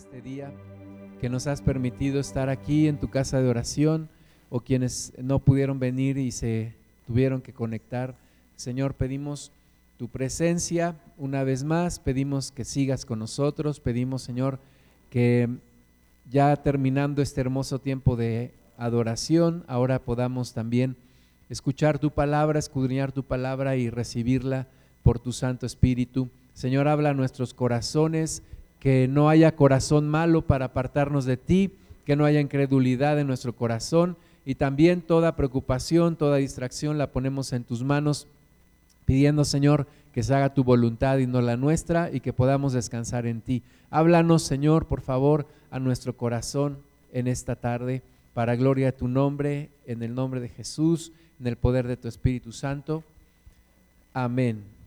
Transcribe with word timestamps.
este 0.00 0.22
día, 0.22 0.50
que 1.20 1.28
nos 1.28 1.46
has 1.46 1.60
permitido 1.60 2.20
estar 2.20 2.48
aquí 2.48 2.88
en 2.88 2.98
tu 2.98 3.10
casa 3.10 3.42
de 3.42 3.48
oración 3.50 4.08
o 4.48 4.60
quienes 4.60 5.12
no 5.18 5.40
pudieron 5.40 5.78
venir 5.78 6.16
y 6.16 6.30
se 6.30 6.72
tuvieron 7.06 7.42
que 7.42 7.52
conectar. 7.52 8.14
Señor, 8.56 8.94
pedimos 8.94 9.52
tu 9.98 10.08
presencia 10.08 10.96
una 11.18 11.44
vez 11.44 11.64
más, 11.64 11.98
pedimos 11.98 12.50
que 12.50 12.64
sigas 12.64 13.04
con 13.04 13.18
nosotros, 13.18 13.78
pedimos, 13.78 14.22
Señor, 14.22 14.58
que 15.10 15.50
ya 16.30 16.56
terminando 16.56 17.20
este 17.20 17.42
hermoso 17.42 17.78
tiempo 17.78 18.16
de 18.16 18.54
adoración, 18.78 19.64
ahora 19.68 19.98
podamos 19.98 20.54
también 20.54 20.96
escuchar 21.50 21.98
tu 21.98 22.10
palabra, 22.10 22.58
escudriñar 22.58 23.12
tu 23.12 23.22
palabra 23.22 23.76
y 23.76 23.90
recibirla 23.90 24.66
por 25.02 25.18
tu 25.18 25.32
Santo 25.32 25.66
Espíritu. 25.66 26.30
Señor, 26.54 26.88
habla 26.88 27.10
a 27.10 27.14
nuestros 27.14 27.52
corazones, 27.52 28.42
que 28.80 29.06
no 29.08 29.28
haya 29.28 29.54
corazón 29.54 30.08
malo 30.08 30.42
para 30.42 30.66
apartarnos 30.66 31.26
de 31.26 31.36
ti, 31.36 31.70
que 32.06 32.16
no 32.16 32.24
haya 32.24 32.40
incredulidad 32.40 33.20
en 33.20 33.26
nuestro 33.26 33.52
corazón 33.52 34.16
y 34.44 34.54
también 34.54 35.02
toda 35.02 35.36
preocupación, 35.36 36.16
toda 36.16 36.38
distracción 36.38 36.98
la 36.98 37.08
ponemos 37.08 37.52
en 37.52 37.62
tus 37.62 37.84
manos, 37.84 38.26
pidiendo, 39.04 39.44
Señor, 39.44 39.86
que 40.14 40.22
se 40.22 40.34
haga 40.34 40.54
tu 40.54 40.64
voluntad 40.64 41.18
y 41.18 41.26
no 41.26 41.40
la 41.40 41.56
nuestra 41.56 42.10
y 42.10 42.20
que 42.20 42.32
podamos 42.32 42.72
descansar 42.72 43.26
en 43.26 43.42
ti. 43.42 43.62
Háblanos, 43.90 44.42
Señor, 44.42 44.86
por 44.86 45.02
favor, 45.02 45.46
a 45.70 45.78
nuestro 45.78 46.16
corazón 46.16 46.78
en 47.12 47.28
esta 47.28 47.56
tarde, 47.56 48.02
para 48.34 48.56
gloria 48.56 48.86
de 48.86 48.92
tu 48.92 49.08
nombre, 49.08 49.68
en 49.86 50.02
el 50.02 50.14
nombre 50.14 50.40
de 50.40 50.48
Jesús, 50.48 51.12
en 51.38 51.46
el 51.46 51.56
poder 51.56 51.86
de 51.86 51.96
tu 51.96 52.08
Espíritu 52.08 52.52
Santo. 52.52 53.04
Amén. 54.14 54.79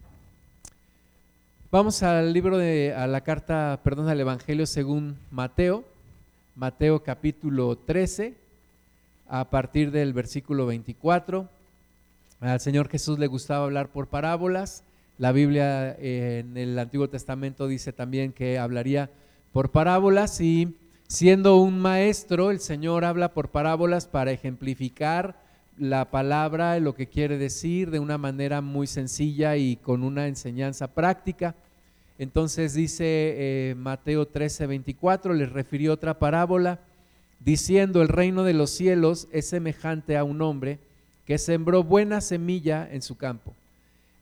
Vamos 1.73 2.03
al 2.03 2.33
libro 2.33 2.59
de, 2.59 2.93
a 2.95 3.07
la 3.07 3.21
carta, 3.21 3.79
perdón, 3.83 4.07
al 4.07 4.19
Evangelio 4.19 4.67
según 4.67 5.17
Mateo, 5.31 5.83
Mateo 6.55 7.01
capítulo 7.01 7.75
13, 7.75 8.35
a 9.27 9.49
partir 9.49 9.89
del 9.89 10.13
versículo 10.13 10.67
24. 10.67 11.49
Al 12.41 12.59
Señor 12.59 12.89
Jesús 12.89 13.17
le 13.17 13.25
gustaba 13.25 13.65
hablar 13.65 13.87
por 13.87 14.05
parábolas. 14.05 14.83
La 15.17 15.31
Biblia 15.31 15.95
eh, 15.97 16.43
en 16.45 16.57
el 16.57 16.77
Antiguo 16.77 17.09
Testamento 17.09 17.67
dice 17.67 17.91
también 17.91 18.33
que 18.33 18.59
hablaría 18.59 19.09
por 19.51 19.71
parábolas 19.71 20.41
y 20.41 20.77
siendo 21.07 21.57
un 21.57 21.79
maestro, 21.79 22.51
el 22.51 22.59
Señor 22.59 23.03
habla 23.03 23.33
por 23.33 23.49
parábolas 23.49 24.05
para 24.05 24.31
ejemplificar 24.31 25.41
la 25.79 26.11
palabra, 26.11 26.79
lo 26.79 26.93
que 26.93 27.07
quiere 27.07 27.39
decir 27.39 27.89
de 27.89 27.97
una 27.97 28.19
manera 28.19 28.61
muy 28.61 28.85
sencilla 28.85 29.55
y 29.55 29.77
con 29.77 30.03
una 30.03 30.27
enseñanza 30.27 30.87
práctica. 30.93 31.55
Entonces 32.23 32.73
dice 32.73 33.03
eh, 33.05 33.75
Mateo 33.75 34.25
13, 34.25 34.65
24, 34.65 35.33
les 35.33 35.51
refirió 35.51 35.91
otra 35.91 36.19
parábola, 36.19 36.79
diciendo, 37.41 38.01
el 38.01 38.07
reino 38.07 38.45
de 38.45 38.53
los 38.53 38.69
cielos 38.69 39.27
es 39.33 39.49
semejante 39.49 40.15
a 40.15 40.23
un 40.23 40.41
hombre 40.41 40.79
que 41.25 41.37
sembró 41.37 41.83
buena 41.83 42.21
semilla 42.21 42.87
en 42.89 43.01
su 43.01 43.17
campo. 43.17 43.53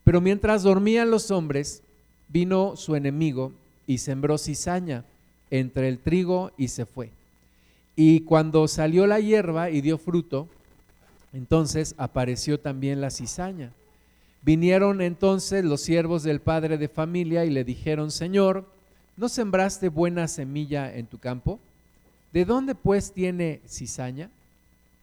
Pero 0.02 0.20
mientras 0.20 0.64
dormían 0.64 1.12
los 1.12 1.30
hombres, 1.30 1.84
vino 2.28 2.74
su 2.74 2.96
enemigo 2.96 3.52
y 3.86 3.98
sembró 3.98 4.36
cizaña 4.36 5.04
entre 5.52 5.88
el 5.88 5.98
trigo 5.98 6.50
y 6.58 6.68
se 6.68 6.86
fue. 6.86 7.10
Y 7.94 8.22
cuando 8.22 8.66
salió 8.66 9.06
la 9.06 9.20
hierba 9.20 9.70
y 9.70 9.80
dio 9.80 9.96
fruto, 9.96 10.48
entonces 11.32 11.94
apareció 11.98 12.58
también 12.58 13.00
la 13.00 13.12
cizaña. 13.12 13.70
Vinieron 14.42 15.00
entonces 15.00 15.64
los 15.64 15.80
siervos 15.80 16.24
del 16.24 16.40
padre 16.40 16.76
de 16.76 16.88
familia 16.88 17.44
y 17.44 17.50
le 17.50 17.62
dijeron, 17.62 18.10
Señor, 18.10 18.66
¿no 19.16 19.28
sembraste 19.28 19.88
buena 19.88 20.26
semilla 20.26 20.92
en 20.92 21.06
tu 21.06 21.18
campo? 21.18 21.60
¿De 22.32 22.44
dónde 22.44 22.74
pues 22.74 23.12
tiene 23.12 23.60
cizaña? 23.68 24.30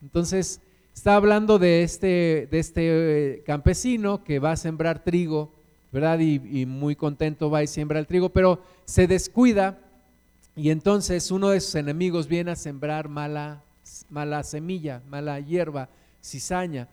Entonces 0.02 0.60
está 0.94 1.14
hablando 1.14 1.58
de 1.58 1.82
este, 1.82 2.48
de 2.50 2.58
este 2.58 2.82
eh, 2.82 3.42
campesino 3.46 4.22
que 4.24 4.38
va 4.38 4.52
a 4.52 4.56
sembrar 4.56 5.02
trigo, 5.02 5.50
¿verdad? 5.92 6.18
Y, 6.18 6.66
muy 6.66 6.94
contento 6.94 7.50
va 7.50 7.62
y 7.62 7.66
siembra 7.66 7.98
el 7.98 8.06
trigo, 8.06 8.28
pero 8.28 8.62
se 8.84 9.06
descuida 9.06 9.78
y 10.54 10.70
entonces 10.70 11.30
uno 11.30 11.48
de 11.48 11.60
sus 11.60 11.76
enemigos 11.76 12.28
viene 12.28 12.50
a 12.50 12.56
sembrar 12.56 13.08
mala, 13.08 13.62
mala 14.10 14.42
semilla, 14.42 15.00
mala 15.08 15.40
hierba 15.40 15.88
cizaña. 16.22 16.88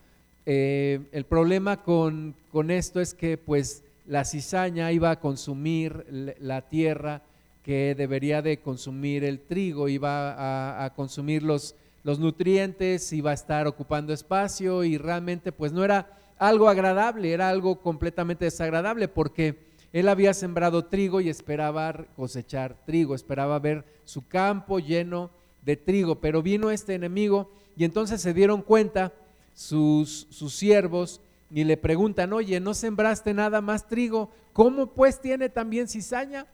Eh, 0.50 1.00
el 1.12 1.26
problema 1.26 1.82
con, 1.82 2.34
esto 2.70 3.02
es 3.02 3.12
que 3.12 3.36
pues 3.36 3.82
la 4.06 4.24
cizaña 4.24 4.90
iba 4.92 5.10
a 5.10 5.20
consumir 5.20 6.06
la 6.40 6.62
tierra 6.62 7.20
que 7.62 7.94
debería 7.94 8.40
de 8.40 8.56
consumir 8.56 9.24
el 9.24 9.40
trigo, 9.40 9.90
iba 9.90 10.86
a, 10.86 10.94
consumir 10.94 11.42
los, 11.42 11.74
los 12.02 12.18
nutrientes, 12.18 13.12
iba 13.12 13.32
a 13.32 13.34
estar 13.34 13.66
ocupando 13.66 14.14
espacio 14.14 14.84
y 14.84 14.96
realmente 14.96 15.52
pues 15.52 15.70
no 15.70 15.84
era 15.84 16.18
algo 16.38 16.70
agradable, 16.70 17.30
era 17.30 17.50
algo 17.50 17.82
completamente 17.82 18.46
desagradable 18.46 19.06
porque 19.06 19.58
él 19.92 20.08
había 20.08 20.32
sembrado 20.32 20.86
trigo 20.86 21.20
y 21.20 21.28
esperaba 21.28 22.06
cosechar 22.16 22.74
trigo, 22.86 23.14
esperaba 23.14 23.58
ver 23.58 23.84
su 24.04 24.26
campo 24.26 24.78
lleno 24.78 25.28
de 25.60 25.76
trigo, 25.76 26.20
pero 26.20 26.42
vino 26.42 26.70
este 26.70 26.94
enemigo 26.94 27.50
y 27.76 27.84
entonces 27.84 28.22
se 28.22 28.32
dieron 28.32 28.62
cuenta 28.62 29.12
sus, 29.58 30.28
sus 30.30 30.54
siervos 30.54 31.20
y 31.50 31.64
le 31.64 31.76
preguntan, 31.76 32.32
oye, 32.32 32.60
¿no 32.60 32.74
sembraste 32.74 33.34
nada 33.34 33.60
más 33.60 33.88
trigo? 33.88 34.30
¿Cómo 34.52 34.86
pues 34.86 35.20
tiene 35.20 35.48
también 35.48 35.88
cizaña? 35.88 36.46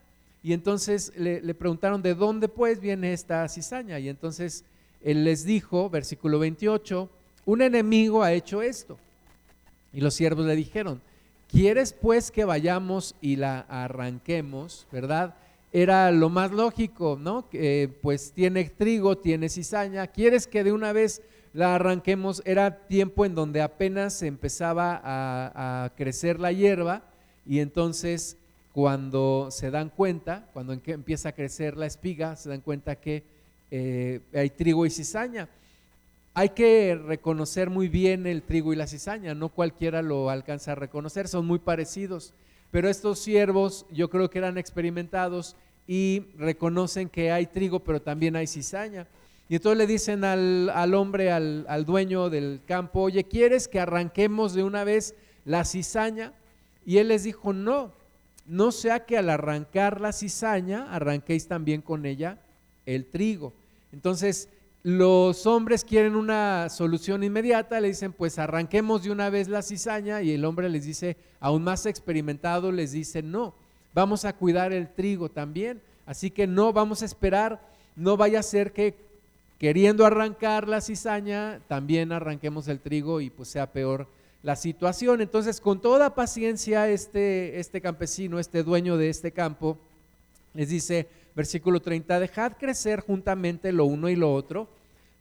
Y 0.42 0.54
entonces 0.54 1.12
le, 1.15 1.42
le, 1.42 1.53
preguntaron, 1.53 2.00
¿de 2.00 2.15
dónde 2.15 2.48
pues 2.48 2.81
viene 2.81 3.12
esta 3.12 3.47
cizaña? 3.47 3.98
Y 3.98 4.09
entonces 4.09 4.65
él 5.03 5.22
les 5.25 5.44
dijo, 5.44 5.91
versículo 5.91 6.38
28, 6.38 7.10
un 7.44 7.60
enemigo 7.60 8.22
ha 8.22 8.32
hecho 8.32 8.62
esto. 8.62 8.97
Y 9.92 10.00
los 10.00 10.15
siervos 10.15 10.47
le 10.47 10.56
dijeron, 10.56 11.03
¿quieres 11.50 11.92
pues 11.92 12.31
que 12.31 12.47
vayamos 12.47 13.16
y 13.21 13.36
la 13.36 13.66
arranquemos? 13.69 14.86
¿Verdad? 14.91 15.34
Era 15.75 16.10
lo 16.10 16.31
más 16.31 16.53
lógico, 16.53 17.19
¿no? 17.21 17.50
Que 17.50 17.91
pues 18.00 18.32
tiene 18.32 18.65
trigo, 18.65 19.19
tiene 19.19 19.50
cizaña, 19.50 20.06
¿quieres 20.06 20.47
que 20.47 20.65
de 20.65 20.72
una 20.72 20.94
vez 20.94 21.21
la 21.54 21.76
arranquemos, 21.76 22.42
era 22.44 22.88
tiempo 22.88 23.25
en 23.25 23.37
donde 23.37 23.62
apenas 23.62 24.22
empezaba 24.22 25.00
a, 25.04 25.91
crecer 25.97 26.41
la 26.41 26.50
hierba 26.50 27.04
y 27.47 27.60
entonces 27.60 28.37
cuando 28.72 29.48
se 29.53 29.70
dan 29.70 29.88
cuenta, 29.88 30.48
cuando 30.53 30.72
empieza 30.72 31.28
a 31.28 31.32
crecer 31.32 31.76
la 31.76 31.87
espiga, 31.87 32.34
se 32.34 32.48
dan 32.48 32.60
cuenta 32.60 32.97
que 32.97 33.22
eh, 33.70 34.20
hay 34.34 34.50
trigo 34.50 34.84
y 34.84 34.91
cizaña. 34.91 35.48
Hay 36.34 36.48
que 36.48 36.97
reconocer 36.97 37.71
muy 37.71 37.86
bien 37.86 38.26
el 38.26 38.42
trigo 38.42 38.72
y 38.72 38.76
la 38.76 38.88
cizaña, 38.88 39.32
no 39.32 39.48
cualquiera 39.48 40.03
lo 40.03 40.31
alcanza 40.31 40.72
a 40.72 40.75
reconocer, 40.75 41.28
son 41.28 41.47
muy 41.47 41.60
parecidos, 41.60 42.34
pero 42.72 42.88
estos 42.88 43.21
siervos 43.21 43.86
yo 43.92 44.10
creo 44.10 44.28
que 44.28 44.38
eran 44.38 44.59
experimentados 44.59 45.54
y 45.86 46.26
reconocen 46.36 47.09
que 47.09 47.31
hay 47.31 47.47
trigo, 47.47 47.78
pero 47.78 48.03
también 48.03 48.34
hay 48.34 48.48
cizaña. 48.48 49.06
Y 49.49 49.56
entonces 49.56 49.78
le 49.78 49.87
dicen 49.87 50.25
al, 50.25 50.94
hombre, 50.94 51.31
al, 51.31 51.66
al, 51.69 51.84
dueño 51.84 52.31
del 52.31 52.60
campo, 52.66 53.00
oye, 53.03 53.25
¿quieres 53.25 53.69
que 53.69 53.78
arranquemos 53.78 54.55
de 54.55 54.62
una 54.62 54.84
vez 54.84 55.15
la 55.44 55.65
cizaña? 55.65 56.32
Y 56.87 56.99
él 56.99 57.09
les 57.09 57.25
dijo, 57.25 57.53
no, 57.53 57.93
no 58.47 58.72
sea 58.72 59.04
que 59.04 59.19
al 59.19 59.28
arrancar 59.28 60.00
la 60.00 60.12
cizaña, 60.12 60.87
arranquéis 60.91 61.47
también 61.47 61.83
con 61.83 62.06
ella 62.06 62.38
el 62.87 63.06
trigo. 63.06 63.53
Entonces, 63.93 64.49
los 64.83 65.47
hombres 65.47 65.84
quieren 65.84 66.15
una 66.15 66.69
solución 66.69 67.22
inmediata, 67.22 67.81
le 67.81 67.88
dicen, 67.88 68.12
pues 68.12 68.38
arranquemos 68.38 69.03
de 69.03 69.10
una 69.10 69.31
vez 69.31 69.49
la 69.49 69.62
cizaña, 69.62 70.21
y 70.21 70.33
el 70.33 70.44
hombre 70.44 70.69
les 70.69 70.84
dice, 70.84 71.16
aún 71.41 71.65
más 71.65 71.87
experimentado, 71.87 72.71
les 72.71 72.93
dice, 72.93 73.22
no, 73.22 73.54
vamos 73.94 74.27
a 74.27 74.34
cuidar 74.34 74.72
el 74.72 74.93
trigo 74.93 75.31
también, 75.31 75.81
así 76.04 76.31
que 76.31 76.47
no, 76.47 76.72
vamos 76.72 77.00
a 77.00 77.06
esperar, 77.06 77.66
no 77.97 78.18
vaya 78.18 78.41
a 78.41 78.42
ser 78.42 78.72
que 78.72 78.95
queriendo 79.59 80.04
arrancar 80.04 80.68
la 80.68 80.80
cizaña, 80.80 81.60
también 81.68 82.12
arranquemos 82.12 82.68
el 82.68 82.80
trigo 82.80 83.21
y 83.21 83.30
pues 83.30 83.48
sea 83.48 83.72
peor 83.72 84.09
la 84.42 84.56
situación. 84.56 85.21
Entonces, 85.21 85.60
con 85.60 85.80
toda 85.80 86.15
paciencia, 86.15 86.89
este, 86.89 87.59
este 87.59 87.80
campesino, 87.80 88.39
este 88.39 88.62
dueño 88.62 88.97
de 88.97 89.09
este 89.09 89.33
campo, 89.33 89.78
les 90.53 90.68
dice, 90.68 91.09
versículo 91.34 91.80
30, 91.80 92.21
dejad 92.21 92.53
crecer 92.59 93.01
juntamente 93.01 93.72
lo 93.72 93.86
uno 93.86 94.09
y 94.09 94.16
lo 94.16 94.33
otro 94.33 94.68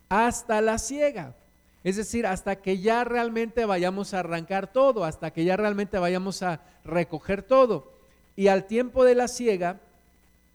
hasta 0.09 0.62
la 0.62 0.77
siega. 0.77 1.35
Es 1.83 1.95
decir, 1.95 2.27
hasta 2.27 2.57
que 2.57 2.77
ya 2.77 3.03
realmente 3.03 3.65
vayamos 3.65 4.13
a 4.13 4.19
arrancar 4.19 4.71
todo, 4.71 5.03
hasta 5.03 5.31
que 5.31 5.44
ya 5.44 5.57
realmente 5.57 5.97
vayamos 5.97 6.44
a 6.44 6.62
recoger 6.85 7.41
todo. 7.41 7.91
Y 8.35 8.47
al 8.47 8.65
tiempo 8.65 9.03
de 9.03 9.15
la 9.15 9.27
siega, 9.27 9.81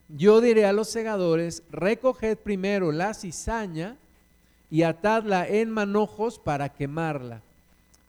yo 0.09 0.41
diré 0.41 0.65
a 0.65 0.73
los 0.73 0.89
segadores, 0.89 1.63
recoged 1.71 2.39
primero 2.39 2.93
la 2.93 3.15
cizaña 3.15 3.97
y 4.71 4.83
atadla 4.83 5.47
en 5.47 5.71
manojos 5.71 6.39
para 6.39 6.71
quemarla, 6.71 7.43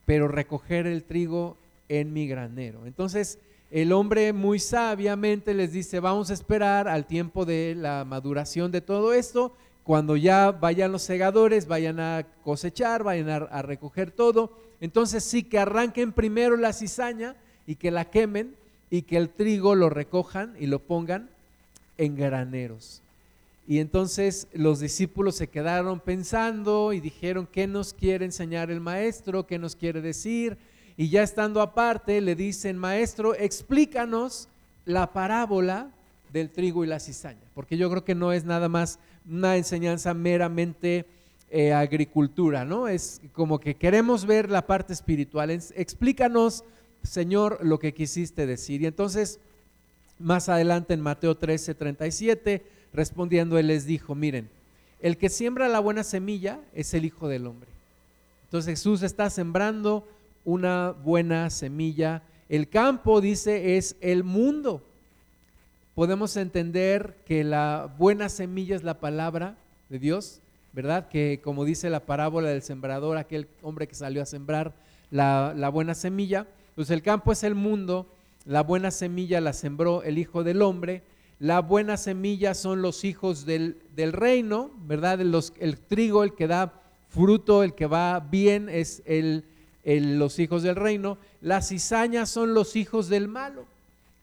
pero 0.05 0.27
recoger 0.27 0.87
el 0.87 1.03
trigo 1.03 1.57
en 1.89 2.13
mi 2.13 2.27
granero. 2.27 2.85
Entonces, 2.85 3.39
el 3.71 3.91
hombre 3.91 4.33
muy 4.33 4.59
sabiamente 4.59 5.53
les 5.53 5.73
dice, 5.73 5.99
vamos 5.99 6.29
a 6.29 6.33
esperar 6.33 6.87
al 6.87 7.05
tiempo 7.05 7.45
de 7.45 7.75
la 7.77 8.05
maduración 8.05 8.71
de 8.71 8.81
todo 8.81 9.13
esto, 9.13 9.53
cuando 9.83 10.15
ya 10.15 10.51
vayan 10.51 10.91
los 10.91 11.01
segadores, 11.01 11.67
vayan 11.67 11.99
a 11.99 12.25
cosechar, 12.43 13.03
vayan 13.03 13.29
a, 13.29 13.61
recoger 13.61 14.11
todo, 14.11 14.51
entonces 14.81 15.23
sí 15.23 15.43
que 15.43 15.59
arranquen 15.59 16.13
primero 16.13 16.55
la 16.57 16.73
cizaña 16.73 17.35
y 17.65 17.75
que 17.75 17.91
la 17.91 18.05
quemen 18.05 18.55
y 18.89 19.01
que 19.03 19.17
el 19.17 19.29
trigo 19.29 19.75
lo 19.75 19.89
recojan 19.89 20.55
y 20.59 20.67
lo 20.67 20.79
pongan 20.79 21.29
en 21.99 22.15
graneros. 22.15 23.03
Y 23.67 23.77
entonces 23.77 24.47
los 24.51 24.79
discípulos 24.79 25.35
se 25.35 25.47
quedaron 25.47 25.99
pensando 25.99 26.91
y 26.91 26.99
dijeron, 26.99 27.47
¿qué 27.51 27.67
nos 27.67 27.93
quiere 27.93 28.25
enseñar 28.25 28.71
el 28.71 28.79
maestro? 28.79 29.45
¿Qué 29.45 29.59
nos 29.59 29.75
quiere 29.75 30.01
decir? 30.01 30.57
Y 30.97 31.09
ya 31.09 31.21
estando 31.21 31.61
aparte, 31.61 32.19
le 32.19 32.35
dicen, 32.35 32.77
maestro, 32.77 33.35
explícanos 33.35 34.47
la 34.85 35.13
parábola 35.13 35.91
del 36.33 36.49
trigo 36.49 36.83
y 36.83 36.87
la 36.87 36.99
cizaña, 36.99 37.43
porque 37.53 37.77
yo 37.77 37.89
creo 37.89 38.03
que 38.03 38.15
no 38.15 38.33
es 38.33 38.43
nada 38.43 38.69
más 38.69 38.97
una 39.29 39.55
enseñanza 39.55 40.13
meramente 40.13 41.05
eh, 41.51 41.73
agricultura, 41.73 42.65
¿no? 42.65 42.87
Es 42.87 43.21
como 43.33 43.59
que 43.59 43.75
queremos 43.75 44.25
ver 44.25 44.49
la 44.49 44.65
parte 44.65 44.93
espiritual. 44.93 45.51
Explícanos, 45.51 46.63
Señor, 47.03 47.59
lo 47.61 47.77
que 47.79 47.93
quisiste 47.93 48.45
decir. 48.45 48.81
Y 48.81 48.85
entonces, 48.85 49.39
más 50.19 50.49
adelante 50.49 50.93
en 50.93 51.01
Mateo 51.01 51.35
13, 51.35 51.75
37, 51.75 52.63
respondiendo, 52.93 53.57
Él 53.57 53.67
les 53.67 53.85
dijo, 53.85 54.15
miren, 54.15 54.49
el 55.01 55.17
que 55.17 55.29
siembra 55.29 55.67
la 55.67 55.79
buena 55.79 56.03
semilla 56.03 56.59
es 56.73 56.93
el 56.93 57.05
Hijo 57.05 57.27
del 57.27 57.47
Hombre. 57.47 57.69
Entonces 58.45 58.79
Jesús 58.79 59.03
está 59.03 59.29
sembrando 59.29 60.07
una 60.43 60.91
buena 60.91 61.49
semilla. 61.49 62.23
El 62.49 62.67
campo, 62.67 63.21
dice, 63.21 63.77
es 63.77 63.95
el 64.01 64.23
mundo. 64.23 64.81
Podemos 65.95 66.35
entender 66.37 67.15
que 67.25 67.43
la 67.43 67.93
buena 67.97 68.29
semilla 68.29 68.75
es 68.75 68.83
la 68.83 68.99
palabra 68.99 69.55
de 69.89 69.99
Dios, 69.99 70.39
¿verdad? 70.73 71.09
Que 71.09 71.41
como 71.43 71.65
dice 71.65 71.89
la 71.89 71.99
parábola 72.01 72.49
del 72.49 72.61
sembrador, 72.61 73.17
aquel 73.17 73.47
hombre 73.61 73.87
que 73.87 73.95
salió 73.95 74.21
a 74.21 74.25
sembrar 74.25 74.73
la, 75.11 75.69
buena 75.71 75.95
semilla, 75.95 76.47
pues 76.75 76.89
el 76.89 77.01
campo 77.01 77.31
es 77.31 77.43
el 77.43 77.55
mundo, 77.55 78.07
la 78.45 78.63
buena 78.63 78.91
semilla 78.91 79.41
la 79.41 79.53
sembró 79.53 80.03
el 80.03 80.17
Hijo 80.17 80.43
del 80.43 80.61
Hombre, 80.61 81.03
la 81.39 81.61
buena 81.61 81.97
semilla 81.97 82.53
son 82.53 82.81
los 82.81 83.05
hijos 83.05 83.45
del, 83.45 83.81
reino, 83.95 84.71
¿verdad? 84.85 85.19
Los, 85.19 85.53
el 85.59 85.77
trigo, 85.77 86.23
el 86.23 86.33
que 86.33 86.47
da 86.47 86.81
fruto, 87.07 87.63
el 87.63 87.75
que 87.75 87.85
va 87.85 88.19
bien, 88.19 88.69
es 88.69 89.01
el 89.05 89.45
los 89.97 90.39
hijos 90.39 90.63
del 90.63 90.75
reino, 90.75 91.17
las 91.41 91.69
cizañas 91.69 92.29
son 92.29 92.53
los 92.53 92.75
hijos 92.75 93.09
del 93.09 93.27
malo. 93.27 93.65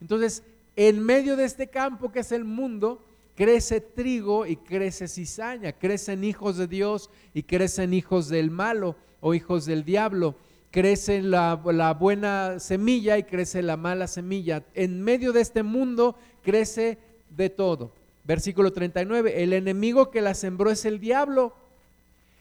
Entonces, 0.00 0.42
en 0.76 1.02
medio 1.02 1.36
de 1.36 1.44
este 1.44 1.68
campo 1.68 2.12
que 2.12 2.20
es 2.20 2.32
el 2.32 2.44
mundo, 2.44 3.02
crece 3.34 3.80
trigo 3.80 4.46
y 4.46 4.56
crece 4.56 5.08
cizaña, 5.08 5.72
crecen 5.72 6.24
hijos 6.24 6.56
de 6.56 6.66
Dios 6.66 7.10
y 7.34 7.42
crecen 7.42 7.94
hijos 7.94 8.28
del 8.28 8.50
malo 8.50 8.96
o 9.20 9.34
hijos 9.34 9.66
del 9.66 9.84
diablo, 9.84 10.36
crece 10.76 11.22
la, 11.22 11.58
la 11.72 11.94
buena 11.94 12.60
semilla 12.60 13.16
y 13.16 13.22
crece 13.22 13.62
la 13.62 13.78
mala 13.78 14.06
semilla. 14.06 14.62
En 14.74 15.02
medio 15.02 15.32
de 15.32 15.40
este 15.40 15.62
mundo 15.62 16.18
crece 16.42 16.98
de 17.30 17.48
todo. 17.48 17.92
Versículo 18.24 18.70
39, 18.70 19.42
el 19.42 19.54
enemigo 19.54 20.10
que 20.10 20.20
la 20.20 20.34
sembró 20.34 20.70
es 20.70 20.84
el 20.84 21.00
diablo, 21.00 21.54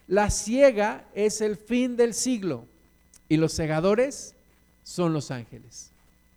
la 0.10 0.30
ciega 0.30 1.06
es 1.16 1.40
el 1.40 1.56
fin 1.56 1.96
del 1.96 2.14
siglo 2.14 2.66
y 3.30 3.38
los 3.38 3.54
segadores 3.54 4.36
son 4.84 5.14
los 5.14 5.32
ángeles. 5.32 5.92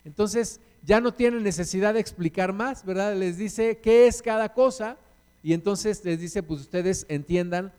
Entonces 0.05 0.61
ya 0.87 1.01
no 1.01 1.12
tienen 1.12 1.43
necesidad 1.43 1.94
de 1.94 2.01
explicar 2.01 2.53
más, 2.53 2.85
¿verdad? 2.85 3.17
Les 3.17 3.39
dice 3.39 3.79
qué 3.79 4.06
es 4.06 4.23
cada 4.23 4.55
cosa 4.55 4.97
y 5.43 5.53
entonces 5.53 6.05
les 6.05 6.21
dice, 6.21 6.44
pues 6.44 6.61
ustedes 6.61 7.06
entiendan 7.09 7.73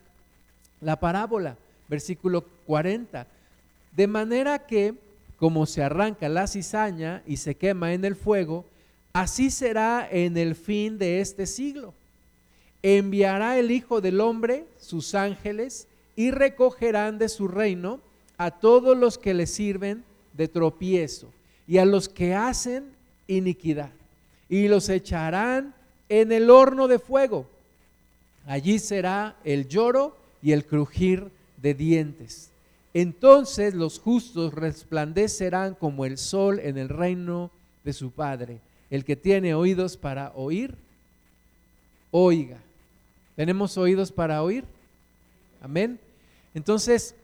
la 0.82 1.00
parábola, 1.00 1.56
versículo 1.88 2.44
40. 2.66 3.26
De 3.92 4.06
manera 4.06 4.66
que 4.66 4.94
como 5.40 5.64
se 5.64 5.82
arranca 5.82 6.28
la 6.28 6.46
cizaña 6.46 7.22
y 7.26 7.38
se 7.38 7.54
quema 7.54 7.94
en 7.94 8.04
el 8.04 8.14
fuego, 8.14 8.66
así 9.14 9.50
será 9.50 10.06
en 10.10 10.36
el 10.36 10.54
fin 10.54 10.98
de 10.98 11.22
este 11.22 11.46
siglo. 11.46 11.94
Enviará 12.82 13.58
el 13.58 13.70
Hijo 13.70 14.02
del 14.02 14.20
Hombre 14.20 14.66
sus 14.78 15.14
ángeles 15.14 15.88
y 16.14 16.30
recogerán 16.30 17.16
de 17.16 17.30
su 17.30 17.48
reino 17.48 18.00
a 18.36 18.50
todos 18.50 18.96
los 18.96 19.16
que 19.16 19.32
le 19.32 19.46
sirven 19.46 20.04
de 20.34 20.46
tropiezo 20.46 21.28
y 21.66 21.78
a 21.78 21.86
los 21.86 22.08
que 22.10 22.34
hacen 22.34 22.92
iniquidad. 23.26 23.90
Y 24.48 24.68
los 24.68 24.90
echarán 24.90 25.74
en 26.10 26.32
el 26.32 26.50
horno 26.50 26.86
de 26.86 26.98
fuego. 26.98 27.46
Allí 28.46 28.78
será 28.78 29.36
el 29.44 29.68
lloro 29.68 30.16
y 30.42 30.52
el 30.52 30.66
crujir 30.66 31.30
de 31.56 31.72
dientes. 31.72 32.49
Entonces 32.92 33.74
los 33.74 33.98
justos 33.98 34.52
resplandecerán 34.54 35.74
como 35.74 36.04
el 36.04 36.18
sol 36.18 36.58
en 36.58 36.76
el 36.76 36.88
reino 36.88 37.50
de 37.84 37.92
su 37.92 38.10
Padre. 38.10 38.58
El 38.90 39.04
que 39.04 39.16
tiene 39.16 39.54
oídos 39.54 39.96
para 39.96 40.32
oír, 40.34 40.74
oiga. 42.10 42.58
¿Tenemos 43.36 43.78
oídos 43.78 44.10
para 44.10 44.42
oír? 44.42 44.64
Amén. 45.62 45.98
Entonces, 46.54 47.14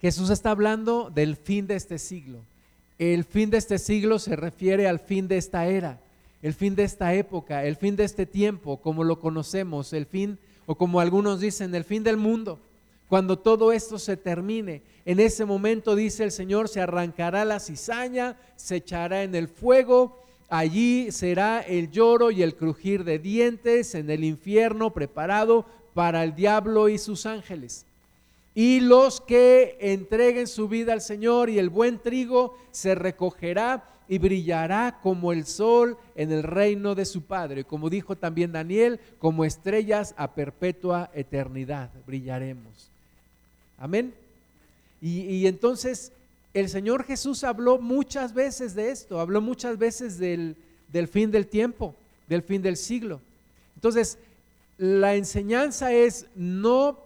Jesús 0.00 0.30
está 0.30 0.50
hablando 0.50 1.10
del 1.14 1.36
fin 1.36 1.66
de 1.66 1.76
este 1.76 1.98
siglo. 1.98 2.40
El 2.98 3.24
fin 3.24 3.50
de 3.50 3.58
este 3.58 3.78
siglo 3.78 4.18
se 4.18 4.36
refiere 4.36 4.86
al 4.86 4.98
fin 4.98 5.28
de 5.28 5.36
esta 5.36 5.66
era, 5.66 5.98
el 6.42 6.54
fin 6.54 6.74
de 6.74 6.84
esta 6.84 7.14
época, 7.14 7.64
el 7.64 7.76
fin 7.76 7.96
de 7.96 8.04
este 8.04 8.26
tiempo, 8.26 8.76
como 8.76 9.02
lo 9.02 9.18
conocemos, 9.18 9.92
el 9.92 10.06
fin, 10.06 10.38
o 10.66 10.74
como 10.74 11.00
algunos 11.00 11.40
dicen, 11.40 11.74
el 11.74 11.84
fin 11.84 12.04
del 12.04 12.16
mundo. 12.16 12.58
Cuando 13.08 13.38
todo 13.38 13.72
esto 13.72 13.98
se 13.98 14.16
termine, 14.16 14.82
en 15.04 15.20
ese 15.20 15.44
momento, 15.44 15.94
dice 15.94 16.24
el 16.24 16.32
Señor, 16.32 16.68
se 16.68 16.80
arrancará 16.80 17.44
la 17.44 17.60
cizaña, 17.60 18.36
se 18.56 18.76
echará 18.76 19.22
en 19.22 19.34
el 19.34 19.48
fuego, 19.48 20.22
allí 20.48 21.12
será 21.12 21.60
el 21.60 21.90
lloro 21.90 22.30
y 22.30 22.42
el 22.42 22.56
crujir 22.56 23.04
de 23.04 23.18
dientes 23.18 23.94
en 23.94 24.08
el 24.08 24.24
infierno 24.24 24.92
preparado 24.92 25.66
para 25.92 26.24
el 26.24 26.34
diablo 26.34 26.88
y 26.88 26.98
sus 26.98 27.26
ángeles. 27.26 27.86
Y 28.54 28.80
los 28.80 29.20
que 29.20 29.76
entreguen 29.80 30.46
su 30.46 30.68
vida 30.68 30.92
al 30.92 31.00
Señor 31.00 31.50
y 31.50 31.58
el 31.58 31.70
buen 31.70 31.98
trigo 31.98 32.56
se 32.70 32.94
recogerá 32.94 33.84
y 34.08 34.18
brillará 34.18 35.00
como 35.02 35.32
el 35.32 35.44
sol 35.44 35.96
en 36.14 36.30
el 36.30 36.42
reino 36.42 36.94
de 36.94 37.04
su 37.04 37.22
Padre. 37.22 37.64
Como 37.64 37.90
dijo 37.90 38.16
también 38.16 38.52
Daniel, 38.52 39.00
como 39.18 39.44
estrellas 39.44 40.14
a 40.16 40.34
perpetua 40.34 41.10
eternidad 41.14 41.90
brillaremos. 42.06 42.93
Amén. 43.78 44.14
Y, 45.00 45.46
entonces 45.46 46.12
el 46.54 46.70
Señor 46.70 47.04
Jesús 47.04 47.44
habló 47.44 47.78
muchas 47.78 48.32
veces 48.32 48.74
de 48.74 48.90
esto, 48.90 49.20
habló 49.20 49.42
muchas 49.42 49.76
veces 49.76 50.18
del, 50.18 50.56
fin 51.10 51.30
del 51.30 51.46
tiempo, 51.46 51.94
del 52.26 52.42
fin 52.42 52.62
del 52.62 52.78
siglo. 52.78 53.20
Entonces, 53.74 54.18
la 54.78 55.14
enseñanza 55.14 55.92
es 55.92 56.26
no 56.34 56.98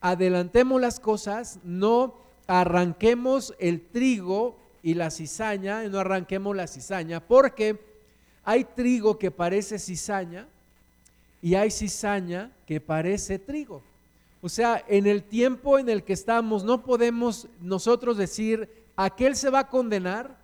adelantemos 0.00 0.80
las 0.80 0.98
cosas, 0.98 1.58
no 1.62 2.14
arranquemos 2.46 3.54
el 3.58 3.82
trigo 3.82 4.56
y 4.82 4.94
la 4.94 5.10
cizaña, 5.10 5.82
no 5.88 5.98
arranquemos 5.98 6.56
la 6.56 6.66
cizaña, 6.66 7.20
porque 7.20 7.78
hay 8.44 8.64
trigo 8.64 9.18
que 9.18 9.30
parece 9.30 9.78
cizaña 9.78 10.46
y 11.42 11.54
hay 11.54 11.70
cizaña 11.70 12.50
que 12.66 12.80
parece 12.80 13.38
trigo. 13.38 13.82
O 14.42 14.48
sea, 14.48 14.82
en 14.88 15.06
el 15.06 15.22
tiempo 15.22 15.78
en 15.78 15.88
el 15.88 16.02
que 16.02 16.14
estamos 16.14 16.64
no 16.64 16.82
podemos 16.82 17.46
nosotros 17.60 18.16
decir 18.16 18.68
aquel 18.96 19.36
se 19.36 19.50
va 19.50 19.60
a 19.60 19.68
condenar 19.68 20.36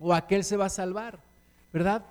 o 0.00 0.12
aquel 0.12 0.42
se 0.42 0.56
va 0.56 0.66
a 0.66 0.70
salvar, 0.70 1.18
¿verdad? 1.72 2.04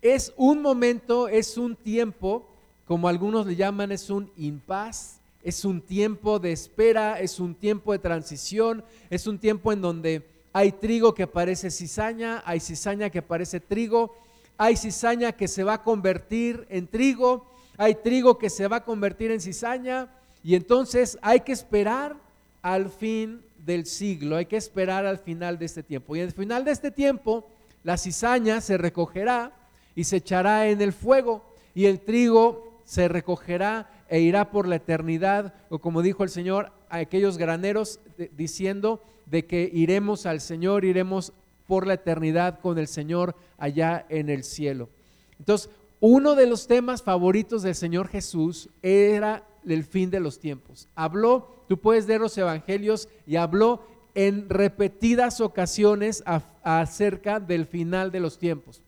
Es 0.00 0.32
un 0.36 0.62
momento, 0.62 1.28
es 1.28 1.58
un 1.58 1.76
tiempo, 1.76 2.46
como 2.86 3.08
algunos 3.08 3.46
le 3.46 3.56
llaman, 3.56 3.92
es 3.92 4.08
un 4.08 4.30
impas, 4.36 5.18
es 5.42 5.64
un 5.66 5.82
tiempo 5.82 6.38
de 6.38 6.52
espera, 6.52 7.20
es 7.20 7.38
un 7.38 7.54
tiempo 7.54 7.92
de 7.92 7.98
transición, 7.98 8.82
es 9.10 9.26
un 9.26 9.38
tiempo 9.38 9.72
en 9.72 9.82
donde 9.82 10.26
hay 10.54 10.72
trigo 10.72 11.14
que 11.14 11.26
parece 11.26 11.70
cizaña, 11.70 12.42
hay 12.46 12.60
cizaña 12.60 13.10
que 13.10 13.20
parece 13.20 13.60
trigo, 13.60 14.14
hay 14.56 14.76
cizaña 14.76 15.32
que 15.32 15.48
se 15.48 15.64
va 15.64 15.74
a 15.74 15.82
convertir 15.82 16.66
en 16.70 16.86
trigo, 16.86 17.46
hay 17.76 17.94
trigo 17.96 18.38
que 18.38 18.50
se 18.50 18.68
va 18.68 18.76
a 18.76 18.84
convertir 18.84 19.30
en 19.30 19.40
cizaña 19.40 20.08
y 20.42 20.54
entonces 20.54 21.18
hay 21.22 21.40
que 21.40 21.52
esperar 21.52 22.16
al 22.62 22.90
fin 22.90 23.42
del 23.58 23.86
siglo, 23.86 24.36
hay 24.36 24.46
que 24.46 24.56
esperar 24.56 25.06
al 25.06 25.18
final 25.18 25.58
de 25.58 25.66
este 25.66 25.82
tiempo. 25.82 26.16
Y 26.16 26.20
al 26.20 26.32
final 26.32 26.64
de 26.64 26.70
este 26.70 26.90
tiempo 26.90 27.46
la 27.82 27.96
cizaña 27.96 28.60
se 28.60 28.76
recogerá 28.78 29.52
y 29.94 30.04
se 30.04 30.16
echará 30.16 30.68
en 30.68 30.80
el 30.80 30.92
fuego 30.92 31.44
y 31.74 31.86
el 31.86 32.00
trigo 32.00 32.80
se 32.84 33.08
recogerá 33.08 33.90
e 34.08 34.20
irá 34.20 34.50
por 34.50 34.68
la 34.68 34.76
eternidad, 34.76 35.54
o 35.70 35.78
como 35.78 36.02
dijo 36.02 36.22
el 36.22 36.30
Señor 36.30 36.72
a 36.88 36.98
aquellos 36.98 37.38
graneros 37.38 38.00
diciendo 38.36 39.02
de 39.26 39.46
que 39.46 39.70
iremos 39.72 40.26
al 40.26 40.40
Señor, 40.40 40.84
iremos 40.84 41.32
por 41.66 41.86
la 41.86 41.94
eternidad 41.94 42.60
con 42.60 42.78
el 42.78 42.86
Señor 42.86 43.34
allá 43.56 44.04
en 44.10 44.28
el 44.28 44.44
cielo. 44.44 44.90
Entonces, 45.38 45.70
uno 46.06 46.34
de 46.34 46.46
los 46.46 46.66
temas 46.66 47.02
favoritos 47.02 47.62
del 47.62 47.74
Señor 47.74 48.08
Jesús 48.08 48.68
era 48.82 49.42
el 49.66 49.84
fin 49.84 50.10
de 50.10 50.20
los 50.20 50.38
tiempos. 50.38 50.86
Habló, 50.94 51.64
tú 51.66 51.78
puedes 51.78 52.06
leer 52.06 52.20
los 52.20 52.36
evangelios 52.36 53.08
y 53.26 53.36
habló 53.36 53.80
en 54.14 54.50
repetidas 54.50 55.40
ocasiones 55.40 56.22
acerca 56.62 57.40
del 57.40 57.64
final 57.64 58.12
de 58.12 58.20
los 58.20 58.36
tiempos. 58.36 58.82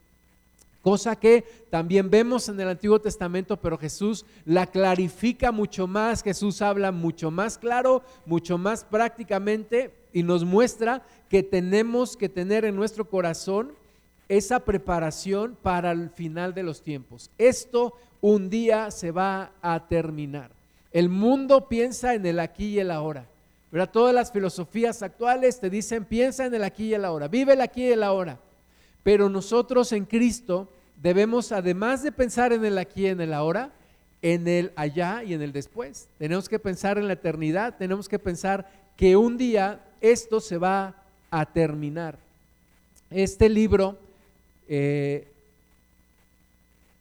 Cosa 0.83 1.17
que 1.17 1.47
también 1.71 2.11
vemos 2.11 2.51
en 2.51 2.61
el 2.61 2.69
Antiguo 2.69 3.01
Testamento, 3.01 3.57
pero 3.57 3.79
Jesús 3.79 4.27
la 4.45 4.67
clarifica 4.67 5.53
mucho 5.53 5.87
más, 5.87 6.23
Jesús 6.23 6.61
habla 6.61 6.93
mucho 6.93 7.31
más 7.31 7.57
claro, 7.57 8.03
mucho 8.27 8.59
más 8.59 8.85
prácticamente 8.85 9.91
y 10.13 10.23
nos 10.23 10.45
muestra 10.45 11.03
que 11.31 11.43
tenemos 11.43 12.15
que 12.15 12.29
tener 12.29 12.67
en 12.67 12.77
nuestro 12.77 13.09
corazón 13.09 13.73
esa 14.29 14.61
preparación 14.61 15.57
para 15.63 15.93
el 15.93 16.11
final 16.11 16.55
de 16.55 16.63
los 16.63 16.83
tiempos. 16.83 17.31
Esto 17.39 17.95
un 18.21 18.51
día 18.51 18.91
se 18.91 19.11
va 19.11 19.53
a 19.63 19.87
terminar. 19.87 20.51
El 20.93 21.09
mundo 21.09 21.69
piensa 21.69 22.15
en 22.15 22.25
el 22.27 22.41
aquí 22.41 22.67
y 22.69 22.79
el 22.81 22.91
ahora. 22.91 23.27
pero 23.71 23.89
Todas 23.89 24.15
las 24.15 24.33
filosofías 24.33 25.03
actuales 25.03 25.61
te 25.61 25.71
dicen 25.71 26.05
piensa 26.05 26.47
en 26.47 26.55
el 26.55 26.65
aquí 26.65 26.87
y 26.87 26.95
el 26.95 27.05
ahora, 27.05 27.29
vive 27.29 27.53
el 27.53 27.61
aquí 27.61 27.85
y 27.87 27.93
el 27.93 28.03
ahora. 28.03 28.39
Pero 29.03 29.29
nosotros 29.29 29.93
en 29.93 30.05
Cristo 30.05 30.69
debemos, 31.01 31.53
además 31.53 32.03
de 32.03 32.13
pensar 32.13 32.53
en 32.53 32.65
el 32.65 32.79
aquí 32.79 33.03
y 33.03 33.07
en 33.09 33.21
el 33.21 33.35
ahora, 33.35 33.71
en 34.23 34.49
el 34.49 34.73
allá 34.75 35.23
y 35.23 35.35
en 35.35 35.43
el 35.43 35.53
después. 35.53 36.09
Tenemos 36.19 36.49
que 36.49 36.59
pensar 36.59 36.99
en 36.99 37.07
la 37.07 37.13
eternidad, 37.13 37.77
tenemos 37.77 38.09
que 38.09 38.19
pensar 38.19 38.69
que 38.97 39.17
un 39.17 39.37
día 39.37 39.85
esto 40.01 40.41
se 40.41 40.59
va 40.59 40.95
a 41.31 41.45
terminar. 41.45 42.19
Este 43.11 43.49
libro 43.49 43.99
eh, 44.69 45.29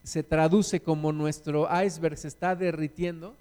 se 0.04 0.24
traduce 0.24 0.80
como 0.80 1.12
nuestro 1.12 1.68
iceberg 1.84 2.18
se 2.18 2.28
está 2.28 2.56
derritiendo 2.56 3.36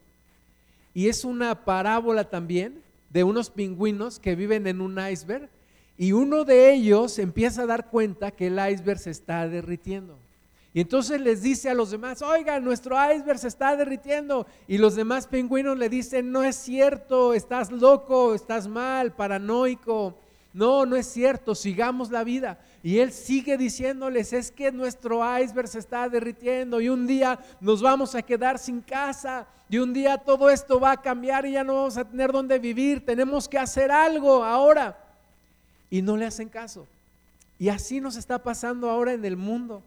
y 0.94 1.08
es 1.08 1.24
una 1.24 1.64
parábola 1.64 2.24
también 2.30 2.82
de 3.10 3.24
unos 3.24 3.50
pingüinos 3.50 4.18
que 4.18 4.34
viven 4.34 4.66
en 4.66 4.80
un 4.80 4.98
iceberg 4.98 5.48
y 5.96 6.12
uno 6.12 6.44
de 6.44 6.72
ellos 6.72 7.18
empieza 7.18 7.62
a 7.62 7.66
dar 7.66 7.90
cuenta 7.90 8.30
que 8.30 8.48
el 8.48 8.58
iceberg 8.70 8.98
se 8.98 9.10
está 9.10 9.46
derritiendo. 9.48 10.18
Y 10.72 10.80
entonces 10.80 11.20
les 11.20 11.40
dice 11.40 11.70
a 11.70 11.74
los 11.74 11.92
demás, 11.92 12.20
oigan, 12.20 12.64
nuestro 12.64 12.96
iceberg 12.96 13.38
se 13.38 13.46
está 13.46 13.76
derritiendo. 13.76 14.44
Y 14.66 14.78
los 14.78 14.96
demás 14.96 15.28
pingüinos 15.28 15.78
le 15.78 15.88
dicen, 15.88 16.32
no 16.32 16.42
es 16.42 16.56
cierto, 16.56 17.32
estás 17.32 17.70
loco, 17.70 18.34
estás 18.34 18.66
mal, 18.66 19.12
paranoico. 19.12 20.18
No, 20.54 20.86
no 20.86 20.94
es 20.94 21.08
cierto, 21.08 21.56
sigamos 21.56 22.12
la 22.12 22.22
vida. 22.22 22.58
Y 22.80 23.00
él 23.00 23.12
sigue 23.12 23.58
diciéndoles, 23.58 24.32
es 24.32 24.52
que 24.52 24.70
nuestro 24.70 25.20
iceberg 25.38 25.66
se 25.66 25.80
está 25.80 26.08
derritiendo 26.08 26.80
y 26.80 26.88
un 26.88 27.08
día 27.08 27.40
nos 27.60 27.82
vamos 27.82 28.14
a 28.14 28.22
quedar 28.22 28.60
sin 28.60 28.80
casa 28.80 29.48
y 29.68 29.78
un 29.78 29.92
día 29.92 30.16
todo 30.16 30.50
esto 30.50 30.78
va 30.78 30.92
a 30.92 31.02
cambiar 31.02 31.44
y 31.44 31.52
ya 31.52 31.64
no 31.64 31.74
vamos 31.74 31.96
a 31.96 32.08
tener 32.08 32.30
dónde 32.30 32.60
vivir, 32.60 33.04
tenemos 33.04 33.48
que 33.48 33.58
hacer 33.58 33.90
algo 33.90 34.44
ahora. 34.44 34.96
Y 35.90 36.02
no 36.02 36.16
le 36.16 36.26
hacen 36.26 36.48
caso. 36.48 36.86
Y 37.58 37.68
así 37.68 38.00
nos 38.00 38.16
está 38.16 38.38
pasando 38.38 38.88
ahora 38.88 39.12
en 39.12 39.24
el 39.24 39.36
mundo. 39.36 39.82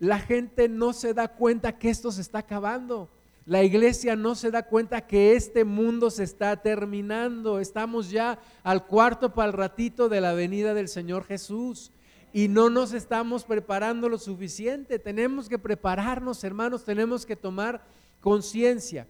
La 0.00 0.18
gente 0.18 0.68
no 0.68 0.92
se 0.92 1.14
da 1.14 1.28
cuenta 1.28 1.78
que 1.78 1.88
esto 1.88 2.10
se 2.10 2.22
está 2.22 2.38
acabando. 2.38 3.08
La 3.50 3.64
iglesia 3.64 4.14
no 4.14 4.36
se 4.36 4.52
da 4.52 4.62
cuenta 4.62 5.08
que 5.08 5.34
este 5.34 5.64
mundo 5.64 6.12
se 6.12 6.22
está 6.22 6.56
terminando. 6.62 7.58
Estamos 7.58 8.08
ya 8.08 8.38
al 8.62 8.86
cuarto 8.86 9.34
para 9.34 9.48
el 9.48 9.54
ratito 9.54 10.08
de 10.08 10.20
la 10.20 10.34
venida 10.34 10.72
del 10.72 10.86
Señor 10.86 11.24
Jesús 11.24 11.90
y 12.32 12.46
no 12.46 12.70
nos 12.70 12.92
estamos 12.92 13.42
preparando 13.42 14.08
lo 14.08 14.18
suficiente. 14.18 15.00
Tenemos 15.00 15.48
que 15.48 15.58
prepararnos, 15.58 16.44
hermanos, 16.44 16.84
tenemos 16.84 17.26
que 17.26 17.34
tomar 17.34 17.82
conciencia. 18.20 19.08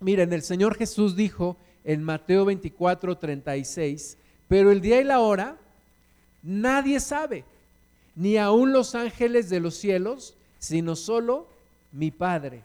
Miren, 0.00 0.32
el 0.32 0.42
Señor 0.42 0.74
Jesús 0.74 1.14
dijo 1.14 1.56
en 1.84 2.02
Mateo 2.02 2.44
24, 2.46 3.18
36, 3.18 4.16
pero 4.48 4.72
el 4.72 4.80
día 4.80 5.00
y 5.00 5.04
la 5.04 5.20
hora 5.20 5.56
nadie 6.42 6.98
sabe, 6.98 7.44
ni 8.16 8.36
aun 8.36 8.72
los 8.72 8.96
ángeles 8.96 9.48
de 9.48 9.60
los 9.60 9.76
cielos, 9.76 10.34
sino 10.58 10.96
solo 10.96 11.46
mi 11.92 12.10
Padre. 12.10 12.64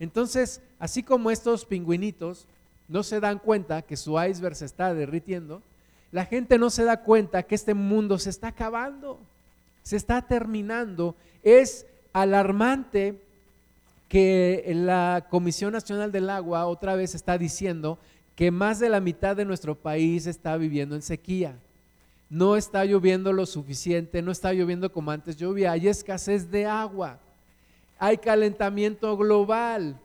Entonces, 0.00 0.60
así 0.78 1.02
como 1.02 1.30
estos 1.30 1.64
pingüinitos 1.64 2.46
no 2.88 3.02
se 3.02 3.20
dan 3.20 3.38
cuenta 3.38 3.82
que 3.82 3.96
su 3.96 4.20
iceberg 4.20 4.56
se 4.56 4.66
está 4.66 4.92
derritiendo, 4.94 5.62
la 6.12 6.26
gente 6.26 6.58
no 6.58 6.70
se 6.70 6.84
da 6.84 7.02
cuenta 7.02 7.42
que 7.42 7.54
este 7.54 7.74
mundo 7.74 8.18
se 8.18 8.30
está 8.30 8.48
acabando 8.48 9.20
se 9.84 9.96
está 9.96 10.22
terminando. 10.22 11.14
Es 11.44 11.86
alarmante 12.12 13.20
que 14.08 14.72
la 14.74 15.26
Comisión 15.30 15.72
Nacional 15.72 16.10
del 16.10 16.30
Agua 16.30 16.66
otra 16.66 16.96
vez 16.96 17.14
está 17.14 17.38
diciendo 17.38 17.98
que 18.34 18.50
más 18.50 18.80
de 18.80 18.88
la 18.88 19.00
mitad 19.00 19.36
de 19.36 19.44
nuestro 19.44 19.76
país 19.76 20.26
está 20.26 20.56
viviendo 20.56 20.96
en 20.96 21.02
sequía. 21.02 21.54
No 22.30 22.56
está 22.56 22.84
lloviendo 22.84 23.32
lo 23.32 23.46
suficiente, 23.46 24.22
no 24.22 24.32
está 24.32 24.52
lloviendo 24.52 24.90
como 24.90 25.12
antes 25.12 25.36
llovía, 25.36 25.72
hay 25.72 25.86
escasez 25.86 26.50
de 26.50 26.66
agua, 26.66 27.20
hay 27.98 28.18
calentamiento 28.18 29.16
global, 29.16 29.98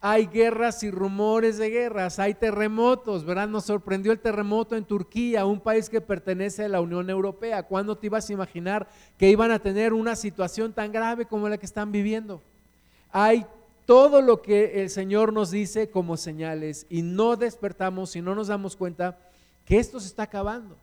hay 0.00 0.26
guerras 0.26 0.82
y 0.82 0.90
rumores 0.90 1.56
de 1.56 1.70
guerras, 1.70 2.18
hay 2.18 2.34
terremotos, 2.34 3.24
¿verdad? 3.24 3.48
Nos 3.48 3.64
sorprendió 3.64 4.12
el 4.12 4.18
terremoto 4.18 4.76
en 4.76 4.84
Turquía, 4.84 5.46
un 5.46 5.60
país 5.60 5.88
que 5.88 6.02
pertenece 6.02 6.64
a 6.64 6.68
la 6.68 6.82
Unión 6.82 7.08
Europea. 7.08 7.62
¿Cuándo 7.62 7.96
te 7.96 8.06
ibas 8.06 8.28
a 8.28 8.32
imaginar 8.34 8.86
que 9.16 9.30
iban 9.30 9.50
a 9.50 9.58
tener 9.58 9.94
una 9.94 10.14
situación 10.14 10.74
tan 10.74 10.92
grave 10.92 11.24
como 11.24 11.48
la 11.48 11.56
que 11.56 11.64
están 11.64 11.90
viviendo? 11.90 12.42
Hay 13.12 13.46
todo 13.86 14.20
lo 14.20 14.42
que 14.42 14.82
el 14.82 14.90
Señor 14.90 15.32
nos 15.32 15.50
dice 15.50 15.88
como 15.88 16.16
señales 16.16 16.86
y 16.90 17.00
no 17.00 17.36
despertamos 17.36 18.14
y 18.16 18.20
no 18.20 18.34
nos 18.34 18.48
damos 18.48 18.76
cuenta 18.76 19.18
que 19.64 19.78
esto 19.78 20.00
se 20.00 20.08
está 20.08 20.24
acabando. 20.24 20.76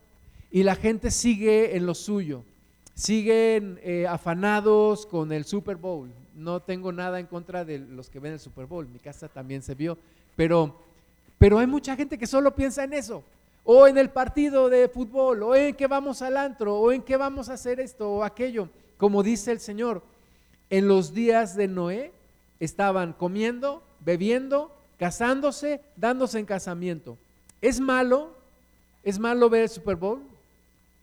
Y 0.50 0.64
la 0.64 0.74
gente 0.74 1.10
sigue 1.10 1.76
en 1.76 1.86
lo 1.86 1.94
suyo, 1.94 2.42
siguen 2.94 3.78
eh, 3.82 4.06
afanados 4.08 5.06
con 5.06 5.32
el 5.32 5.44
Super 5.44 5.76
Bowl, 5.76 6.10
no 6.34 6.60
tengo 6.60 6.92
nada 6.92 7.20
en 7.20 7.26
contra 7.26 7.64
de 7.64 7.78
los 7.78 8.08
que 8.10 8.20
ven 8.20 8.34
el 8.34 8.40
Super 8.40 8.66
Bowl, 8.66 8.88
mi 8.88 8.98
casa 8.98 9.28
también 9.28 9.62
se 9.62 9.74
vio, 9.74 9.98
pero, 10.36 10.76
pero 11.38 11.58
hay 11.58 11.66
mucha 11.66 11.96
gente 11.96 12.18
que 12.18 12.26
solo 12.26 12.54
piensa 12.54 12.84
en 12.84 12.92
eso, 12.92 13.22
o 13.64 13.86
en 13.86 13.98
el 13.98 14.10
partido 14.10 14.68
de 14.68 14.88
fútbol, 14.88 15.42
o 15.42 15.54
en 15.54 15.74
que 15.74 15.86
vamos 15.86 16.22
al 16.22 16.36
antro, 16.36 16.78
o 16.78 16.92
en 16.92 17.02
que 17.02 17.16
vamos 17.16 17.48
a 17.48 17.54
hacer 17.54 17.80
esto 17.80 18.10
o 18.10 18.24
aquello, 18.24 18.68
como 18.96 19.22
dice 19.22 19.52
el 19.52 19.60
Señor. 19.60 20.02
En 20.70 20.88
los 20.88 21.12
días 21.12 21.54
de 21.54 21.68
Noé 21.68 22.12
estaban 22.58 23.12
comiendo, 23.12 23.82
bebiendo, 24.00 24.74
casándose, 24.98 25.80
dándose 25.96 26.38
en 26.38 26.46
casamiento. 26.46 27.18
¿Es 27.60 27.80
malo? 27.80 28.34
¿Es 29.02 29.18
malo 29.18 29.50
ver 29.50 29.62
el 29.62 29.68
Super 29.68 29.96
Bowl? 29.96 30.22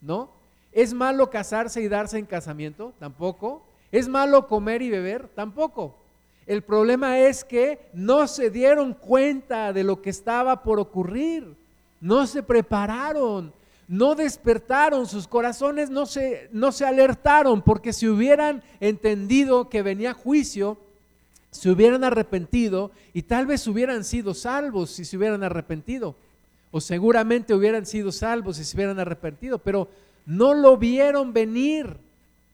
¿No? 0.01 0.29
¿Es 0.71 0.93
malo 0.93 1.29
casarse 1.29 1.81
y 1.81 1.87
darse 1.87 2.17
en 2.17 2.25
casamiento? 2.25 2.93
Tampoco. 2.99 3.63
¿Es 3.91 4.07
malo 4.07 4.47
comer 4.47 4.81
y 4.81 4.89
beber? 4.89 5.27
Tampoco. 5.29 5.95
El 6.45 6.63
problema 6.63 7.19
es 7.19 7.43
que 7.43 7.79
no 7.93 8.27
se 8.27 8.49
dieron 8.49 8.93
cuenta 8.93 9.71
de 9.71 9.83
lo 9.83 10.01
que 10.01 10.09
estaba 10.09 10.63
por 10.63 10.79
ocurrir, 10.79 11.55
no 12.01 12.25
se 12.25 12.41
prepararon, 12.41 13.53
no 13.87 14.15
despertaron, 14.15 15.05
sus 15.05 15.27
corazones 15.27 15.89
no 15.91 16.05
se, 16.05 16.49
no 16.51 16.71
se 16.71 16.85
alertaron, 16.85 17.61
porque 17.61 17.93
si 17.93 18.07
hubieran 18.07 18.63
entendido 18.79 19.69
que 19.69 19.83
venía 19.83 20.13
juicio, 20.13 20.77
se 21.51 21.69
hubieran 21.69 22.03
arrepentido 22.03 22.91
y 23.13 23.23
tal 23.23 23.45
vez 23.45 23.67
hubieran 23.67 24.03
sido 24.03 24.33
salvos 24.33 24.91
si 24.91 25.05
se 25.05 25.17
hubieran 25.17 25.43
arrepentido, 25.43 26.15
o 26.71 26.81
seguramente 26.81 27.53
hubieran 27.53 27.85
sido 27.85 28.11
salvos 28.11 28.57
si 28.57 28.63
se 28.63 28.75
hubieran 28.75 28.99
arrepentido, 28.99 29.59
pero 29.59 29.87
no 30.25 30.53
lo 30.53 30.77
vieron 30.77 31.33
venir 31.33 31.97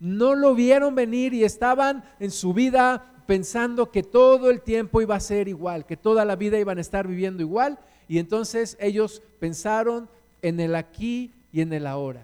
no 0.05 0.35
lo 0.35 0.53
vieron 0.53 0.93
venir 0.93 1.33
y 1.33 1.43
estaban 1.43 2.03
en 2.19 2.29
su 2.29 2.53
vida 2.53 3.23
pensando 3.25 3.89
que 3.89 4.03
todo 4.03 4.51
el 4.51 4.61
tiempo 4.61 5.01
iba 5.01 5.15
a 5.15 5.19
ser 5.19 5.47
igual, 5.47 5.87
que 5.87 5.97
toda 5.97 6.25
la 6.25 6.35
vida 6.35 6.59
iban 6.59 6.77
a 6.77 6.81
estar 6.81 7.07
viviendo 7.07 7.41
igual. 7.41 7.79
Y 8.07 8.19
entonces 8.19 8.77
ellos 8.79 9.23
pensaron 9.39 10.07
en 10.43 10.59
el 10.59 10.75
aquí 10.75 11.31
y 11.51 11.61
en 11.61 11.73
el 11.73 11.87
ahora, 11.87 12.23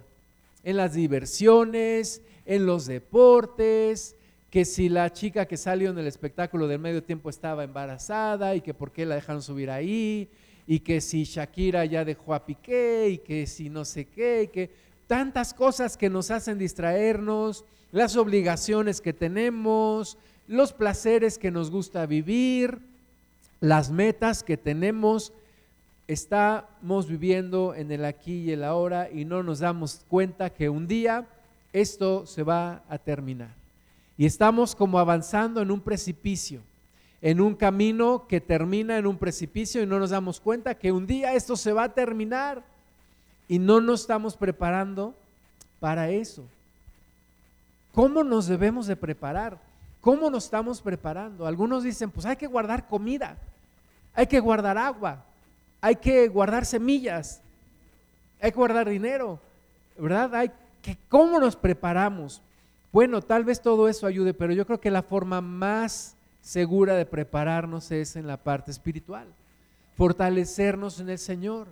en 0.63 0.77
las 0.77 0.93
diversiones, 0.93 2.21
en 2.45 2.67
los 2.67 2.85
deportes, 2.85 4.15
que 4.51 4.63
si 4.63 4.88
la 4.88 5.11
chica 5.11 5.47
que 5.47 5.57
salió 5.57 5.89
en 5.89 5.97
el 5.97 6.05
espectáculo 6.05 6.67
del 6.67 6.77
medio 6.77 7.01
tiempo 7.01 7.31
estaba 7.31 7.63
embarazada 7.63 8.53
y 8.53 8.61
que 8.61 8.75
por 8.75 8.91
qué 8.91 9.07
la 9.07 9.15
dejaron 9.15 9.41
subir 9.41 9.71
ahí, 9.71 10.29
y 10.67 10.81
que 10.81 11.01
si 11.01 11.23
Shakira 11.23 11.83
ya 11.85 12.05
dejó 12.05 12.35
a 12.35 12.45
Piqué 12.45 13.09
y 13.09 13.17
que 13.17 13.47
si 13.47 13.71
no 13.71 13.85
sé 13.85 14.05
qué, 14.05 14.43
y 14.43 14.47
que 14.50 14.69
tantas 15.12 15.53
cosas 15.53 15.98
que 15.98 16.10
nos 16.10 16.32
hacen 16.32 16.58
distraernos, 16.58 17.65
las 17.91 18.15
obligaciones 18.15 19.01
que 19.01 19.12
tenemos, 19.12 20.18
los 20.48 20.72
placeres 20.72 21.38
que 21.38 21.51
nos 21.51 21.70
gusta 21.70 22.06
vivir, 22.06 22.80
las 23.60 23.91
metas 23.91 24.41
que 24.41 24.56
tenemos. 24.56 25.34
Estamos 26.08 27.10
viviendo 27.10 27.75
en 27.75 27.91
el 27.91 28.06
aquí 28.06 28.36
y 28.36 28.51
el 28.53 28.63
ahora 28.63 29.10
y 29.12 29.25
no 29.25 29.44
nos 29.44 29.60
damos 29.60 30.00
cuenta 30.08 30.50
que 30.50 30.70
un 30.70 30.88
día 30.88 31.27
esto 31.74 32.25
se 32.25 32.44
va 32.44 32.82
a 32.88 32.98
terminar. 32.98 33.53
Y 34.18 34.25
estamos 34.25 34.74
como 34.77 34.98
avanzando 34.98 35.62
en 35.62 35.72
un 35.72 35.82
precipicio 35.82 36.62
en 37.22 37.41
un 37.41 37.53
camino 37.53 38.27
que 38.30 38.39
termina 38.39 38.98
en 38.98 39.06
un 39.06 39.18
precipicio 39.18 39.84
y 39.84 39.86
no 39.86 40.00
nos 40.00 40.12
damos 40.12 40.39
cuenta 40.39 40.74
que 40.74 40.94
un 40.94 41.06
día 41.06 41.36
esto 41.36 41.58
se 41.58 41.74
va 41.74 41.84
a 41.84 41.94
terminar 41.94 42.63
y 43.51 43.60
no 43.60 43.81
nos 43.81 44.00
estamos 44.00 44.38
preparando 44.38 45.13
para 45.81 46.10
eso. 46.10 46.46
¿Cómo 47.93 48.24
nos 48.24 48.48
debemos 48.48 48.88
de 48.88 48.96
preparar? 48.96 49.58
¿Cómo 50.00 50.29
nos 50.29 50.46
estamos 50.46 50.79
preparando? 50.81 51.46
Algunos 51.46 51.84
dicen, 51.84 52.10
pues 52.12 52.25
hay 52.25 52.38
que 52.38 52.48
guardar 52.48 52.88
comida, 52.88 53.36
hay 54.13 54.25
que 54.27 54.39
guardar 54.39 54.77
agua, 54.77 55.25
hay 55.81 55.98
que 55.98 56.29
guardar 56.29 56.65
semillas, 56.65 57.41
hay 58.39 58.51
que 58.51 58.58
guardar 58.58 58.88
dinero, 58.88 59.38
¿verdad? 59.98 60.34
Hay 60.34 60.51
que, 60.81 60.98
¿Cómo 61.10 61.38
nos 61.38 61.58
preparamos? 61.58 62.41
Bueno, 62.93 63.22
tal 63.22 63.43
vez 63.43 63.62
todo 63.62 63.89
eso 63.89 64.08
ayude, 64.08 64.34
pero 64.34 64.53
yo 64.53 64.65
creo 64.65 64.79
que 64.79 64.91
la 64.91 65.03
forma 65.03 65.41
más 65.41 66.15
segura 66.41 66.96
de 66.96 67.05
prepararnos 67.05 67.91
es 67.91 68.15
en 68.15 68.27
la 68.27 68.38
parte 68.38 68.72
espiritual. 68.72 69.27
Fortalecernos 69.98 71.01
en 71.01 71.10
el 71.10 71.20
Señor, 71.20 71.67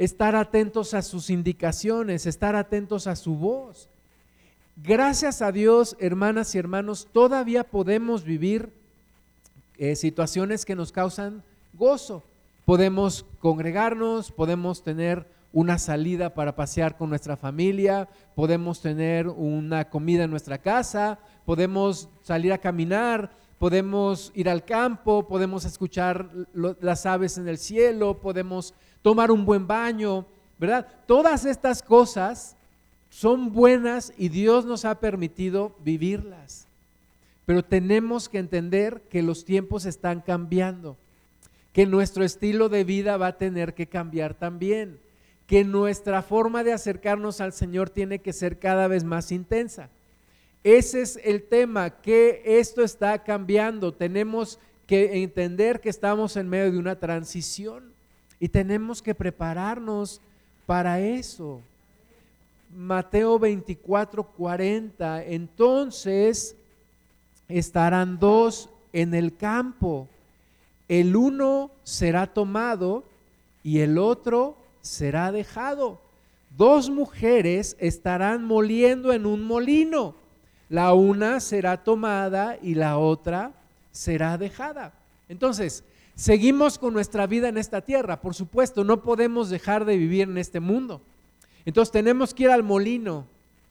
estar 0.00 0.34
atentos 0.34 0.94
a 0.94 1.02
sus 1.02 1.28
indicaciones, 1.28 2.24
estar 2.24 2.56
atentos 2.56 3.06
a 3.06 3.16
su 3.16 3.36
voz. 3.36 3.90
Gracias 4.82 5.42
a 5.42 5.52
Dios, 5.52 5.94
hermanas 6.00 6.54
y 6.54 6.58
hermanos, 6.58 7.06
todavía 7.12 7.64
podemos 7.64 8.24
vivir 8.24 8.72
eh, 9.76 9.94
situaciones 9.96 10.64
que 10.64 10.74
nos 10.74 10.90
causan 10.90 11.42
gozo. 11.74 12.22
Podemos 12.64 13.26
congregarnos, 13.40 14.32
podemos 14.32 14.82
tener 14.82 15.26
una 15.52 15.78
salida 15.78 16.32
para 16.32 16.56
pasear 16.56 16.96
con 16.96 17.10
nuestra 17.10 17.36
familia, 17.36 18.08
podemos 18.34 18.80
tener 18.80 19.28
una 19.28 19.90
comida 19.90 20.24
en 20.24 20.30
nuestra 20.30 20.56
casa, 20.56 21.18
podemos 21.44 22.08
salir 22.22 22.54
a 22.54 22.58
caminar, 22.58 23.32
podemos 23.58 24.32
ir 24.34 24.48
al 24.48 24.64
campo, 24.64 25.28
podemos 25.28 25.66
escuchar 25.66 26.30
las 26.54 27.04
aves 27.04 27.36
en 27.36 27.48
el 27.48 27.58
cielo, 27.58 28.18
podemos 28.18 28.72
tomar 29.02 29.30
un 29.30 29.44
buen 29.44 29.66
baño, 29.66 30.26
¿verdad? 30.58 30.86
Todas 31.06 31.44
estas 31.44 31.82
cosas 31.82 32.56
son 33.08 33.52
buenas 33.52 34.12
y 34.16 34.28
Dios 34.28 34.64
nos 34.64 34.84
ha 34.84 35.00
permitido 35.00 35.74
vivirlas. 35.84 36.66
Pero 37.46 37.64
tenemos 37.64 38.28
que 38.28 38.38
entender 38.38 39.02
que 39.10 39.22
los 39.22 39.44
tiempos 39.44 39.84
están 39.84 40.20
cambiando, 40.20 40.96
que 41.72 41.86
nuestro 41.86 42.24
estilo 42.24 42.68
de 42.68 42.84
vida 42.84 43.16
va 43.16 43.28
a 43.28 43.38
tener 43.38 43.74
que 43.74 43.86
cambiar 43.86 44.34
también, 44.34 45.00
que 45.46 45.64
nuestra 45.64 46.22
forma 46.22 46.62
de 46.62 46.72
acercarnos 46.72 47.40
al 47.40 47.52
Señor 47.52 47.90
tiene 47.90 48.20
que 48.20 48.32
ser 48.32 48.58
cada 48.58 48.86
vez 48.86 49.02
más 49.02 49.32
intensa. 49.32 49.88
Ese 50.62 51.02
es 51.02 51.18
el 51.24 51.42
tema, 51.42 51.90
que 51.90 52.42
esto 52.44 52.84
está 52.84 53.24
cambiando. 53.24 53.94
Tenemos 53.94 54.60
que 54.86 55.22
entender 55.22 55.80
que 55.80 55.88
estamos 55.88 56.36
en 56.36 56.48
medio 56.48 56.70
de 56.70 56.78
una 56.78 57.00
transición 57.00 57.89
y 58.40 58.48
tenemos 58.48 59.00
que 59.00 59.14
prepararnos 59.14 60.20
para 60.66 60.98
eso. 60.98 61.60
Mateo 62.74 63.38
24, 63.38 64.24
40. 64.24 65.24
Entonces 65.24 66.56
estarán 67.48 68.18
dos 68.18 68.68
en 68.92 69.14
el 69.14 69.36
campo. 69.36 70.08
El 70.88 71.14
uno 71.14 71.70
será 71.84 72.26
tomado 72.26 73.04
y 73.62 73.78
el 73.78 73.98
otro 73.98 74.56
será 74.80 75.30
dejado. 75.30 76.00
Dos 76.56 76.90
mujeres 76.90 77.76
estarán 77.78 78.44
moliendo 78.44 79.12
en 79.12 79.26
un 79.26 79.44
molino 79.44 80.14
la 80.70 80.94
una 80.94 81.40
será 81.40 81.82
tomada 81.82 82.56
y 82.62 82.76
la 82.76 82.96
otra 82.96 83.50
será 83.90 84.38
dejada. 84.38 84.92
Entonces, 85.28 85.82
seguimos 86.20 86.78
con 86.78 86.92
nuestra 86.92 87.26
vida 87.26 87.48
en 87.48 87.56
esta 87.56 87.80
tierra. 87.80 88.20
Por 88.20 88.34
supuesto, 88.34 88.84
no 88.84 89.02
podemos 89.02 89.48
dejar 89.48 89.86
de 89.86 89.96
vivir 89.96 90.28
en 90.28 90.36
este 90.36 90.60
mundo. 90.60 91.00
Entonces, 91.64 91.90
tenemos 91.90 92.34
que 92.34 92.42
ir 92.42 92.50
al 92.50 92.62
molino. 92.62 93.26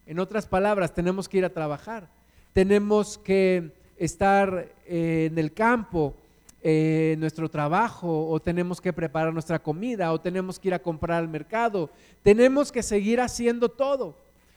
En 0.08 0.18
otras 0.18 0.48
palabras, 0.48 0.92
tenemos 0.92 1.30
que 1.30 1.38
ir 1.38 1.46
a 1.46 1.54
trabajar. 1.54 2.10
Tenemos 2.54 3.20
que 3.20 3.72
estar 3.98 4.68
eh, 4.88 5.28
en 5.32 5.38
el 5.38 5.54
campo, 5.54 6.16
eh, 6.64 7.16
nuestro 7.20 7.50
trabajo, 7.50 8.28
o 8.28 8.40
tenemos 8.40 8.82
que 8.82 8.94
preparar 8.94 9.32
nuestra 9.32 9.60
comida, 9.60 10.12
o 10.12 10.20
tenemos 10.20 10.58
que 10.58 10.70
ir 10.70 10.74
a 10.74 10.82
comprar 10.82 11.20
al 11.20 11.28
mercado. 11.28 11.92
Tenemos 12.24 12.72
que 12.72 12.82
seguir 12.82 13.22
haciendo 13.22 13.70
todo. 13.70 14.16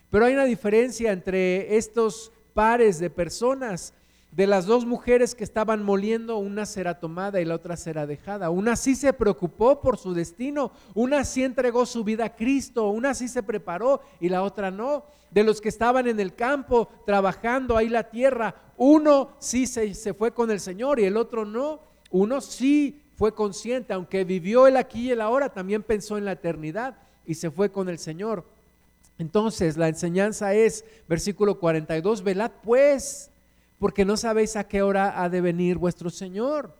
Pero 0.08 0.24
hay 0.24 0.32
una 0.32 0.46
diferencia 0.46 1.12
entre 1.12 1.76
estos 1.76 2.32
pares 2.54 2.98
de 2.98 3.10
personas. 3.10 3.92
De 4.32 4.46
las 4.46 4.64
dos 4.64 4.86
mujeres 4.86 5.34
que 5.34 5.44
estaban 5.44 5.82
moliendo, 5.82 6.38
una 6.38 6.64
será 6.64 6.98
tomada 6.98 7.42
y 7.42 7.44
la 7.44 7.54
otra 7.54 7.76
será 7.76 8.06
dejada. 8.06 8.48
Una 8.48 8.76
sí 8.76 8.94
se 8.94 9.12
preocupó 9.12 9.82
por 9.82 9.98
su 9.98 10.14
destino, 10.14 10.72
una 10.94 11.24
sí 11.24 11.44
entregó 11.44 11.84
su 11.84 12.02
vida 12.02 12.24
a 12.24 12.34
Cristo, 12.34 12.88
una 12.88 13.12
sí 13.12 13.28
se 13.28 13.42
preparó 13.42 14.00
y 14.20 14.30
la 14.30 14.42
otra 14.42 14.70
no. 14.70 15.04
De 15.30 15.44
los 15.44 15.60
que 15.60 15.68
estaban 15.68 16.06
en 16.06 16.18
el 16.18 16.34
campo 16.34 16.88
trabajando 17.04 17.76
ahí 17.76 17.90
la 17.90 18.10
tierra, 18.10 18.54
uno 18.78 19.32
sí 19.38 19.66
se, 19.66 19.92
se 19.92 20.14
fue 20.14 20.32
con 20.32 20.50
el 20.50 20.60
Señor 20.60 20.98
y 20.98 21.04
el 21.04 21.18
otro 21.18 21.44
no. 21.44 21.80
Uno 22.10 22.40
sí 22.40 23.02
fue 23.16 23.34
consciente, 23.34 23.92
aunque 23.92 24.24
vivió 24.24 24.66
el 24.66 24.78
aquí 24.78 25.08
y 25.08 25.10
el 25.10 25.20
ahora, 25.20 25.50
también 25.50 25.82
pensó 25.82 26.16
en 26.16 26.24
la 26.24 26.32
eternidad 26.32 26.96
y 27.26 27.34
se 27.34 27.50
fue 27.50 27.70
con 27.70 27.90
el 27.90 27.98
Señor. 27.98 28.44
Entonces, 29.18 29.76
la 29.76 29.88
enseñanza 29.88 30.54
es, 30.54 30.86
versículo 31.06 31.58
42, 31.60 32.22
velad 32.22 32.50
pues, 32.62 33.30
porque 33.82 34.04
no 34.04 34.16
sabéis 34.16 34.54
a 34.54 34.68
qué 34.68 34.80
hora 34.80 35.20
ha 35.20 35.28
de 35.28 35.40
venir 35.40 35.76
vuestro 35.76 36.08
Señor. 36.08 36.72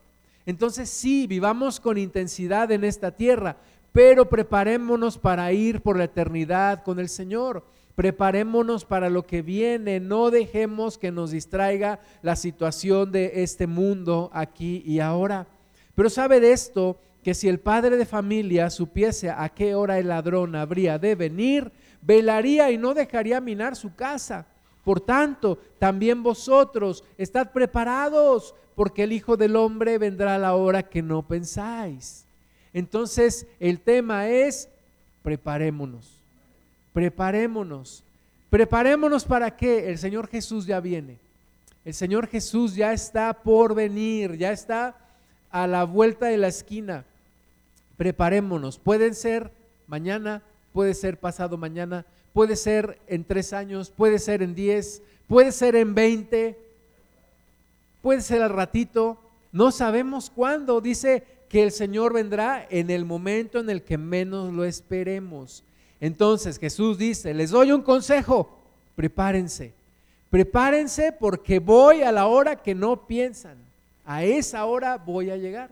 Entonces, 0.47 0.89
sí, 0.89 1.27
vivamos 1.27 1.81
con 1.81 1.99
intensidad 1.99 2.71
en 2.71 2.85
esta 2.85 3.11
tierra, 3.11 3.57
pero 3.91 4.29
preparémonos 4.29 5.19
para 5.19 5.53
ir 5.53 5.81
por 5.81 5.99
la 5.99 6.05
eternidad 6.05 6.85
con 6.85 7.01
el 7.01 7.09
Señor. 7.09 7.65
Preparémonos 7.97 8.85
para 8.85 9.11
lo 9.11 9.27
que 9.27 9.43
viene, 9.43 9.99
no 9.99 10.31
dejemos 10.31 10.97
que 10.97 11.11
nos 11.11 11.33
distraiga 11.33 11.99
la 12.23 12.37
situación 12.37 13.11
de 13.11 13.33
este 13.43 13.67
mundo 13.67 14.31
aquí 14.33 14.85
y 14.87 15.01
ahora. 15.01 15.49
Pero 15.97 16.09
sabe 16.09 16.39
de 16.39 16.53
esto 16.53 17.01
que 17.25 17.35
si 17.35 17.49
el 17.49 17.59
padre 17.59 17.97
de 17.97 18.07
familia 18.07 18.71
supiese 18.71 19.29
a 19.29 19.49
qué 19.49 19.75
hora 19.75 19.99
el 19.99 20.07
ladrón 20.07 20.55
habría 20.55 21.01
de 21.01 21.17
venir, 21.17 21.73
velaría 22.01 22.71
y 22.71 22.79
no 22.79 22.95
dejaría 22.95 23.41
minar 23.41 23.75
su 23.75 23.93
casa. 23.97 24.47
Por 24.85 25.01
tanto, 25.01 25.59
también 25.79 26.23
vosotros 26.23 27.05
estad 27.17 27.53
preparados, 27.53 28.55
porque 28.75 29.05
el 29.05 29.13
Hijo 29.13 29.37
del 29.37 29.57
Hombre 29.57 29.99
vendrá 29.99 30.35
a 30.35 30.39
la 30.39 30.55
hora 30.55 30.83
que 30.83 31.03
no 31.03 31.23
pensáis. 31.23 32.25
Entonces, 32.73 33.47
el 33.61 33.81
tema 33.81 34.29
es, 34.29 34.69
preparémonos, 35.23 36.11
preparémonos. 36.93 38.03
Preparémonos 38.51 39.25
para 39.25 39.57
que 39.57 39.89
el 39.89 39.99
Señor 39.99 40.29
Jesús 40.29 40.67
ya 40.67 40.81
viene. 40.81 41.19
El 41.85 41.95
Señor 41.95 42.27
Jesús 42.27 42.75
ya 42.75 42.93
está 42.93 43.33
por 43.33 43.75
venir, 43.75 44.37
ya 44.37 44.53
está 44.53 44.95
a 45.51 45.67
la 45.67 45.85
vuelta 45.85 46.27
de 46.27 46.37
la 46.37 46.49
esquina. 46.49 47.05
Preparémonos. 47.97 48.79
Pueden 48.79 49.15
ser 49.15 49.51
mañana, 49.87 50.43
puede 50.73 50.95
ser 50.95 51.19
pasado 51.19 51.57
mañana, 51.57 52.05
puede 52.33 52.57
ser 52.57 52.99
en 53.07 53.25
tres 53.25 53.53
años, 53.53 53.91
puede 53.91 54.19
ser 54.19 54.43
en 54.43 54.55
diez, 54.55 55.03
puede 55.29 55.53
ser 55.53 55.77
en 55.77 55.95
veinte, 55.95 56.59
puede 58.01 58.21
ser 58.21 58.43
al 58.43 58.51
ratito, 58.51 59.19
no 59.53 59.71
sabemos 59.71 60.31
cuándo. 60.31 60.81
Dice 60.81 61.25
que 61.49 61.63
el 61.63 61.73
Señor 61.73 62.15
vendrá 62.15 62.67
en 62.71 62.91
el 62.91 63.05
momento 63.05 63.61
en 63.61 63.69
el 63.69 63.83
que 63.83 63.99
menos 63.99 64.53
lo 64.53 64.65
esperemos. 64.65 65.63
Entonces 66.01 66.59
Jesús 66.59 66.99
dice, 66.99 67.35
les 67.35 67.51
doy 67.51 67.71
un 67.71 67.83
consejo, 67.83 68.59
prepárense, 68.97 69.73
prepárense 70.31 71.13
porque 71.13 71.59
voy 71.59 72.03
a 72.03 72.11
la 72.11 72.27
hora 72.27 72.57
que 72.57 72.75
no 72.75 73.07
piensan, 73.07 73.57
a 74.05 74.25
esa 74.25 74.65
hora 74.65 74.97
voy 74.97 75.31
a 75.31 75.37
llegar. 75.37 75.71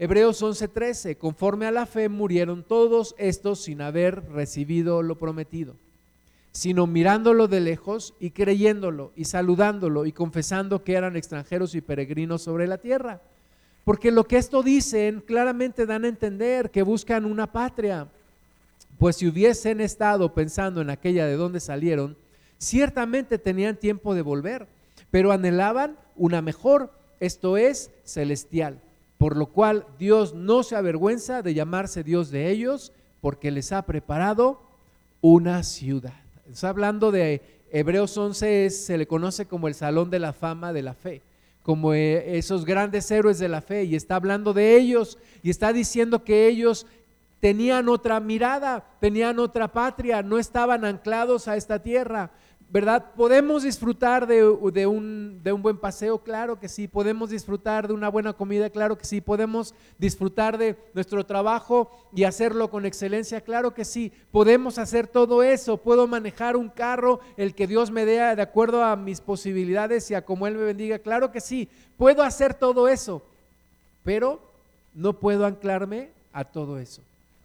Hebreos 0.00 0.40
11:13, 0.42 1.16
conforme 1.16 1.66
a 1.66 1.72
la 1.72 1.84
fe 1.84 2.08
murieron 2.08 2.62
todos 2.62 3.16
estos 3.18 3.60
sin 3.64 3.80
haber 3.80 4.30
recibido 4.30 5.02
lo 5.02 5.16
prometido, 5.16 5.74
sino 6.52 6.86
mirándolo 6.86 7.48
de 7.48 7.58
lejos 7.58 8.14
y 8.20 8.30
creyéndolo 8.30 9.10
y 9.16 9.24
saludándolo 9.24 10.06
y 10.06 10.12
confesando 10.12 10.84
que 10.84 10.94
eran 10.94 11.16
extranjeros 11.16 11.74
y 11.74 11.80
peregrinos 11.80 12.42
sobre 12.42 12.68
la 12.68 12.78
tierra. 12.78 13.20
Porque 13.84 14.12
lo 14.12 14.22
que 14.22 14.36
esto 14.36 14.62
dicen 14.62 15.20
claramente 15.20 15.84
dan 15.84 16.04
a 16.04 16.08
entender 16.08 16.70
que 16.70 16.82
buscan 16.82 17.24
una 17.24 17.50
patria. 17.50 18.06
Pues 18.98 19.16
si 19.16 19.26
hubiesen 19.26 19.80
estado 19.80 20.32
pensando 20.32 20.80
en 20.80 20.90
aquella 20.90 21.26
de 21.26 21.34
donde 21.34 21.58
salieron, 21.58 22.16
ciertamente 22.58 23.36
tenían 23.36 23.76
tiempo 23.76 24.14
de 24.14 24.22
volver, 24.22 24.68
pero 25.10 25.32
anhelaban 25.32 25.96
una 26.14 26.40
mejor, 26.40 26.92
esto 27.18 27.56
es, 27.56 27.90
celestial. 28.04 28.80
Por 29.18 29.36
lo 29.36 29.46
cual 29.46 29.86
Dios 29.98 30.34
no 30.34 30.62
se 30.62 30.76
avergüenza 30.76 31.42
de 31.42 31.54
llamarse 31.54 32.04
Dios 32.04 32.30
de 32.30 32.50
ellos, 32.50 32.92
porque 33.20 33.50
les 33.50 33.72
ha 33.72 33.82
preparado 33.82 34.60
una 35.20 35.62
ciudad. 35.64 36.14
Está 36.50 36.68
hablando 36.70 37.10
de 37.10 37.42
Hebreos 37.70 38.16
11, 38.16 38.70
se 38.70 38.96
le 38.96 39.06
conoce 39.06 39.46
como 39.46 39.68
el 39.68 39.74
Salón 39.74 40.10
de 40.10 40.18
la 40.18 40.32
Fama 40.32 40.72
de 40.72 40.82
la 40.82 40.94
Fe, 40.94 41.20
como 41.62 41.92
eh, 41.92 42.38
esos 42.38 42.64
grandes 42.64 43.10
héroes 43.10 43.38
de 43.38 43.48
la 43.48 43.60
fe, 43.60 43.84
y 43.84 43.94
está 43.94 44.16
hablando 44.16 44.54
de 44.54 44.76
ellos, 44.76 45.18
y 45.42 45.50
está 45.50 45.72
diciendo 45.72 46.24
que 46.24 46.46
ellos 46.46 46.86
tenían 47.40 47.88
otra 47.88 48.20
mirada, 48.20 48.84
tenían 49.00 49.38
otra 49.38 49.68
patria, 49.68 50.22
no 50.22 50.38
estaban 50.38 50.84
anclados 50.84 51.46
a 51.48 51.56
esta 51.56 51.80
tierra, 51.80 52.30
¿verdad? 52.70 53.12
¿Podemos 53.16 53.62
disfrutar 53.62 54.26
de, 54.26 54.46
un, 54.46 55.40
de, 55.42 55.52
un, 55.52 55.62
buen 55.62 55.78
paseo? 55.78 56.18
Claro 56.18 56.60
que 56.60 56.68
sí. 56.68 56.86
¿Podemos 56.86 57.30
disfrutar 57.30 57.88
de 57.88 57.94
una 57.94 58.10
buena 58.10 58.34
comida? 58.34 58.68
Claro 58.68 58.98
que 58.98 59.06
sí. 59.06 59.20
¿Podemos 59.20 59.74
disfrutar 59.98 60.58
de 60.58 60.76
nuestro 60.92 61.24
trabajo 61.24 61.90
y 62.14 62.24
hacerlo 62.24 62.70
con 62.70 62.84
excelencia? 62.84 63.40
Claro 63.40 63.72
que 63.72 63.84
sí. 63.84 64.12
¿Podemos 64.30 64.78
hacer 64.78 65.06
todo 65.06 65.42
eso? 65.42 65.78
¿Puedo 65.78 66.06
manejar 66.06 66.56
un 66.56 66.68
carro, 66.68 67.20
el 67.36 67.54
que 67.54 67.66
Dios 67.66 67.90
me 67.90 68.04
dé 68.04 68.36
de 68.36 68.42
acuerdo 68.42 68.84
a 68.84 68.96
mis 68.96 69.20
posibilidades 69.20 70.10
y 70.10 70.14
a 70.14 70.24
como 70.24 70.46
Él 70.46 70.54
me 70.54 70.64
bendiga? 70.64 70.98
Claro 70.98 71.32
que 71.32 71.40
sí. 71.40 71.68
Puedo 71.96 72.22
hacer 72.22 72.52
todo 72.52 72.88
eso, 72.88 73.22
pero 74.04 74.40
no 74.94 75.14
puedo 75.14 75.46
anclarme 75.46 76.10
a 76.34 76.44
todo 76.44 76.78
eso. 76.78 77.00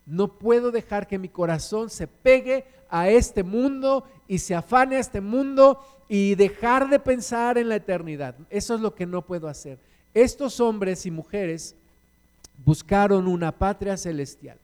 No 0.06 0.28
puedo 0.28 0.72
dejar 0.72 1.08
que 1.08 1.18
mi 1.18 1.30
corazón 1.30 1.90
se 1.90 2.08
pegue 2.08 2.66
a 2.94 3.10
este 3.10 3.42
mundo 3.42 4.06
y 4.28 4.38
se 4.38 4.54
afane 4.54 4.98
a 4.98 5.00
este 5.00 5.20
mundo 5.20 5.84
y 6.08 6.36
dejar 6.36 6.90
de 6.90 7.00
pensar 7.00 7.58
en 7.58 7.68
la 7.68 7.78
eternidad. 7.78 8.36
Eso 8.52 8.76
es 8.76 8.82
lo 8.82 8.94
que 8.94 9.08
no 9.08 9.24
puedo 9.24 9.48
hacer. 9.48 9.80
Estos 10.14 10.60
hombres 10.60 11.08
y 11.08 11.12
mujeres 11.12 11.76
buscaron 12.64 13.28
una 13.28 13.52
patria 13.52 13.98
celestial. 13.98 14.60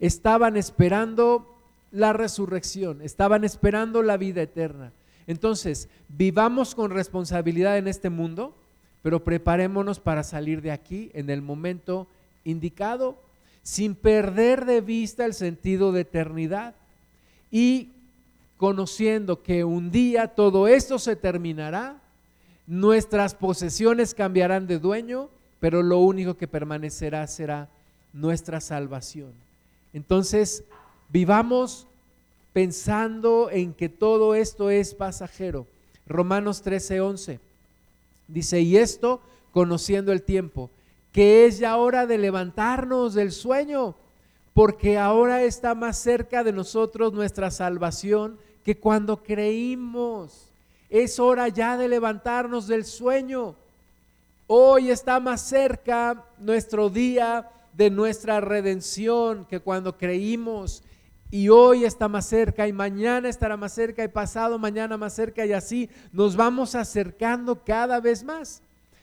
Estaban 0.00 0.56
esperando 0.56 1.46
la 1.92 2.14
resurrección, 2.14 3.02
estaban 3.02 3.44
esperando 3.44 4.02
la 4.02 4.16
vida 4.16 4.40
eterna. 4.40 4.90
Entonces, 5.26 5.90
vivamos 6.08 6.74
con 6.74 6.92
responsabilidad 6.92 7.76
en 7.76 7.88
este 7.88 8.08
mundo, 8.08 8.54
pero 9.02 9.22
preparémonos 9.22 10.00
para 10.00 10.22
salir 10.22 10.62
de 10.62 10.72
aquí 10.72 11.10
en 11.12 11.28
el 11.28 11.42
momento 11.42 12.06
indicado, 12.42 13.18
sin 13.62 13.94
perder 13.94 14.64
de 14.64 14.80
vista 14.80 15.26
el 15.26 15.34
sentido 15.34 15.92
de 15.92 16.00
eternidad 16.00 16.74
y 17.54 17.92
conociendo 18.56 19.44
que 19.44 19.62
un 19.62 19.92
día 19.92 20.26
todo 20.26 20.66
esto 20.66 20.98
se 20.98 21.14
terminará, 21.14 22.00
nuestras 22.66 23.36
posesiones 23.36 24.12
cambiarán 24.12 24.66
de 24.66 24.80
dueño, 24.80 25.28
pero 25.60 25.80
lo 25.80 25.98
único 25.98 26.34
que 26.34 26.48
permanecerá 26.48 27.24
será 27.28 27.68
nuestra 28.12 28.60
salvación. 28.60 29.32
Entonces, 29.92 30.64
vivamos 31.10 31.86
pensando 32.52 33.50
en 33.52 33.72
que 33.72 33.88
todo 33.88 34.34
esto 34.34 34.68
es 34.68 34.92
pasajero. 34.92 35.68
Romanos 36.08 36.60
13:11 36.64 37.38
dice, 38.26 38.62
y 38.62 38.78
esto 38.78 39.20
conociendo 39.52 40.10
el 40.10 40.22
tiempo, 40.22 40.70
que 41.12 41.46
es 41.46 41.60
ya 41.60 41.76
hora 41.76 42.04
de 42.04 42.18
levantarnos 42.18 43.14
del 43.14 43.30
sueño 43.30 43.94
porque 44.54 44.96
ahora 44.96 45.42
está 45.42 45.74
más 45.74 45.98
cerca 45.98 46.44
de 46.44 46.52
nosotros 46.52 47.12
nuestra 47.12 47.50
salvación 47.50 48.38
que 48.64 48.78
cuando 48.78 49.22
creímos. 49.22 50.48
Es 50.88 51.18
hora 51.18 51.48
ya 51.48 51.76
de 51.76 51.88
levantarnos 51.88 52.68
del 52.68 52.84
sueño. 52.84 53.56
Hoy 54.46 54.90
está 54.90 55.18
más 55.18 55.40
cerca 55.40 56.24
nuestro 56.38 56.88
día 56.88 57.50
de 57.72 57.90
nuestra 57.90 58.40
redención 58.40 59.44
que 59.46 59.58
cuando 59.58 59.98
creímos. 59.98 60.84
Y 61.32 61.48
hoy 61.48 61.84
está 61.84 62.06
más 62.06 62.26
cerca 62.26 62.68
y 62.68 62.72
mañana 62.72 63.28
estará 63.28 63.56
más 63.56 63.72
cerca 63.72 64.04
y 64.04 64.08
pasado 64.08 64.56
mañana 64.56 64.96
más 64.96 65.14
cerca 65.14 65.44
y 65.44 65.52
así 65.52 65.90
nos 66.12 66.36
vamos 66.36 66.76
acercando 66.76 67.56
cada 67.64 67.98
vez 67.98 68.22
más. 68.22 68.62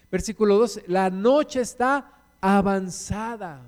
Versículo 0.09 0.57
12, 0.57 0.85
la 0.87 1.09
noche 1.09 1.59
está 1.59 2.09
avanzada. 2.39 3.59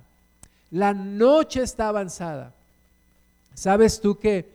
La 0.73 0.91
noche 0.95 1.61
está 1.61 1.89
avanzada. 1.89 2.51
¿Sabes 3.53 4.01
tú 4.01 4.17
que 4.17 4.49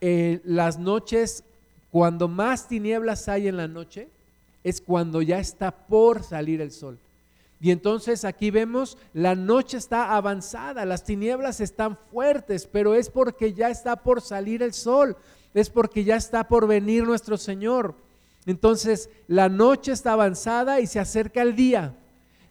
eh, 0.00 0.40
las 0.44 0.78
noches, 0.78 1.42
cuando 1.90 2.28
más 2.28 2.68
tinieblas 2.68 3.28
hay 3.28 3.48
en 3.48 3.56
la 3.56 3.66
noche, 3.66 4.06
es 4.62 4.80
cuando 4.80 5.20
ya 5.20 5.40
está 5.40 5.72
por 5.72 6.22
salir 6.22 6.60
el 6.60 6.70
sol? 6.70 6.96
Y 7.60 7.72
entonces 7.72 8.24
aquí 8.24 8.52
vemos, 8.52 8.98
la 9.12 9.34
noche 9.34 9.78
está 9.78 10.14
avanzada, 10.14 10.84
las 10.84 11.02
tinieblas 11.02 11.60
están 11.60 11.98
fuertes, 12.12 12.68
pero 12.70 12.94
es 12.94 13.10
porque 13.10 13.52
ya 13.52 13.68
está 13.68 13.96
por 13.96 14.20
salir 14.20 14.62
el 14.62 14.72
sol, 14.72 15.16
es 15.54 15.70
porque 15.70 16.04
ya 16.04 16.14
está 16.14 16.46
por 16.46 16.68
venir 16.68 17.02
nuestro 17.02 17.36
Señor. 17.36 17.96
Entonces, 18.46 19.10
la 19.26 19.48
noche 19.48 19.90
está 19.90 20.12
avanzada 20.12 20.78
y 20.78 20.86
se 20.86 21.00
acerca 21.00 21.42
el 21.42 21.56
día. 21.56 21.96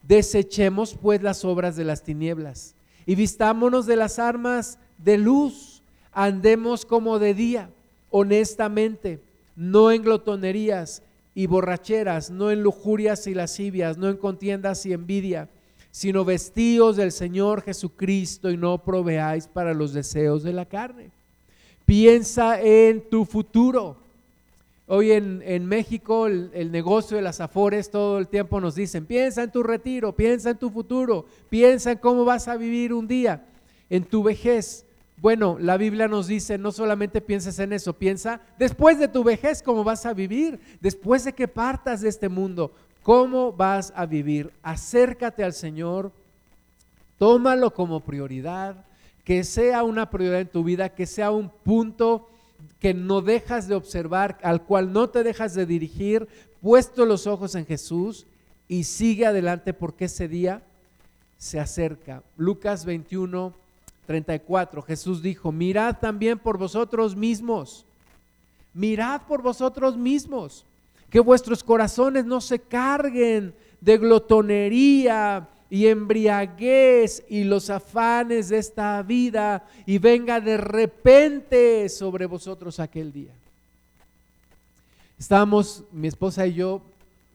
Desechemos 0.04 0.98
pues 1.02 1.22
las 1.22 1.46
obras 1.46 1.78
de 1.78 1.86
las 1.86 2.04
tinieblas 2.04 2.74
y 3.08 3.16
vistámonos 3.16 3.88
de 3.88 3.96
las 3.96 4.20
armas 4.20 4.78
de 4.98 5.18
luz, 5.18 5.82
andemos 6.12 6.86
como 6.86 7.18
de 7.18 7.34
día, 7.34 7.70
honestamente, 8.12 9.22
no 9.56 9.92
en 9.92 10.04
glotonerías 10.04 11.02
y 11.34 11.48
borracheras, 11.48 12.30
no 12.30 12.52
en 12.52 12.62
lujurias 12.62 13.26
y 13.26 13.34
lascivias, 13.34 13.98
no 13.98 14.10
en 14.10 14.18
contiendas 14.18 14.86
y 14.86 14.92
envidia, 14.92 15.50
sino 15.90 16.26
vestíos 16.26 16.98
del 16.98 17.14
Señor 17.14 17.62
Jesucristo 17.62 18.52
y 18.52 18.58
no 18.58 18.78
proveáis 18.84 19.48
para 19.48 19.74
los 19.74 19.94
deseos 19.94 20.44
de 20.44 20.52
la 20.52 20.66
carne. 20.66 21.10
Piensa 21.86 22.62
en 22.62 23.10
tu 23.10 23.24
futuro 23.24 23.98
Hoy 24.90 25.12
en, 25.12 25.66
México 25.66 26.28
el, 26.28 26.72
negocio 26.72 27.18
de 27.18 27.24
las 27.24 27.42
afores 27.42 27.92
todo 27.92 28.20
el 28.20 28.30
tiempo 28.30 28.62
nos 28.62 28.74
dicen, 28.74 29.06
piensa 29.06 29.44
en 29.44 29.52
tu 29.52 29.62
retiro, 29.62 30.16
piensa 30.16 30.52
en 30.52 30.58
tu 30.58 30.70
futuro, 30.70 31.26
piensa 31.50 31.92
en 31.92 31.98
cómo 31.98 32.24
vas 32.24 32.48
a 32.48 32.56
vivir 32.56 32.94
un 32.94 33.06
día, 33.06 33.46
en 33.90 34.06
tu 34.06 34.24
vejez. 34.24 34.86
Bueno, 35.18 35.58
la 35.60 35.76
Biblia 35.76 36.08
nos 36.08 36.28
dice, 36.28 36.58
no 36.58 36.72
solamente 36.72 37.20
pienses 37.20 37.60
en 37.60 37.74
eso, 37.74 37.92
piensa 37.92 38.40
después 38.58 38.98
de 38.98 39.10
tu 39.10 39.26
vejez 39.26 39.62
cómo 39.62 39.84
vas 39.84 40.06
a 40.06 40.14
vivir, 40.14 40.58
después 40.80 41.26
de 41.26 41.34
que 41.34 41.50
partas 41.50 42.00
de 42.00 42.08
este 42.08 42.30
mundo, 42.30 42.72
cómo 43.04 43.52
vas 43.52 43.92
a 43.94 44.06
vivir. 44.06 44.54
Acércate 44.64 45.44
al 45.44 45.52
Señor, 45.52 46.14
tómalo 47.18 47.74
como 47.74 48.00
prioridad, 48.00 48.86
que 49.26 49.44
sea 49.44 49.84
una 49.84 50.10
prioridad 50.10 50.40
en 50.40 50.48
tu 50.48 50.64
vida, 50.64 50.96
que 50.96 51.06
sea 51.06 51.32
un 51.32 51.50
punto 51.50 52.30
que 52.80 52.94
no 52.94 53.22
dejas 53.22 53.68
de 53.68 53.76
observar, 53.76 54.38
al 54.44 54.64
cual 54.64 54.94
no 54.94 55.10
te 55.10 55.24
dejas 55.24 55.54
de 55.54 55.66
dirigir, 55.66 56.28
puesto 56.62 57.06
los 57.06 57.28
ojos 57.28 57.56
en 57.56 57.66
Jesús 57.66 58.26
y 58.68 58.84
sigue 58.84 59.26
adelante 59.26 59.74
porque 59.74 60.06
ese 60.06 60.28
día 60.28 60.62
se 61.38 61.60
acerca. 61.60 62.24
Lucas 62.36 62.86
21, 62.86 63.54
34, 64.06 64.82
Jesús 64.82 65.22
dijo, 65.22 65.52
mirad 65.52 65.98
también 66.00 66.40
por 66.40 66.58
vosotros 66.58 67.16
mismos, 67.16 67.86
mirad 68.74 69.22
por 69.28 69.42
vosotros 69.42 69.98
mismos, 69.98 70.64
que 71.10 71.20
vuestros 71.20 71.64
corazones 71.64 72.26
no 72.26 72.42
se 72.42 72.60
carguen 72.60 73.54
de 73.82 73.98
glotonería, 73.98 75.48
y 75.70 75.88
embriaguez 75.88 77.24
y 77.28 77.44
los 77.44 77.70
afanes 77.70 78.50
de 78.50 78.58
esta 78.58 79.02
vida 79.04 79.68
y 79.86 79.98
venga 79.98 80.40
de 80.40 80.58
repente 80.58 81.90
sobre 81.90 82.26
vosotros 82.26 82.80
aquel 82.80 83.12
día. 83.12 83.32
Estábamos, 85.20 85.84
mi 85.92 86.08
esposa 86.08 86.46
y 86.48 86.54
yo, 86.54 86.82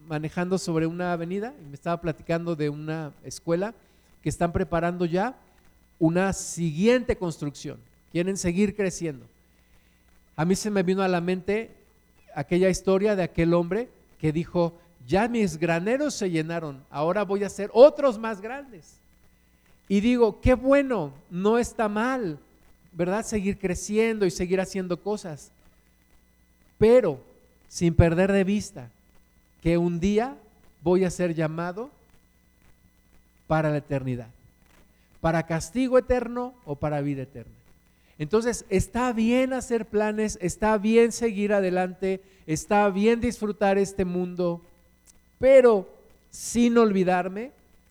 manejando 0.06 0.58
sobre 0.58 0.86
una 0.86 1.12
avenida 1.12 1.54
y 1.60 1.68
me 1.68 1.74
estaba 1.74 2.00
platicando 2.00 2.56
de 2.56 2.68
una 2.68 3.12
escuela 3.24 3.74
que 4.22 4.28
están 4.28 4.52
preparando 4.52 5.04
ya 5.04 5.36
una 5.98 6.32
siguiente 6.32 7.16
construcción. 7.16 7.78
Quieren 8.12 8.36
seguir 8.36 8.76
creciendo. 8.76 9.26
A 10.36 10.44
mí 10.44 10.54
se 10.54 10.70
me 10.70 10.82
vino 10.82 11.02
a 11.02 11.08
la 11.08 11.20
mente 11.20 11.70
aquella 12.34 12.68
historia 12.68 13.16
de 13.16 13.22
aquel 13.22 13.54
hombre 13.54 13.88
que 14.20 14.32
dijo, 14.32 14.78
ya 15.06 15.28
mis 15.28 15.58
graneros 15.58 16.14
se 16.14 16.30
llenaron, 16.30 16.82
ahora 16.90 17.24
voy 17.24 17.44
a 17.44 17.48
hacer 17.48 17.70
otros 17.72 18.18
más 18.18 18.40
grandes. 18.40 18.94
Y 19.88 20.00
digo, 20.00 20.40
qué 20.40 20.54
bueno, 20.54 21.12
no 21.30 21.58
está 21.58 21.88
mal, 21.88 22.38
¿verdad? 22.92 23.24
Seguir 23.24 23.58
creciendo 23.58 24.24
y 24.26 24.30
seguir 24.30 24.60
haciendo 24.60 24.96
cosas. 24.96 25.50
pero 26.78 27.20
sin 27.68 27.94
perder 27.94 28.32
de 28.32 28.44
vista 28.44 28.90
que 29.62 29.78
un 29.78 30.00
día 30.00 30.36
voy 30.82 31.04
a 31.04 31.10
ser 31.10 31.32
llamado 31.34 31.90
para 33.46 33.70
la 33.70 33.76
eternidad, 33.78 34.28
para 35.20 35.46
castigo 35.46 35.98
eterno 35.98 36.54
o 36.64 36.74
para 36.74 37.00
vida 37.00 37.22
eterna. 37.22 37.52
Entonces, 38.18 38.64
está 38.68 39.12
bien 39.12 39.52
hacer 39.52 39.86
planes, 39.86 40.38
está 40.40 40.76
bien 40.76 41.12
seguir 41.12 41.52
adelante, 41.52 42.20
está 42.46 42.88
bien 42.90 43.20
disfrutar 43.20 43.78
este 43.78 44.04
mundo, 44.04 44.60
pero 45.42 45.88
sin 46.30 46.78
olvidarme 46.78 47.50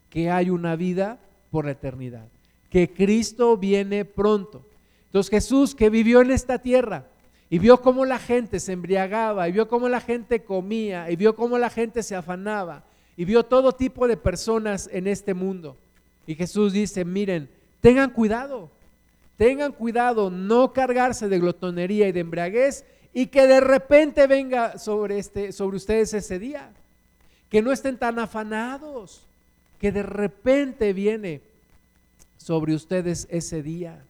que 0.10 0.32
hay 0.32 0.50
una 0.50 0.78
vida 0.78 1.20
por 1.52 1.66
la 1.66 1.72
eternidad, 1.72 2.26
que 2.70 2.94
Cristo 2.94 3.58
viene 3.58 4.06
pronto. 4.06 4.66
Entonces 5.08 5.30
Jesús 5.30 5.76
que 5.76 5.90
vivió 5.90 6.22
en 6.22 6.32
esta 6.32 6.60
tierra 6.60 7.08
y 7.50 7.60
vio 7.60 7.82
cómo 7.82 8.06
la 8.06 8.20
gente 8.20 8.62
se 8.62 8.72
embriagaba, 8.72 9.50
y 9.50 9.52
vio 9.52 9.68
cómo 9.68 9.90
la 9.90 10.00
gente 10.00 10.46
comía, 10.46 11.12
y 11.12 11.18
vio 11.18 11.36
cómo 11.36 11.58
la 11.58 11.70
gente 11.70 12.04
se 12.04 12.16
afanaba, 12.16 12.86
y 13.18 13.26
vio 13.26 13.44
todo 13.44 13.74
tipo 13.74 14.08
de 14.08 14.16
personas 14.16 14.90
en 14.90 15.06
este 15.06 15.34
mundo. 15.34 15.76
Y 16.26 16.36
Jesús 16.36 16.72
dice, 16.72 17.04
miren, 17.04 17.50
tengan 17.82 18.12
cuidado, 18.12 18.72
tengan 19.36 19.74
cuidado, 19.74 20.30
no 20.30 20.72
cargarse 20.72 21.28
de 21.28 21.38
glotonería 21.38 22.08
y 22.08 22.14
de 22.14 22.22
embriaguez 22.22 22.86
y 23.14 23.26
que 23.26 23.46
de 23.46 23.60
repente 23.60 24.26
venga 24.26 24.78
sobre, 24.78 25.20
este, 25.20 25.52
sobre 25.52 25.76
ustedes 25.76 26.14
ese 26.14 26.40
día. 26.40 26.72
Que 27.52 27.62
no 27.62 27.72
estén 27.72 27.98
tan 27.98 28.18
afanados, 28.18 29.22
que 29.80 29.92
de 29.92 30.02
repente 30.02 30.94
viene 30.94 31.42
sobre 32.38 32.74
ustedes 32.74 33.28
ese 33.30 33.62
día. 33.62 34.02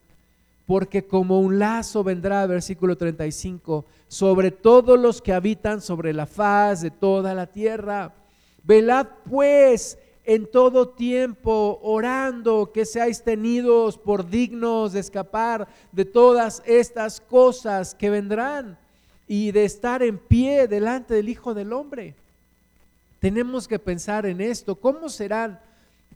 Porque 0.66 1.04
como 1.04 1.40
un 1.40 1.58
lazo 1.58 2.04
vendrá, 2.04 2.46
versículo 2.46 2.96
35, 2.96 3.84
sobre 4.08 4.50
todos 4.50 4.98
los 4.98 5.20
que 5.20 5.32
habitan 5.32 5.82
sobre 5.82 6.12
la 6.12 6.26
faz 6.26 6.80
de 6.80 6.90
toda 6.90 7.34
la 7.34 7.46
tierra. 7.46 8.14
Velad 8.62 9.08
pues 9.28 9.98
en 10.24 10.48
todo 10.50 10.88
tiempo, 10.88 11.80
orando 11.82 12.70
que 12.72 12.86
seáis 12.86 13.22
tenidos 13.22 13.98
por 13.98 14.30
dignos 14.30 14.92
de 14.92 15.00
escapar 15.00 15.66
de 15.90 16.04
todas 16.04 16.62
estas 16.64 17.20
cosas 17.20 17.94
que 17.94 18.08
vendrán 18.08 18.78
y 19.26 19.50
de 19.50 19.64
estar 19.64 20.02
en 20.02 20.18
pie 20.18 20.68
delante 20.68 21.14
del 21.14 21.28
Hijo 21.28 21.54
del 21.54 21.72
Hombre. 21.72 22.14
Tenemos 23.22 23.68
que 23.68 23.78
pensar 23.78 24.26
en 24.26 24.40
esto. 24.40 24.74
¿Cómo 24.74 25.08
serán? 25.08 25.60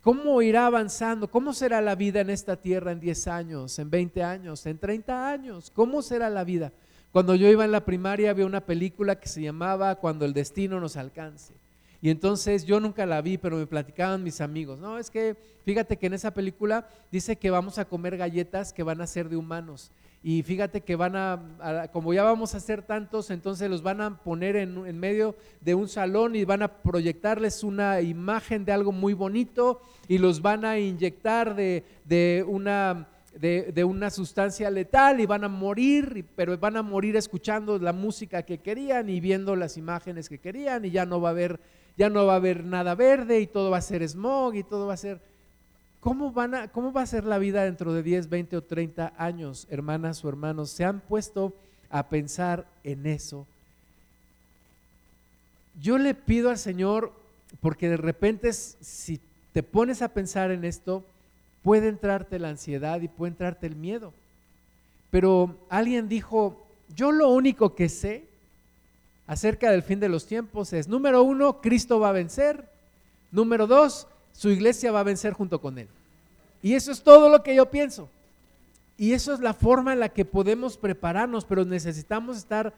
¿Cómo 0.03 0.42
irá 0.42 0.66
avanzando? 0.66 1.31
¿Cómo 1.31 1.53
será 1.53 1.81
la 1.81 1.95
vida 1.95 2.21
en 2.21 2.31
esta 2.31 2.57
tierra 2.57 2.90
en 2.90 2.99
10 2.99 3.29
años, 3.29 3.79
en 3.79 3.90
20 3.90 4.25
años, 4.25 4.66
en 4.66 4.77
30 4.77 5.31
años? 5.31 5.71
¿Cómo 5.73 6.03
será 6.03 6.29
la 6.29 6.42
vida? 6.42 6.73
Cuando 7.12 7.37
yo 7.37 7.49
iba 7.49 7.64
en 7.64 7.71
la 7.71 7.85
primaria 7.85 8.31
había 8.31 8.45
una 8.45 8.61
película 8.61 9.21
que 9.21 9.29
se 9.29 9.40
llamaba 9.40 9.95
Cuando 9.95 10.25
el 10.25 10.33
destino 10.33 10.81
nos 10.81 10.97
alcance. 10.97 11.55
Y 12.03 12.11
entonces 12.11 12.64
yo 12.64 12.81
nunca 12.81 13.07
la 13.07 13.23
vi, 13.23 13.38
pero 13.38 13.57
me 13.57 13.69
platicaban 13.69 14.25
mis 14.25 14.40
amigos. 14.40 14.81
No, 14.81 14.99
es 14.99 15.09
que 15.09 15.37
fíjate 15.64 15.99
que 15.99 16.07
en 16.09 16.14
esa 16.14 16.35
película 16.35 16.88
dice 17.12 17.37
que 17.37 17.53
vamos 17.53 17.79
a 17.79 17.85
comer 17.85 18.16
galletas 18.16 18.73
que 18.73 18.83
van 18.83 19.01
a 19.01 19.07
ser 19.07 19.29
de 19.29 19.37
humanos. 19.37 19.92
Y 20.22 20.42
fíjate 20.42 20.81
que 20.81 20.96
van 20.96 21.14
a, 21.14 21.88
como 21.92 22.12
ya 22.12 22.24
vamos 22.24 22.55
a 22.55 22.61
ser 22.61 22.83
tantos, 22.83 23.31
entonces 23.31 23.70
los 23.70 23.83
van 23.83 24.00
a 24.00 24.22
poner 24.22 24.57
en, 24.57 24.98
medio 24.98 25.37
de 25.61 25.74
un 25.74 25.88
salón 25.88 26.35
y 26.35 26.44
van 26.44 26.62
a 26.62 26.83
proyectarles 26.83 27.62
una 27.62 28.00
imagen 28.00 28.64
de 28.64 28.72
algo 28.72 28.90
muy 28.90 29.14
bonito 29.14 29.81
y 30.09 30.18
los 30.18 30.42
van 30.42 30.64
a 30.64 30.79
inyectar 30.79 31.55
de, 31.55 32.44
una... 32.48 33.09
De, 33.37 33.70
de, 33.70 33.85
una 33.85 34.09
sustancia 34.09 34.70
letal 34.70 35.20
y 35.20 35.26
van 35.26 35.44
a 35.44 35.48
morir, 35.48 36.24
pero 36.35 36.57
van 36.57 36.79
a 36.79 36.83
morir 36.83 37.16
escuchando 37.16 37.79
la 37.79 37.92
música 37.92 38.42
que 38.44 38.57
querían 38.62 39.11
y 39.11 39.20
viendo 39.20 39.55
las 39.57 39.76
imágenes 39.76 40.31
que 40.31 40.38
querían 40.38 40.87
y 40.87 40.90
ya 40.90 41.05
no 41.05 41.20
va 41.20 41.29
a 41.29 41.33
haber 41.33 41.61
ya 41.96 42.11
no 42.11 42.26
va 42.26 42.35
a 42.35 42.37
haber 42.37 42.64
nada 42.64 42.94
verde 42.94 43.40
y 43.40 43.46
todo 43.46 43.70
va 43.70 43.79
a 43.79 43.83
ser 43.83 44.07
smog 44.07 44.55
y 44.55 44.62
todo 44.62 44.87
va 44.87 44.94
a 44.94 44.98
ser... 44.98 45.20
¿Cómo, 46.07 46.31
van 46.31 46.55
a, 46.55 46.69
¿Cómo 46.69 46.92
va 46.92 47.03
a 47.03 47.07
ser 47.07 47.25
la 47.25 47.37
vida 47.37 47.64
dentro 47.64 47.92
de 47.92 48.01
10, 48.01 48.29
20 48.29 48.57
o 48.59 48.62
30 48.62 49.14
años, 49.19 49.66
hermanas 49.71 50.25
o 50.25 50.29
hermanos? 50.29 50.71
¿Se 50.71 50.85
han 50.85 51.01
puesto 51.01 51.53
a 51.90 52.09
pensar 52.09 52.64
en 52.85 53.07
eso? 53.07 53.45
Yo 55.83 55.99
le 55.99 56.14
pido 56.14 56.51
al 56.51 56.59
Señor, 56.59 57.12
porque 57.61 57.88
de 57.88 57.97
repente 57.97 58.53
si 58.53 59.21
te 59.53 59.64
pones 59.64 60.01
a 60.01 60.07
pensar 60.07 60.53
en 60.53 60.64
esto, 60.64 61.03
puede 61.64 61.88
entrarte 61.88 62.38
la 62.38 62.51
ansiedad 62.51 63.01
y 63.01 63.09
puede 63.09 63.33
entrarte 63.33 63.66
el 63.66 63.75
miedo. 63.75 64.12
Pero 65.11 65.57
alguien 65.69 66.09
dijo, 66.09 66.69
yo 66.95 67.11
lo 67.11 67.31
único 67.31 67.75
que 67.75 67.88
sé 67.88 68.23
acerca 69.27 69.73
del 69.73 69.83
fin 69.83 69.99
de 69.99 70.09
los 70.09 70.29
tiempos 70.29 70.73
es, 70.73 70.87
número 70.87 71.25
uno, 71.25 71.61
Cristo 71.61 71.99
va 71.99 72.11
a 72.11 72.12
vencer. 72.12 72.71
Número 73.33 73.66
dos, 73.66 74.07
su 74.37 74.51
iglesia 74.51 74.92
va 74.92 75.01
a 75.01 75.05
vencer 75.05 75.33
junto 75.33 75.61
con 75.61 75.79
él. 75.79 75.88
Y 76.62 76.75
eso 76.75 76.92
es 76.92 77.03
todo 77.03 77.29
lo 77.29 77.42
que 77.42 77.55
yo 77.55 77.70
pienso. 77.70 78.09
Y 78.99 79.12
eso 79.12 79.33
es 79.33 79.40
la 79.40 79.55
forma 79.55 79.92
en 79.92 80.01
la 80.01 80.11
que 80.11 80.25
podemos 80.25 80.77
prepararnos, 80.77 81.44
pero 81.44 81.64
necesitamos 81.64 82.37
estar 82.37 82.75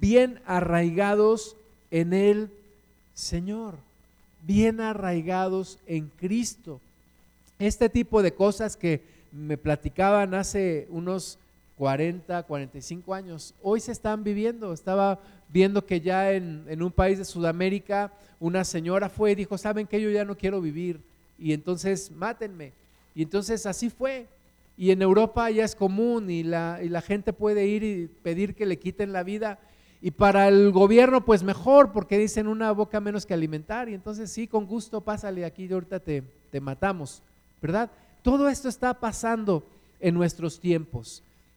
bien 0.00 0.40
arraigados 0.46 1.56
en 1.90 2.12
el 2.12 2.50
Señor, 3.14 3.74
bien 4.46 4.80
arraigados 4.80 5.78
en 5.86 6.10
Cristo. 6.18 6.80
Este 7.58 7.88
tipo 7.88 8.22
de 8.22 8.34
cosas 8.34 8.76
que 8.76 9.02
me 9.32 9.56
platicaban 9.56 10.34
hace 10.34 10.86
unos 10.90 11.38
40, 11.78 12.42
45 12.42 13.14
años, 13.14 13.54
hoy 13.62 13.78
se 13.78 13.92
están 13.92 14.24
viviendo. 14.24 14.72
Estaba 14.72 15.20
viendo 15.48 15.86
que 15.86 16.00
ya 16.00 16.32
en, 16.32 16.82
un 16.82 16.90
país 16.90 17.18
de 17.18 17.24
Sudamérica 17.24 18.12
una 18.40 18.64
señora 18.64 19.08
fue 19.08 19.32
y 19.32 19.36
dijo, 19.36 19.56
¿saben 19.56 19.86
que 19.86 20.00
yo 20.00 20.10
ya 20.10 20.24
no 20.24 20.36
quiero 20.36 20.60
vivir? 20.60 21.00
Y 21.38 21.52
entonces 21.52 22.10
mátenme. 22.10 22.72
Y 23.14 23.22
entonces 23.22 23.64
así 23.64 23.90
fue. 23.90 24.26
Y 24.76 24.90
en 24.90 25.02
Europa 25.02 25.48
ya 25.50 25.64
es 25.64 25.76
común 25.76 26.30
y 26.30 26.42
la, 26.42 26.80
y 26.82 26.88
la 26.88 27.00
gente 27.00 27.32
puede 27.32 27.66
ir 27.66 27.84
y 27.84 28.08
pedir 28.22 28.56
que 28.56 28.66
le 28.66 28.78
quiten 28.78 29.12
la 29.12 29.22
vida. 29.22 29.60
Y 30.02 30.10
para 30.10 30.48
el 30.48 30.72
gobierno, 30.72 31.24
pues 31.24 31.44
mejor, 31.44 31.92
porque 31.92 32.18
dicen 32.18 32.48
una 32.48 32.72
boca 32.72 33.00
menos 33.00 33.24
que 33.24 33.34
alimentar. 33.34 33.88
Y 33.88 33.94
entonces 33.94 34.32
sí, 34.32 34.48
con 34.48 34.66
gusto, 34.66 35.00
pásale 35.00 35.44
aquí, 35.44 35.72
ahorita 35.72 36.00
te, 36.00 36.24
te 36.50 36.60
matamos, 36.60 37.22
¿verdad? 37.62 37.88
Todo 38.22 38.48
esto 38.48 38.68
está 38.68 38.94
pasando 38.94 39.64
en 40.00 40.14
nuestros 40.14 40.58
tiempos. 40.58 41.22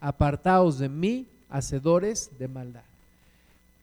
apartaos 0.00 0.78
de 0.78 0.88
mí, 0.88 1.26
hacedores 1.48 2.30
de 2.38 2.48
maldad. 2.48 2.82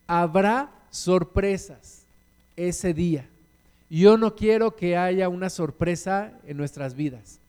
Habrá 0.07 0.71
sorpresas 0.89 2.03
ese 2.55 2.93
día. 2.93 3.27
Yo 3.89 4.17
no 4.17 4.35
quiero 4.35 4.75
que 4.75 4.97
haya 4.97 5.29
una 5.29 5.49
sorpresa 5.49 6.33
en 6.45 6.57
nuestras 6.57 6.95
vidas. 6.95 7.39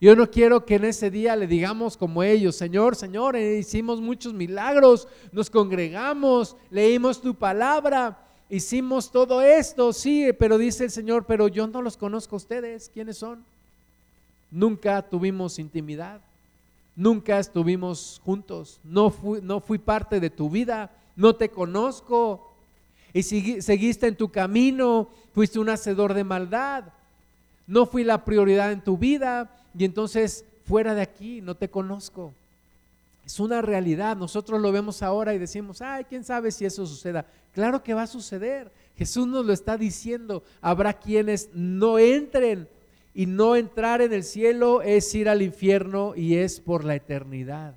Yo 0.00 0.16
no 0.16 0.28
quiero 0.30 0.64
que 0.66 0.76
en 0.76 0.84
ese 0.84 1.10
día 1.10 1.36
le 1.36 1.46
digamos 1.46 1.96
como 1.96 2.24
ellos, 2.24 2.56
Señor, 2.56 2.96
Señor, 2.96 3.36
eh, 3.36 3.58
hicimos 3.58 4.00
muchos 4.00 4.34
milagros, 4.34 5.06
nos 5.30 5.48
congregamos, 5.48 6.56
leímos 6.70 7.20
tu 7.20 7.36
palabra, 7.36 8.18
hicimos 8.50 9.12
todo 9.12 9.40
esto, 9.42 9.92
sí, 9.92 10.30
pero 10.36 10.58
dice 10.58 10.84
el 10.84 10.90
Señor, 10.90 11.24
pero 11.24 11.46
yo 11.46 11.68
no 11.68 11.82
los 11.82 11.96
conozco 11.96 12.34
a 12.34 12.38
ustedes, 12.38 12.90
¿quiénes 12.92 13.18
son? 13.18 13.44
Nunca 14.50 15.02
tuvimos 15.02 15.60
intimidad. 15.60 16.20
Nunca 16.94 17.38
estuvimos 17.38 18.20
juntos, 18.24 18.80
no 18.84 19.10
fui, 19.10 19.40
no 19.42 19.60
fui 19.60 19.78
parte 19.78 20.20
de 20.20 20.30
tu 20.30 20.50
vida, 20.50 20.90
no 21.16 21.34
te 21.34 21.48
conozco. 21.48 22.52
Y 23.14 23.22
seguiste 23.22 24.06
en 24.06 24.16
tu 24.16 24.30
camino, 24.30 25.08
fuiste 25.34 25.58
un 25.58 25.68
hacedor 25.70 26.14
de 26.14 26.24
maldad. 26.24 26.84
No 27.66 27.86
fui 27.86 28.04
la 28.04 28.24
prioridad 28.24 28.72
en 28.72 28.82
tu 28.82 28.98
vida 28.98 29.50
y 29.76 29.84
entonces 29.84 30.44
fuera 30.66 30.94
de 30.94 31.02
aquí 31.02 31.40
no 31.40 31.54
te 31.54 31.68
conozco. 31.68 32.32
Es 33.24 33.38
una 33.38 33.62
realidad, 33.62 34.16
nosotros 34.16 34.60
lo 34.60 34.72
vemos 34.72 35.02
ahora 35.02 35.32
y 35.32 35.38
decimos, 35.38 35.80
ay, 35.80 36.04
quién 36.04 36.24
sabe 36.24 36.50
si 36.50 36.64
eso 36.64 36.86
suceda. 36.86 37.24
Claro 37.54 37.82
que 37.82 37.94
va 37.94 38.02
a 38.02 38.06
suceder. 38.06 38.70
Jesús 38.96 39.26
nos 39.26 39.46
lo 39.46 39.52
está 39.52 39.76
diciendo. 39.76 40.42
Habrá 40.60 40.92
quienes 40.92 41.50
no 41.54 41.98
entren 41.98 42.68
y 43.14 43.26
no 43.26 43.56
entrar 43.56 44.00
en 44.00 44.12
el 44.12 44.24
cielo 44.24 44.82
es 44.82 45.14
ir 45.14 45.28
al 45.28 45.42
infierno 45.42 46.14
y 46.16 46.36
es 46.36 46.60
por 46.60 46.84
la 46.84 46.94
eternidad. 46.94 47.74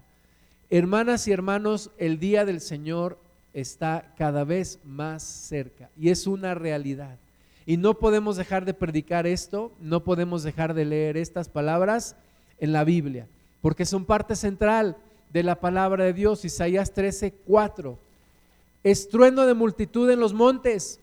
Hermanas 0.70 1.28
y 1.28 1.32
hermanos, 1.32 1.92
el 1.98 2.20
día 2.20 2.46
del 2.46 2.62
Señor 2.62 3.18
está 3.54 4.14
cada 4.18 4.44
vez 4.44 4.80
más 4.84 5.24
cerca 5.24 5.90
y 5.98 6.10
es 6.10 6.28
una 6.28 6.56
realidad. 6.56 7.18
Y 7.66 7.78
no 7.78 7.96
podemos 7.96 8.38
dejar 8.38 8.66
de 8.66 8.74
predicar 8.74 9.26
esto, 9.26 9.72
no 9.80 10.04
podemos 10.04 10.44
dejar 10.44 10.74
de 10.74 10.86
leer 10.86 11.18
estas 11.18 11.50
palabras 11.50 12.16
en 12.60 12.74
la 12.74 12.84
Biblia, 12.84 13.28
porque 13.62 13.86
son 13.86 14.06
parte 14.06 14.36
central 14.36 14.98
de 15.34 15.44
la 15.44 15.60
palabra 15.60 16.06
de 16.06 16.14
Dios. 16.14 16.46
Isaías 16.46 16.94
13, 16.94 17.34
4. 17.46 17.98
Estruendo 18.84 19.46
de 19.46 19.54
multitud 19.54 20.10
en 20.10 20.20
los 20.20 20.34
montes, 20.34 21.00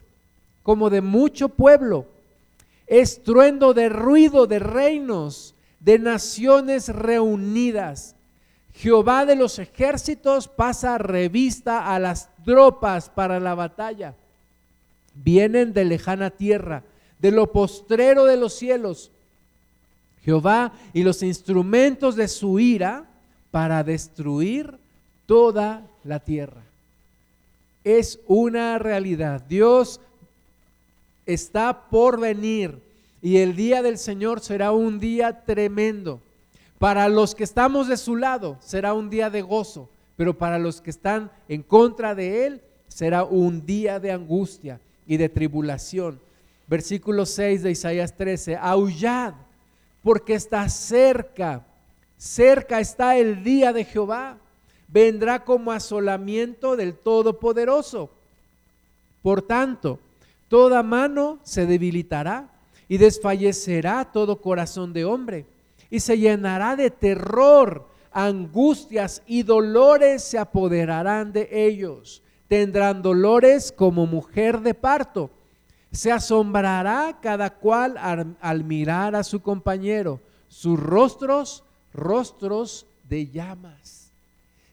como 0.63 0.89
de 0.89 1.01
mucho 1.01 1.49
pueblo. 1.49 2.07
Estruendo 2.93 3.73
de 3.73 3.89
ruido 3.89 4.47
de 4.47 4.59
reinos, 4.59 5.55
de 5.81 5.99
naciones 5.99 6.91
reunidas. 6.91 8.17
Jehová 8.75 9.25
de 9.25 9.35
los 9.35 9.59
ejércitos 9.59 10.47
pasa 10.47 10.99
revista 10.99 11.95
a 11.95 11.99
las 11.99 12.29
tropas 12.45 13.09
para 13.09 13.41
la 13.41 13.55
batalla. 13.55 14.15
Vienen 15.15 15.73
de 15.73 15.87
lejana 15.87 16.29
tierra, 16.29 16.83
de 17.19 17.31
lo 17.31 17.51
postrero 17.51 18.27
de 18.27 18.37
los 18.37 18.53
cielos. 18.53 19.11
Jehová 20.23 20.75
y 20.93 21.03
los 21.03 21.23
instrumentos 21.23 22.15
de 22.15 22.29
su 22.29 22.61
ira 22.61 23.07
para 23.51 23.83
destruir 23.85 24.77
toda 25.25 25.87
la 26.05 26.21
tierra. 26.21 26.61
Es 27.85 28.21
una 28.27 28.77
realidad. 28.77 29.41
Dios 29.49 29.99
está 31.27 31.89
por 31.89 32.21
venir 32.21 32.81
y 33.21 33.39
el 33.39 33.55
día 33.55 33.83
del 33.83 33.99
Señor 33.99 34.41
será 34.41 34.73
un 34.73 34.99
día 34.99 35.45
tremendo. 35.45 36.21
Para 36.79 37.09
los 37.09 37.35
que 37.35 37.45
estamos 37.45 37.87
de 37.87 37.97
su 37.97 38.17
lado 38.17 38.57
será 38.61 38.95
un 38.95 39.09
día 39.09 39.31
de 39.31 39.43
gozo, 39.43 39.89
pero 40.17 40.37
para 40.37 40.59
los 40.59 40.81
que 40.81 40.91
están 40.91 41.31
en 41.49 41.63
contra 41.63 42.15
de 42.15 42.47
Él 42.47 42.63
será 42.89 43.25
un 43.25 43.65
día 43.65 44.01
de 44.01 44.13
angustia 44.13 44.81
y 45.07 45.17
de 45.17 45.29
tribulación. 45.29 46.21
Versículo 46.67 47.27
6 47.27 47.63
de 47.63 47.71
Isaías 47.71 48.17
13, 48.17 48.57
aullad 48.57 49.35
porque 50.03 50.35
está 50.35 50.69
cerca, 50.69 51.65
cerca 52.17 52.81
está 52.81 53.17
el 53.17 53.45
día 53.45 53.73
de 53.73 53.85
Jehová, 53.85 54.39
vendrá 54.89 55.45
como 55.45 55.73
asolamiento 55.73 56.77
del 56.77 56.95
Todopoderoso. 56.95 58.11
Por 59.23 59.43
tanto, 59.43 60.01
toda 60.53 60.83
mano 60.83 61.39
se 61.45 61.65
debilitará 61.65 62.47
y 62.87 62.99
desfallecerá 62.99 64.05
todo 64.05 64.43
corazón 64.43 64.93
de 64.93 65.07
hombre 65.07 65.47
y 65.89 65.99
se 65.99 66.19
llenará 66.19 66.77
de 66.77 66.91
terror, 66.91 67.89
angustias 68.13 69.23
y 69.27 69.45
dolores 69.45 70.23
se 70.23 70.37
apoderarán 70.37 71.33
de 71.33 71.49
ellos. 71.51 72.23
Tendrán 72.49 73.01
dolores 73.01 73.73
como 73.73 74.07
mujer 74.07 74.61
de 74.61 74.75
parto. 74.75 75.31
Se 75.91 76.13
asombrará 76.13 77.17
cada 77.23 77.49
cual 77.49 77.97
al, 77.97 78.63
mirar 78.63 79.17
a 79.17 79.25
su 79.25 79.41
compañero, 79.41 80.21
sus 80.49 80.79
rostros, 80.79 81.65
rostros 81.95 82.85
de 83.09 83.27
llamas. 83.29 84.13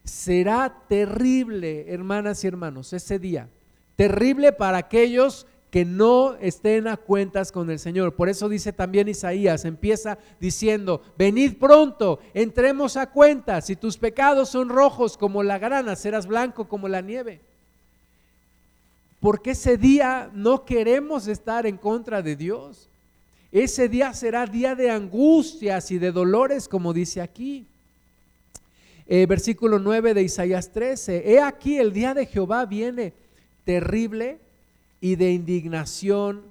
Será 0.04 0.84
terrible, 0.90 1.86
hermanas 1.88 2.44
y 2.44 2.48
hermanos, 2.48 2.92
ese 2.92 3.18
día. 3.18 3.48
Terrible 3.96 4.52
para 4.52 4.78
aquellos 4.80 5.46
que 5.72 5.86
no 5.86 6.36
estén 6.36 6.88
a 6.88 6.98
cuentas 6.98 7.52
con 7.52 7.70
el 7.70 7.80
Señor. 7.80 8.16
Por 8.16 8.28
eso 8.28 8.50
dice 8.50 8.74
también 8.74 9.08
Isaías, 9.08 9.66
empieza 9.66 10.18
diciendo, 10.40 11.02
venid 11.18 11.58
pronto, 11.58 12.20
entremos 12.34 12.98
a 12.98 13.12
cuentas, 13.12 13.68
si 13.68 13.76
tus 13.76 13.98
pecados 13.98 14.50
son 14.50 14.70
rojos 14.70 15.18
como 15.18 15.44
la 15.44 15.60
grana, 15.60 15.96
serás 15.96 16.26
blanco 16.26 16.68
como 16.68 16.88
la 16.88 17.02
nieve. 17.02 17.42
Porque 19.20 19.52
ese 19.52 19.78
día 19.78 20.32
no 20.34 20.66
queremos 20.66 21.28
estar 21.28 21.66
en 21.66 21.78
contra 21.78 22.22
de 22.22 22.36
Dios. 22.36 22.88
Ese 23.52 23.90
día 23.90 24.14
será 24.14 24.46
día 24.46 24.76
de 24.76 24.90
angustias 24.90 25.92
y 25.92 26.00
de 26.00 26.12
dolores, 26.12 26.68
como 26.68 26.94
dice 26.94 27.22
aquí. 27.22 27.66
Eh, 29.08 29.26
versículo 29.26 29.78
9 29.78 30.14
de 30.14 30.24
Isaías 30.24 30.72
13. 30.72 31.32
He 31.32 31.42
aquí 31.42 31.78
el 31.78 31.92
día 31.92 32.14
de 32.14 32.26
Jehová 32.28 32.66
viene 32.66 33.14
terrible 33.66 34.40
y 35.02 35.16
de 35.16 35.32
indignación 35.32 36.44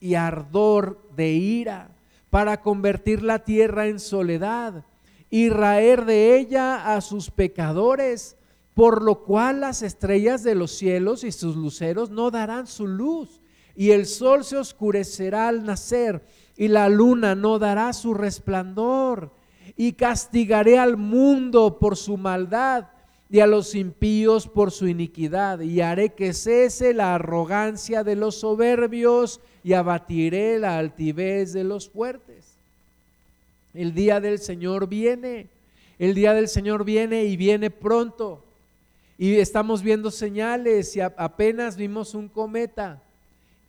y 0.00 0.14
ardor 0.14 1.00
de 1.16 1.32
ira 1.32 1.90
para 2.30 2.60
convertir 2.60 3.22
la 3.22 3.40
tierra 3.40 3.86
en 3.86 4.00
soledad 4.00 4.84
y 5.30 5.48
raer 5.48 6.04
de 6.04 6.38
ella 6.38 6.94
a 6.94 7.00
sus 7.00 7.30
pecadores, 7.30 8.36
por 8.74 9.02
lo 9.02 9.22
cual 9.24 9.60
las 9.60 9.82
estrellas 9.82 10.42
de 10.42 10.54
los 10.54 10.72
cielos 10.72 11.24
y 11.24 11.32
sus 11.32 11.56
luceros 11.56 12.10
no 12.10 12.30
darán 12.30 12.66
su 12.66 12.86
luz, 12.86 13.40
y 13.74 13.92
el 13.92 14.06
sol 14.06 14.44
se 14.44 14.58
oscurecerá 14.58 15.48
al 15.48 15.64
nacer, 15.64 16.22
y 16.56 16.68
la 16.68 16.88
luna 16.90 17.34
no 17.34 17.58
dará 17.58 17.92
su 17.94 18.12
resplandor, 18.12 19.30
y 19.76 19.92
castigaré 19.92 20.78
al 20.78 20.96
mundo 20.96 21.78
por 21.78 21.96
su 21.96 22.18
maldad 22.18 22.88
y 23.32 23.40
a 23.40 23.46
los 23.46 23.74
impíos 23.74 24.46
por 24.46 24.70
su 24.70 24.86
iniquidad, 24.86 25.60
y 25.60 25.80
haré 25.80 26.10
que 26.10 26.34
cese 26.34 26.92
la 26.92 27.14
arrogancia 27.14 28.04
de 28.04 28.14
los 28.14 28.34
soberbios 28.40 29.40
y 29.64 29.72
abatiré 29.72 30.58
la 30.58 30.76
altivez 30.76 31.54
de 31.54 31.64
los 31.64 31.88
fuertes. 31.88 32.44
El 33.72 33.94
día 33.94 34.20
del 34.20 34.38
Señor 34.38 34.86
viene, 34.86 35.48
el 35.98 36.14
día 36.14 36.34
del 36.34 36.46
Señor 36.46 36.84
viene 36.84 37.24
y 37.24 37.38
viene 37.38 37.70
pronto. 37.70 38.44
Y 39.16 39.36
estamos 39.36 39.82
viendo 39.82 40.10
señales 40.10 40.94
y 40.94 41.00
apenas 41.00 41.78
vimos 41.78 42.14
un 42.14 42.28
cometa. 42.28 43.00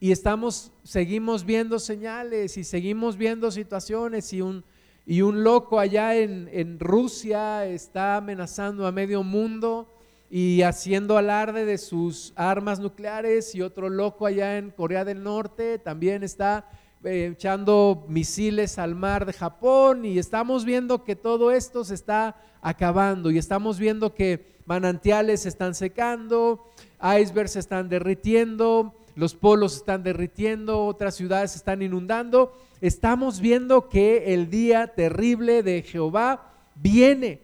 Y 0.02 0.12
estamos, 0.12 0.72
seguimos 0.84 1.46
viendo 1.46 1.80
señales 1.80 2.58
y 2.58 2.66
seguimos 2.66 3.16
viendo 3.16 3.50
situaciones 3.50 4.34
y 4.34 4.42
un, 4.42 4.66
y 5.06 5.22
un 5.22 5.44
loco 5.44 5.80
allá 5.80 6.16
en, 6.16 6.80
Rusia 6.80 7.66
está 7.66 8.18
amenazando 8.18 8.88
a 8.88 8.92
medio 8.92 9.24
mundo 9.24 9.90
y 10.30 10.62
haciendo 10.62 11.18
alarde 11.18 11.66
de 11.66 11.78
sus 11.78 12.34
armas 12.36 12.80
nucleares 12.80 13.54
y 13.54 13.62
otro 13.62 13.90
loco 13.90 14.26
allá 14.26 14.58
en 14.58 14.72
Corea 14.72 15.04
del 15.04 15.22
Norte 15.22 15.78
también 15.78 16.24
está 16.24 16.70
eh, 17.04 17.32
echando 17.34 18.06
misiles 18.08 18.80
al 18.80 18.96
mar 18.96 19.26
de 19.26 19.34
Japón 19.34 20.06
y 20.06 20.18
estamos 20.18 20.64
viendo 20.64 21.04
que 21.04 21.18
todo 21.18 21.52
esto 21.52 21.84
se 21.84 21.96
está 21.96 22.38
acabando 22.62 23.30
y 23.30 23.38
estamos 23.38 23.78
viendo 23.78 24.16
que 24.16 24.54
manantiales 24.66 25.42
se 25.42 25.50
están 25.50 25.76
secando, 25.76 26.72
icebergs 27.02 27.52
se 27.52 27.60
están 27.60 27.90
derritiendo, 27.90 28.96
los 29.16 29.36
polos 29.36 29.78
están 29.78 30.04
derritiendo, 30.04 30.86
otras 30.86 31.16
ciudades 31.16 31.56
están 31.56 31.82
inundando 31.82 32.54
estamos 32.84 33.40
viendo 33.40 33.88
que 33.88 34.34
el 34.34 34.50
día 34.50 34.88
terrible 34.88 35.64
de 35.64 35.84
Jehová 35.84 36.52
viene 36.76 37.40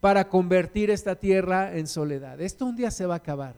para 0.00 0.28
convertir 0.28 0.90
esta 0.90 1.14
tierra 1.14 1.78
en 1.78 1.86
soledad. 1.86 2.40
Esto 2.40 2.66
un 2.66 2.74
día 2.74 2.90
se 2.90 3.06
va 3.06 3.14
a 3.14 3.18
acabar. 3.18 3.54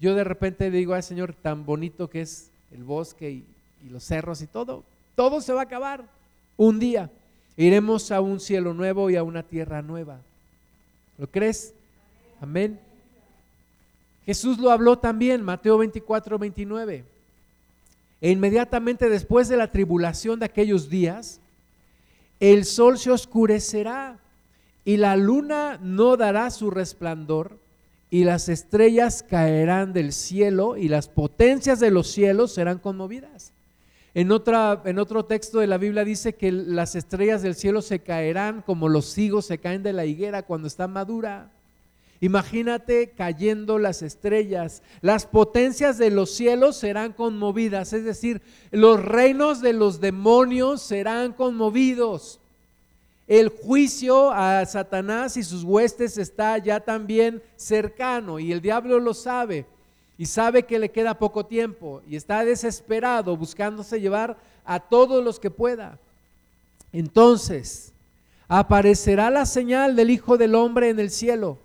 Yo 0.00 0.14
de 0.14 0.24
repente 0.24 0.70
digo 0.70 0.94
al 0.94 1.02
Señor, 1.02 1.34
tan 1.34 1.66
bonito 1.66 2.08
que 2.08 2.22
es 2.22 2.48
el 2.72 2.84
bosque 2.84 3.30
y, 3.30 3.44
y 3.84 3.90
los 3.90 4.02
cerros 4.02 4.40
y 4.40 4.46
todo, 4.46 4.82
todo 5.14 5.42
se 5.42 5.52
va 5.52 5.60
a 5.60 5.64
acabar 5.64 6.02
un 6.56 6.78
día. 6.78 7.10
Iremos 7.58 8.10
a 8.10 8.22
un 8.22 8.40
cielo 8.40 8.72
nuevo 8.72 9.10
y 9.10 9.16
a 9.16 9.22
una 9.22 9.42
tierra 9.42 9.82
nueva. 9.82 10.16
¿Lo 11.18 11.26
crees? 11.26 11.74
Amén. 12.40 12.80
Jesús 14.28 14.58
lo 14.58 14.70
habló 14.70 14.98
también, 14.98 15.42
Mateo 15.42 15.78
24, 15.78 16.38
29. 16.38 17.02
E 18.20 18.30
inmediatamente 18.30 19.08
después 19.08 19.48
de 19.48 19.56
la 19.56 19.72
tribulación 19.72 20.38
de 20.38 20.44
aquellos 20.44 20.90
días, 20.90 21.40
el 22.38 22.66
sol 22.66 22.98
se 22.98 23.10
oscurecerá 23.10 24.18
y 24.84 24.98
la 24.98 25.16
luna 25.16 25.78
no 25.82 26.18
dará 26.18 26.50
su 26.50 26.70
resplandor 26.70 27.56
y 28.10 28.24
las 28.24 28.50
estrellas 28.50 29.22
caerán 29.22 29.94
del 29.94 30.12
cielo 30.12 30.76
y 30.76 30.88
las 30.88 31.08
potencias 31.08 31.80
de 31.80 31.90
los 31.90 32.08
cielos 32.08 32.52
serán 32.52 32.80
conmovidas. 32.80 33.52
En, 34.12 34.30
otra, 34.30 34.82
en 34.84 34.98
otro 34.98 35.24
texto 35.24 35.60
de 35.60 35.68
la 35.68 35.78
Biblia 35.78 36.04
dice 36.04 36.34
que 36.34 36.52
las 36.52 36.96
estrellas 36.96 37.40
del 37.40 37.54
cielo 37.54 37.80
se 37.80 38.00
caerán 38.00 38.60
como 38.60 38.90
los 38.90 39.16
higos 39.16 39.46
se 39.46 39.56
caen 39.56 39.82
de 39.82 39.94
la 39.94 40.04
higuera 40.04 40.42
cuando 40.42 40.68
está 40.68 40.86
madura. 40.86 41.50
Imagínate 42.20 43.10
cayendo 43.10 43.78
las 43.78 44.02
estrellas, 44.02 44.82
las 45.02 45.24
potencias 45.24 45.98
de 45.98 46.10
los 46.10 46.32
cielos 46.32 46.76
serán 46.76 47.12
conmovidas, 47.12 47.92
es 47.92 48.04
decir, 48.04 48.42
los 48.72 49.04
reinos 49.04 49.60
de 49.60 49.72
los 49.72 50.00
demonios 50.00 50.82
serán 50.82 51.32
conmovidos. 51.32 52.40
El 53.28 53.50
juicio 53.50 54.32
a 54.32 54.64
Satanás 54.66 55.36
y 55.36 55.44
sus 55.44 55.62
huestes 55.62 56.18
está 56.18 56.58
ya 56.58 56.80
también 56.80 57.40
cercano 57.56 58.40
y 58.40 58.50
el 58.50 58.62
diablo 58.62 58.98
lo 58.98 59.14
sabe 59.14 59.66
y 60.16 60.26
sabe 60.26 60.64
que 60.64 60.80
le 60.80 60.90
queda 60.90 61.18
poco 61.18 61.46
tiempo 61.46 62.02
y 62.08 62.16
está 62.16 62.44
desesperado 62.44 63.36
buscándose 63.36 64.00
llevar 64.00 64.36
a 64.64 64.80
todos 64.80 65.22
los 65.22 65.38
que 65.38 65.50
pueda. 65.50 65.98
Entonces, 66.92 67.92
aparecerá 68.48 69.30
la 69.30 69.46
señal 69.46 69.94
del 69.94 70.10
Hijo 70.10 70.36
del 70.36 70.56
Hombre 70.56 70.88
en 70.88 70.98
el 70.98 71.10
cielo 71.10 71.58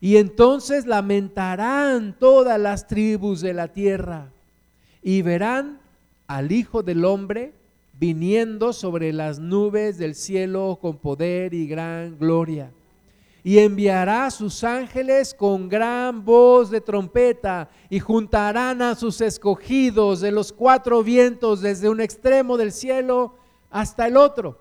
Y 0.00 0.16
entonces 0.16 0.86
lamentarán 0.86 2.16
todas 2.18 2.58
las 2.60 2.86
tribus 2.86 3.40
de 3.40 3.52
la 3.52 3.68
tierra 3.68 4.30
y 5.02 5.22
verán 5.22 5.80
al 6.26 6.52
Hijo 6.52 6.82
del 6.82 7.04
Hombre 7.04 7.52
viniendo 7.98 8.72
sobre 8.72 9.12
las 9.12 9.40
nubes 9.40 9.98
del 9.98 10.14
cielo 10.14 10.78
con 10.80 10.98
poder 10.98 11.52
y 11.52 11.66
gran 11.66 12.16
gloria. 12.16 12.70
Y 13.42 13.58
enviará 13.58 14.26
a 14.26 14.30
sus 14.30 14.62
ángeles 14.62 15.34
con 15.34 15.68
gran 15.68 16.24
voz 16.24 16.70
de 16.70 16.80
trompeta 16.80 17.68
y 17.88 17.98
juntarán 17.98 18.82
a 18.82 18.94
sus 18.94 19.20
escogidos 19.20 20.20
de 20.20 20.30
los 20.30 20.52
cuatro 20.52 21.02
vientos 21.02 21.60
desde 21.60 21.88
un 21.88 22.00
extremo 22.00 22.56
del 22.56 22.72
cielo 22.72 23.34
hasta 23.70 24.06
el 24.06 24.16
otro. 24.16 24.60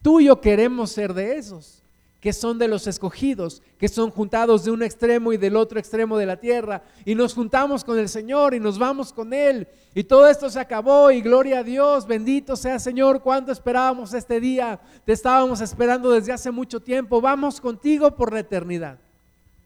Tú 0.00 0.20
y 0.20 0.24
yo 0.24 0.40
queremos 0.40 0.90
ser 0.90 1.14
de 1.14 1.36
esos 1.36 1.81
que 2.22 2.32
son 2.32 2.56
de 2.56 2.68
los 2.68 2.86
escogidos, 2.86 3.62
que 3.78 3.88
son 3.88 4.12
juntados 4.12 4.62
de 4.62 4.70
un 4.70 4.84
extremo 4.84 5.32
y 5.32 5.36
del 5.36 5.56
otro 5.56 5.80
extremo 5.80 6.16
de 6.16 6.24
la 6.24 6.36
tierra, 6.36 6.84
y 7.04 7.16
nos 7.16 7.34
juntamos 7.34 7.82
con 7.82 7.98
el 7.98 8.08
Señor 8.08 8.54
y 8.54 8.60
nos 8.60 8.78
vamos 8.78 9.12
con 9.12 9.34
Él, 9.34 9.66
y 9.92 10.04
todo 10.04 10.28
esto 10.28 10.48
se 10.48 10.60
acabó, 10.60 11.10
y 11.10 11.20
gloria 11.20 11.58
a 11.58 11.64
Dios, 11.64 12.06
bendito 12.06 12.54
sea 12.54 12.78
Señor, 12.78 13.22
cuánto 13.22 13.50
esperábamos 13.50 14.14
este 14.14 14.38
día, 14.38 14.78
te 15.04 15.12
estábamos 15.12 15.60
esperando 15.60 16.12
desde 16.12 16.32
hace 16.32 16.52
mucho 16.52 16.78
tiempo, 16.78 17.20
vamos 17.20 17.60
contigo 17.60 18.12
por 18.12 18.32
la 18.32 18.38
eternidad. 18.38 18.98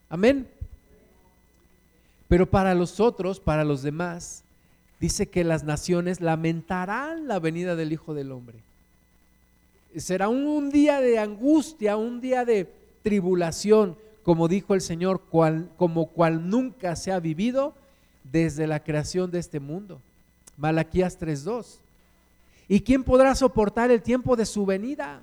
Amén. 0.08 0.48
Pero 2.26 2.46
para 2.46 2.74
los 2.74 3.00
otros, 3.00 3.38
para 3.38 3.64
los 3.64 3.82
demás, 3.82 4.44
dice 4.98 5.26
que 5.26 5.44
las 5.44 5.62
naciones 5.62 6.22
lamentarán 6.22 7.28
la 7.28 7.38
venida 7.38 7.76
del 7.76 7.92
Hijo 7.92 8.14
del 8.14 8.32
Hombre 8.32 8.65
será 10.00 10.28
un, 10.28 10.70
día 10.70 11.00
de 11.00 11.18
angustia, 11.18 11.96
un 11.96 12.20
día 12.20 12.44
de 12.44 12.70
tribulación, 13.02 13.96
como 14.22 14.48
dijo 14.48 14.74
el 14.74 14.80
Señor, 14.80 15.22
como 15.76 16.06
cual 16.06 16.50
nunca 16.50 16.96
se 16.96 17.12
ha 17.12 17.20
vivido 17.20 17.74
desde 18.24 18.66
la 18.66 18.82
creación 18.82 19.30
de 19.30 19.38
este 19.38 19.60
mundo. 19.60 20.00
Malaquías 20.56 21.18
3.2. 21.18 21.78
¿Y 22.68 22.80
quién 22.80 23.04
podrá 23.04 23.34
soportar 23.34 23.90
el 23.90 24.02
tiempo 24.02 24.36
de 24.36 24.46
su 24.46 24.66
venida? 24.66 25.20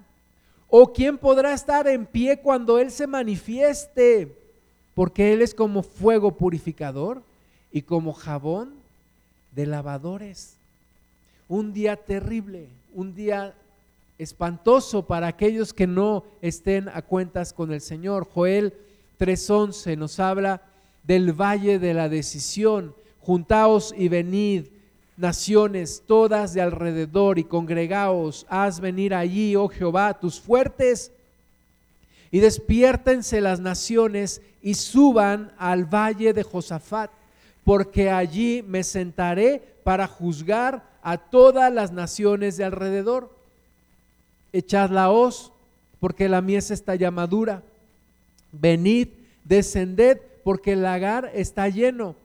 ¿O 0.69 0.93
quién 0.93 1.17
podrá 1.17 1.53
estar 1.53 1.87
en 1.87 2.05
pie 2.05 2.39
cuando 2.39 2.79
Él 2.79 2.89
se 2.89 3.05
manifieste? 3.05 4.33
Porque 4.95 5.33
Él 5.33 5.41
es 5.41 5.53
como 5.53 5.83
fuego 5.83 6.31
purificador 6.31 7.21
y 7.71 7.81
como 7.81 8.13
jabón 8.13 8.73
de 9.51 9.65
lavadores. 9.65 10.55
Un 11.49 11.73
día 11.73 11.97
terrible, 11.97 12.67
un 12.93 13.13
día 13.13 13.53
espantoso 14.23 15.05
para 15.05 15.27
aquellos 15.27 15.73
que 15.73 15.85
no 15.85 16.23
estén 16.41 16.89
a 16.89 17.01
cuentas 17.01 17.53
con 17.53 17.71
el 17.71 17.81
Señor. 17.81 18.27
Joel 18.33 18.73
3:11 19.19 19.95
nos 19.97 20.19
habla 20.19 20.61
del 21.03 21.33
valle 21.33 21.79
de 21.79 21.93
la 21.93 22.09
decisión. 22.09 22.95
Juntaos 23.19 23.93
y 23.95 24.09
venid, 24.09 24.65
naciones 25.15 26.03
todas 26.05 26.53
de 26.53 26.61
alrededor, 26.61 27.39
y 27.39 27.43
congregaos, 27.43 28.45
haz 28.49 28.79
venir 28.79 29.13
allí, 29.13 29.55
oh 29.55 29.69
Jehová, 29.69 30.19
tus 30.19 30.39
fuertes, 30.39 31.11
y 32.31 32.39
despiértense 32.39 33.39
las 33.41 33.59
naciones 33.59 34.41
y 34.61 34.73
suban 34.73 35.53
al 35.57 35.85
valle 35.85 36.33
de 36.33 36.43
Josafat, 36.43 37.11
porque 37.63 38.09
allí 38.09 38.63
me 38.67 38.83
sentaré 38.83 39.61
para 39.83 40.07
juzgar 40.07 40.83
a 41.03 41.17
todas 41.17 41.71
las 41.71 41.91
naciones 41.91 42.57
de 42.57 42.63
alrededor 42.63 43.29
echad 44.53 44.89
la 44.91 45.11
hoz, 45.11 45.51
porque 45.99 46.29
la 46.29 46.41
mies 46.41 46.71
está 46.71 46.95
ya 46.95 47.11
madura. 47.11 47.63
Venid, 48.51 49.09
descended, 49.43 50.19
porque 50.43 50.73
el 50.73 50.83
lagar 50.83 51.31
está 51.33 51.67
lleno. 51.67 52.15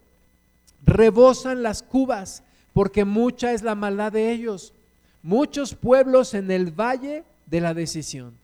Rebosan 0.85 1.63
las 1.63 1.83
cubas, 1.83 2.43
porque 2.73 3.05
mucha 3.05 3.53
es 3.53 3.63
la 3.63 3.75
maldad 3.75 4.13
de 4.13 4.31
ellos. 4.31 4.73
Muchos 5.23 5.75
pueblos 5.75 6.35
en 6.35 6.51
el 6.51 6.71
valle 6.71 7.25
de 7.47 7.61
la 7.61 7.75
decisión, 7.75 8.35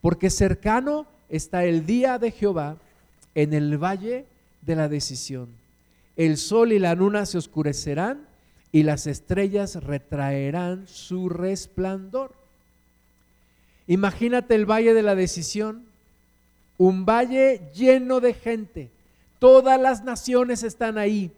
porque 0.00 0.30
cercano 0.30 1.06
está 1.28 1.64
el 1.64 1.84
día 1.84 2.18
de 2.18 2.30
Jehová 2.30 2.76
en 3.34 3.52
el 3.52 3.76
valle 3.76 4.26
de 4.62 4.76
la 4.76 4.88
decisión. 4.88 5.48
El 6.16 6.36
sol 6.36 6.72
y 6.72 6.78
la 6.78 6.94
luna 6.94 7.26
se 7.26 7.38
oscurecerán 7.38 8.26
y 8.72 8.82
las 8.82 9.06
estrellas 9.06 9.76
retraerán 9.76 10.86
su 10.86 11.28
resplandor. 11.28 12.39
Imagínate 13.90 14.54
el 14.54 14.66
valle 14.70 14.94
de 14.94 15.02
la 15.02 15.16
decisión, 15.16 15.82
un 16.78 17.04
valle 17.04 17.60
lleno 17.74 18.20
de 18.20 18.34
gente. 18.34 18.88
Todas 19.40 19.80
las 19.80 20.04
naciones 20.04 20.62
están 20.62 20.96
ahí. 20.96 21.32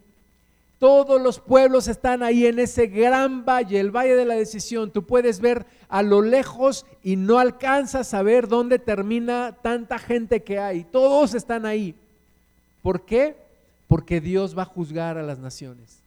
Todos 0.78 1.18
los 1.18 1.40
pueblos 1.40 1.88
están 1.88 2.22
ahí 2.22 2.44
en 2.44 2.58
ese 2.58 2.88
gran 2.88 3.46
valle, 3.46 3.80
el 3.80 3.90
valle 3.90 4.14
de 4.14 4.26
la 4.26 4.34
decisión. 4.34 4.90
Tú 4.90 5.04
puedes 5.04 5.40
ver 5.40 5.64
a 5.88 6.02
lo 6.02 6.20
lejos 6.20 6.84
y 7.02 7.16
no 7.16 7.38
alcanzas 7.38 8.12
a 8.12 8.20
ver 8.20 8.48
dónde 8.48 8.78
termina 8.78 9.56
tanta 9.62 9.98
gente 9.98 10.42
que 10.42 10.58
hay. 10.58 10.84
Todos 10.84 11.32
están 11.32 11.64
ahí. 11.64 11.94
¿Por 12.82 13.06
qué? 13.06 13.34
Porque 13.88 14.20
Dios 14.20 14.58
va 14.58 14.64
a 14.64 14.66
juzgar 14.66 15.16
a 15.16 15.22
las 15.22 15.38
naciones. 15.38 16.00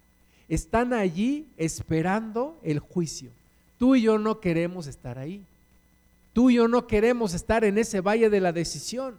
Están 0.48 0.94
allí 0.94 1.48
esperando 1.58 2.56
el 2.62 2.78
juicio. 2.78 3.32
Tú 3.80 3.96
y 3.96 4.04
yo 4.04 4.20
no 4.20 4.40
queremos 4.40 4.86
estar 4.86 5.18
ahí. 5.18 5.42
Tú 6.36 6.50
y 6.50 6.56
yo 6.56 6.68
no 6.68 6.86
queremos 6.86 7.34
estar 7.34 7.64
en 7.64 7.78
ese 7.78 8.02
valle 8.02 8.30
de 8.30 8.42
la 8.42 8.52
decisión. 8.52 9.16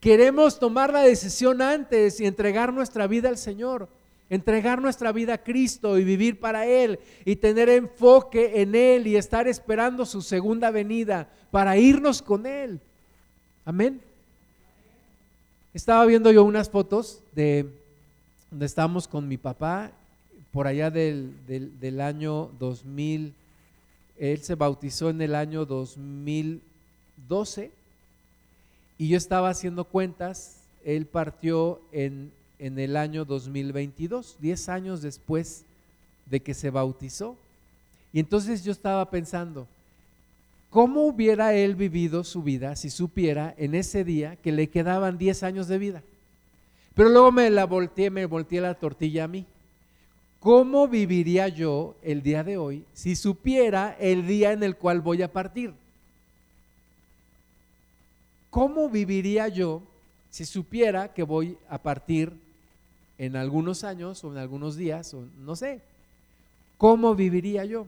Queremos 0.00 0.58
tomar 0.58 0.92
la 0.92 1.02
decisión 1.02 1.62
antes 1.62 2.18
y 2.18 2.26
entregar 2.26 2.72
nuestra 2.72 3.06
vida 3.06 3.28
al 3.28 3.38
Señor, 3.38 3.88
entregar 4.28 4.82
nuestra 4.82 5.12
vida 5.12 5.34
a 5.34 5.44
Cristo 5.44 5.96
y 5.96 6.02
vivir 6.02 6.40
para 6.40 6.66
Él 6.66 6.98
y 7.24 7.36
tener 7.36 7.68
enfoque 7.68 8.60
en 8.60 8.74
Él 8.74 9.06
y 9.06 9.14
estar 9.14 9.46
esperando 9.46 10.04
su 10.04 10.20
segunda 10.20 10.72
venida 10.72 11.28
para 11.52 11.76
irnos 11.76 12.20
con 12.20 12.46
Él. 12.46 12.80
Amén. 13.64 14.00
Estaba 15.72 16.04
viendo 16.04 16.32
yo 16.32 16.42
unas 16.42 16.68
fotos 16.68 17.20
de 17.32 17.64
donde 18.50 18.66
estábamos 18.66 19.06
con 19.06 19.28
mi 19.28 19.36
papá 19.36 19.92
por 20.50 20.66
allá 20.66 20.90
del, 20.90 21.32
del, 21.46 21.78
del 21.78 22.00
año 22.00 22.50
2000. 22.58 23.34
Él 24.18 24.42
se 24.42 24.54
bautizó 24.54 25.10
en 25.10 25.20
el 25.22 25.34
año 25.34 25.64
2012 25.64 27.70
y 28.98 29.08
yo 29.08 29.16
estaba 29.16 29.50
haciendo 29.50 29.84
cuentas, 29.84 30.56
él 30.84 31.06
partió 31.06 31.80
en, 31.92 32.32
en 32.58 32.78
el 32.78 32.96
año 32.96 33.24
2022, 33.24 34.36
10 34.40 34.68
años 34.68 35.02
después 35.02 35.64
de 36.26 36.40
que 36.40 36.54
se 36.54 36.70
bautizó. 36.70 37.36
Y 38.12 38.20
entonces 38.20 38.64
yo 38.64 38.72
estaba 38.72 39.08
pensando, 39.10 39.68
¿cómo 40.70 41.02
hubiera 41.02 41.54
él 41.54 41.76
vivido 41.76 42.24
su 42.24 42.42
vida 42.42 42.74
si 42.74 42.90
supiera 42.90 43.54
en 43.56 43.74
ese 43.74 44.02
día 44.02 44.36
que 44.36 44.50
le 44.50 44.68
quedaban 44.68 45.16
10 45.16 45.42
años 45.44 45.68
de 45.68 45.78
vida? 45.78 46.02
Pero 46.94 47.10
luego 47.10 47.30
me 47.30 47.48
la 47.50 47.66
volteé, 47.66 48.10
me 48.10 48.26
volteé 48.26 48.60
la 48.60 48.74
tortilla 48.74 49.24
a 49.24 49.28
mí. 49.28 49.46
¿Cómo 50.40 50.86
viviría 50.86 51.48
yo 51.48 51.96
el 52.02 52.22
día 52.22 52.44
de 52.44 52.56
hoy 52.56 52.84
si 52.92 53.16
supiera 53.16 53.96
el 53.98 54.26
día 54.26 54.52
en 54.52 54.62
el 54.62 54.76
cual 54.76 55.00
voy 55.00 55.22
a 55.22 55.32
partir? 55.32 55.74
¿Cómo 58.48 58.88
viviría 58.88 59.48
yo 59.48 59.82
si 60.30 60.44
supiera 60.44 61.12
que 61.12 61.24
voy 61.24 61.58
a 61.68 61.78
partir 61.78 62.32
en 63.18 63.34
algunos 63.34 63.82
años 63.82 64.22
o 64.22 64.30
en 64.30 64.38
algunos 64.38 64.76
días 64.76 65.12
o 65.12 65.24
no 65.40 65.56
sé? 65.56 65.80
¿Cómo 66.76 67.16
viviría 67.16 67.64
yo? 67.64 67.86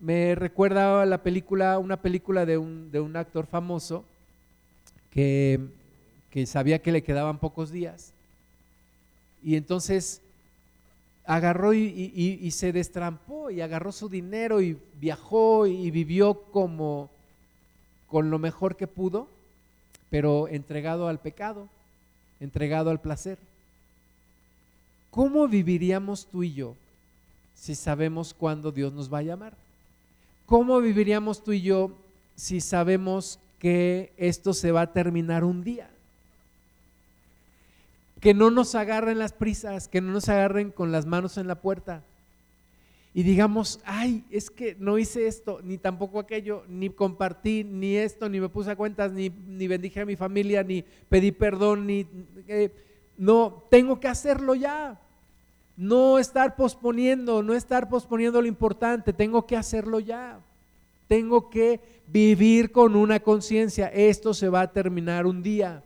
Me 0.00 0.34
recuerda 0.34 1.04
la 1.04 1.22
película, 1.22 1.78
una 1.78 2.00
película 2.00 2.46
de 2.46 2.56
un, 2.56 2.90
de 2.90 3.00
un 3.00 3.14
actor 3.16 3.46
famoso 3.46 4.02
que, 5.10 5.60
que 6.30 6.46
sabía 6.46 6.80
que 6.80 6.90
le 6.90 7.02
quedaban 7.02 7.38
pocos 7.38 7.70
días 7.70 8.14
y 9.44 9.56
entonces 9.56 10.21
agarró 11.24 11.72
y, 11.74 12.50
se 12.50 12.72
destrampó 12.72 13.50
y 13.50 13.60
agarró 13.60 13.92
su 13.92 14.08
dinero 14.08 14.60
y 14.60 14.78
viajó 15.00 15.66
y 15.66 15.90
vivió 15.90 16.34
como 16.52 17.10
con 18.08 18.30
lo 18.30 18.38
mejor 18.38 18.76
que 18.76 18.86
pudo, 18.86 19.28
pero 20.10 20.48
entregado 20.48 21.08
al 21.08 21.18
pecado, 21.18 21.68
entregado 22.40 22.90
al 22.90 23.00
placer. 23.00 23.38
¿Cómo 25.10 25.48
viviríamos 25.48 26.26
tú 26.26 26.42
y 26.42 26.52
yo 26.52 26.74
si 27.54 27.74
sabemos 27.74 28.34
cuándo 28.34 28.72
Dios 28.72 28.92
nos 28.92 29.12
va 29.12 29.18
a 29.18 29.22
llamar? 29.22 29.54
¿Cómo 30.46 30.80
viviríamos 30.80 31.42
tú 31.42 31.52
y 31.52 31.62
yo 31.62 31.92
si 32.34 32.60
sabemos 32.60 33.38
que 33.58 34.12
esto 34.16 34.52
se 34.52 34.72
va 34.72 34.82
a 34.82 34.92
terminar 34.92 35.44
un 35.44 35.62
día? 35.62 35.88
Que 38.22 38.34
no 38.34 38.52
nos 38.52 38.76
agarren 38.76 39.18
las 39.18 39.32
prisas, 39.32 39.88
que 39.88 40.00
no 40.00 40.12
nos 40.12 40.28
agarren 40.28 40.70
con 40.70 40.92
las 40.92 41.06
manos 41.06 41.36
en 41.38 41.48
la 41.48 41.56
puerta. 41.56 42.04
y 43.14 43.24
digamos, 43.24 43.80
ay, 43.84 44.24
es 44.30 44.48
que 44.48 44.74
no 44.78 44.96
hice 44.96 45.26
esto, 45.26 45.60
ni 45.62 45.76
tampoco 45.76 46.20
aquello, 46.20 46.62
ni 46.68 46.88
compartí, 46.88 47.62
ni 47.64 47.96
esto, 47.96 48.28
ni 48.28 48.40
me 48.40 48.48
puse 48.48 48.70
a 48.70 48.76
cuentas, 48.76 49.12
ni, 49.12 49.28
ni 49.28 49.66
bendije 49.66 50.00
a 50.00 50.06
mi 50.06 50.16
familia, 50.16 50.62
ni 50.62 50.82
pedí 51.10 51.32
perdón, 51.32 51.86
ni... 51.86 52.06
Eh, 52.48 52.70
no, 53.18 53.64
tengo 53.68 54.00
que 54.00 54.08
hacerlo 54.08 54.54
ya. 54.54 54.98
No 55.76 56.18
estar 56.18 56.56
posponiendo, 56.56 57.42
no 57.42 57.54
estar 57.54 57.88
posponiendo 57.88 58.40
lo 58.40 58.46
importante, 58.46 59.12
tengo 59.12 59.46
que 59.46 59.56
hacerlo 59.56 59.98
ya. 60.00 60.38
Tengo 61.08 61.50
que 61.50 61.80
vivir 62.06 62.70
con 62.70 62.94
una 62.94 63.20
conciencia, 63.20 63.88
esto 63.88 64.32
se 64.32 64.48
va 64.48 64.62
a 64.62 64.72
terminar 64.72 65.26
un 65.26 65.42
día. 65.42 65.82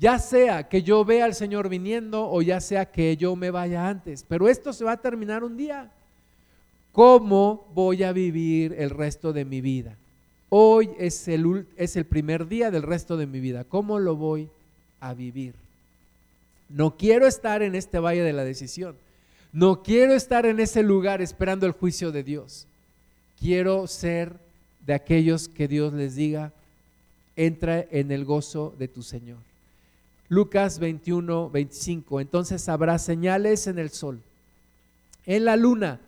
Ya 0.00 0.18
sea 0.18 0.66
que 0.66 0.82
yo 0.82 1.04
vea 1.04 1.26
al 1.26 1.34
Señor 1.34 1.68
viniendo 1.68 2.26
o 2.30 2.40
ya 2.40 2.62
sea 2.62 2.86
que 2.86 3.18
yo 3.18 3.36
me 3.36 3.50
vaya 3.50 3.86
antes, 3.86 4.24
pero 4.26 4.48
esto 4.48 4.72
se 4.72 4.82
va 4.82 4.92
a 4.92 4.96
terminar 4.96 5.44
un 5.44 5.58
día. 5.58 5.90
¿Cómo 6.92 7.68
voy 7.74 8.02
a 8.02 8.12
vivir 8.12 8.74
el 8.78 8.88
resto 8.88 9.34
de 9.34 9.44
mi 9.44 9.60
vida? 9.60 9.94
Hoy 10.48 10.90
es 10.98 11.28
el, 11.28 11.66
es 11.76 11.96
el 11.96 12.06
primer 12.06 12.48
día 12.48 12.70
del 12.70 12.82
resto 12.82 13.18
de 13.18 13.26
mi 13.26 13.40
vida. 13.40 13.64
¿Cómo 13.64 13.98
lo 13.98 14.16
voy 14.16 14.48
a 15.00 15.12
vivir? 15.12 15.52
No 16.70 16.96
quiero 16.96 17.26
estar 17.26 17.62
en 17.62 17.74
este 17.74 17.98
valle 17.98 18.22
de 18.22 18.32
la 18.32 18.44
decisión. 18.44 18.96
No 19.52 19.82
quiero 19.82 20.14
estar 20.14 20.46
en 20.46 20.60
ese 20.60 20.82
lugar 20.82 21.20
esperando 21.20 21.66
el 21.66 21.72
juicio 21.72 22.10
de 22.10 22.22
Dios. 22.22 22.66
Quiero 23.38 23.86
ser 23.86 24.32
de 24.86 24.94
aquellos 24.94 25.48
que 25.48 25.68
Dios 25.68 25.92
les 25.92 26.14
diga, 26.14 26.52
entra 27.36 27.84
en 27.90 28.10
el 28.12 28.24
gozo 28.24 28.74
de 28.78 28.88
tu 28.88 29.02
Señor. 29.02 29.49
Lucas 30.30 30.78
21, 30.78 31.50
25. 31.50 32.20
Entonces 32.20 32.68
habrá 32.68 33.00
señales 33.00 33.66
en 33.66 33.80
el 33.80 33.90
sol, 33.90 34.20
en 35.26 35.44
la 35.44 35.56
luna 35.56 35.98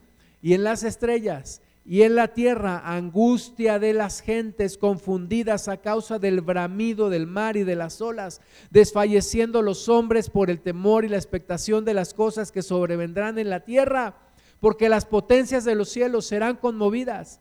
y 0.40 0.54
en 0.54 0.62
las 0.62 0.84
estrellas 0.84 1.60
y 1.84 2.02
en 2.02 2.14
la 2.14 2.28
tierra 2.28 2.82
angustia 2.84 3.80
de 3.80 3.92
las 3.92 4.20
gentes 4.20 4.78
confundidas 4.78 5.66
a 5.66 5.78
causa 5.78 6.20
del 6.20 6.40
bramido 6.40 7.10
del 7.10 7.26
mar 7.26 7.56
y 7.56 7.64
de 7.64 7.74
las 7.74 8.00
olas, 8.00 8.40
desfalleciendo 8.70 9.60
los 9.60 9.88
hombres 9.88 10.30
por 10.30 10.50
el 10.50 10.60
temor 10.60 11.04
y 11.04 11.08
la 11.08 11.16
expectación 11.16 11.84
de 11.84 11.94
las 11.94 12.14
cosas 12.14 12.52
que 12.52 12.62
sobrevendrán 12.62 13.40
en 13.40 13.50
la 13.50 13.58
tierra, 13.64 14.14
porque 14.60 14.88
las 14.88 15.04
potencias 15.04 15.64
de 15.64 15.74
los 15.74 15.88
cielos 15.88 16.26
serán 16.26 16.58
conmovidas. 16.58 17.40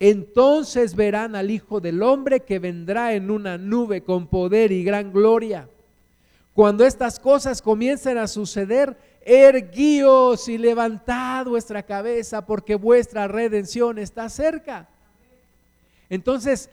Entonces 0.00 0.96
verán 0.96 1.36
al 1.36 1.52
Hijo 1.52 1.80
del 1.80 2.02
Hombre 2.02 2.40
que 2.40 2.58
vendrá 2.58 3.14
en 3.14 3.30
una 3.30 3.58
nube 3.58 4.02
con 4.02 4.26
poder 4.26 4.72
y 4.72 4.82
gran 4.82 5.12
gloria. 5.12 5.68
Cuando 6.56 6.86
estas 6.86 7.20
cosas 7.20 7.60
comiencen 7.60 8.16
a 8.16 8.26
suceder, 8.26 8.96
erguíos 9.20 10.48
y 10.48 10.56
levantad 10.56 11.44
vuestra 11.44 11.82
cabeza 11.82 12.46
porque 12.46 12.76
vuestra 12.76 13.28
redención 13.28 13.98
está 13.98 14.30
cerca. 14.30 14.88
Entonces, 16.08 16.70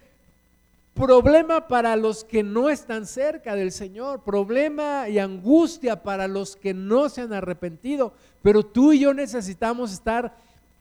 problema 0.93 1.67
para 1.67 1.97
los 1.97 2.23
que 2.23 2.43
no 2.43 2.69
están 2.69 3.05
cerca 3.05 3.57
del 3.57 3.73
Señor, 3.73 4.23
problema 4.23 5.09
y 5.09 5.19
angustia 5.19 6.01
para 6.01 6.29
los 6.29 6.55
que 6.55 6.73
no 6.73 7.09
se 7.09 7.19
han 7.19 7.33
arrepentido, 7.33 8.13
pero 8.41 8.63
tú 8.65 8.93
y 8.93 8.99
yo 8.99 9.13
necesitamos 9.13 9.91
estar 9.91 10.33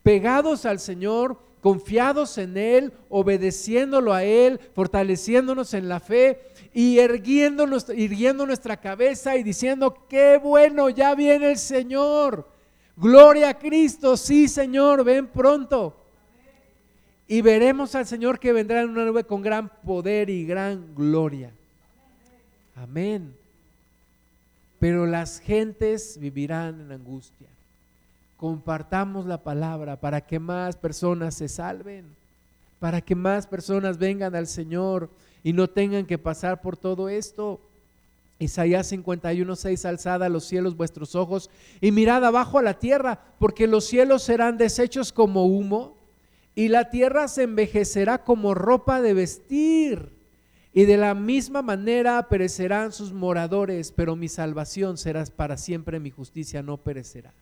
pegados 0.05 0.65
al 0.65 0.79
Señor, 0.79 1.41
confiados 1.63 2.37
en 2.39 2.57
Él, 2.57 2.93
obedeciéndolo 3.09 4.13
a 4.13 4.25
Él, 4.25 4.59
fortaleciéndonos 4.75 5.73
en 5.75 5.89
la 5.89 6.01
fe 6.01 6.41
y 6.75 6.99
erguiendo, 6.99 7.67
irguiendo 7.95 8.45
nuestra 8.45 8.77
cabeza 8.79 9.37
y 9.37 9.45
diciendo, 9.45 9.97
qué 10.09 10.39
bueno, 10.43 10.91
ya 10.91 11.15
viene 11.15 11.53
el 11.53 11.59
Señor. 11.59 12.49
Gloria 12.97 13.51
a 13.51 13.59
Cristo, 13.59 14.17
sí 14.17 14.49
Señor, 14.49 15.05
ven 15.05 15.29
pronto. 15.29 15.97
Y 17.29 17.41
veremos 17.41 17.95
al 17.95 18.07
Señor 18.07 18.41
que 18.41 18.53
vendrá 18.53 18.83
en 18.83 18.91
una 18.91 19.05
nube 19.05 19.25
con 19.25 19.41
gran 19.41 19.69
poder 19.69 20.29
y 20.31 20.45
gran 20.45 20.95
gloria. 20.97 21.53
Amén. 22.75 23.37
Pero 24.81 25.07
las 25.07 25.39
gentes 25.39 26.19
vivirán 26.19 26.81
en 26.81 26.91
angustia. 26.91 27.52
Compartamos 28.43 29.25
la 29.25 29.39
palabra 29.39 29.95
para 29.95 30.21
que 30.21 30.41
más 30.41 30.75
personas 30.75 31.37
se 31.37 31.47
salven, 31.47 32.05
para 32.81 33.01
que 33.01 33.15
más 33.15 33.47
personas 33.47 33.99
vengan 33.99 34.35
al 34.35 34.49
Señor 34.49 35.11
y 35.45 35.53
no 35.53 35.71
tengan 35.71 36.07
que 36.07 36.19
pasar 36.19 36.61
por 36.61 36.77
todo 36.77 37.09
esto. 37.09 37.61
Isaías 38.41 38.89
51, 38.89 39.55
6, 39.55 39.85
alzada 39.85 40.27
a 40.27 40.29
los 40.29 40.43
cielos 40.43 40.77
vuestros 40.77 41.15
ojos 41.15 41.51
y 41.81 41.93
mirad 41.93 42.25
abajo 42.25 42.59
a 42.59 42.63
la 42.63 42.81
tierra, 42.81 43.21
porque 43.39 43.69
los 43.69 43.85
cielos 43.85 44.25
serán 44.25 44.59
deshechos 44.59 45.13
como 45.13 45.47
humo 45.47 45.95
y 46.57 46.67
la 46.67 46.91
tierra 46.91 47.29
se 47.29 47.45
envejecerá 47.45 48.25
como 48.25 48.55
ropa 48.55 49.01
de 49.01 49.15
vestir. 49.15 50.09
Y 50.75 50.87
de 50.87 50.97
la 50.97 51.15
misma 51.15 51.63
manera 51.63 52.29
perecerán 52.29 52.91
sus 52.91 53.13
moradores, 53.13 53.93
pero 53.93 54.17
mi 54.17 54.29
salvación 54.29 54.99
será 54.99 55.25
para 55.27 55.57
siempre, 55.57 56.01
mi 56.01 56.11
justicia 56.11 56.61
no 56.61 56.77
perecerá. 56.77 57.33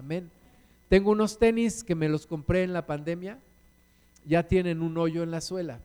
Amén. 0.00 0.28
Tengo 0.88 1.12
unos 1.12 1.38
tenis 1.38 1.84
que 1.84 1.94
me 1.94 2.08
los 2.08 2.26
compré 2.26 2.64
en 2.64 2.72
la 2.72 2.86
pandemia, 2.86 3.38
ya 4.26 4.42
tienen 4.42 4.82
un 4.82 4.98
hoyo 4.98 5.22
en 5.22 5.30
la 5.30 5.40
suela 5.40 5.78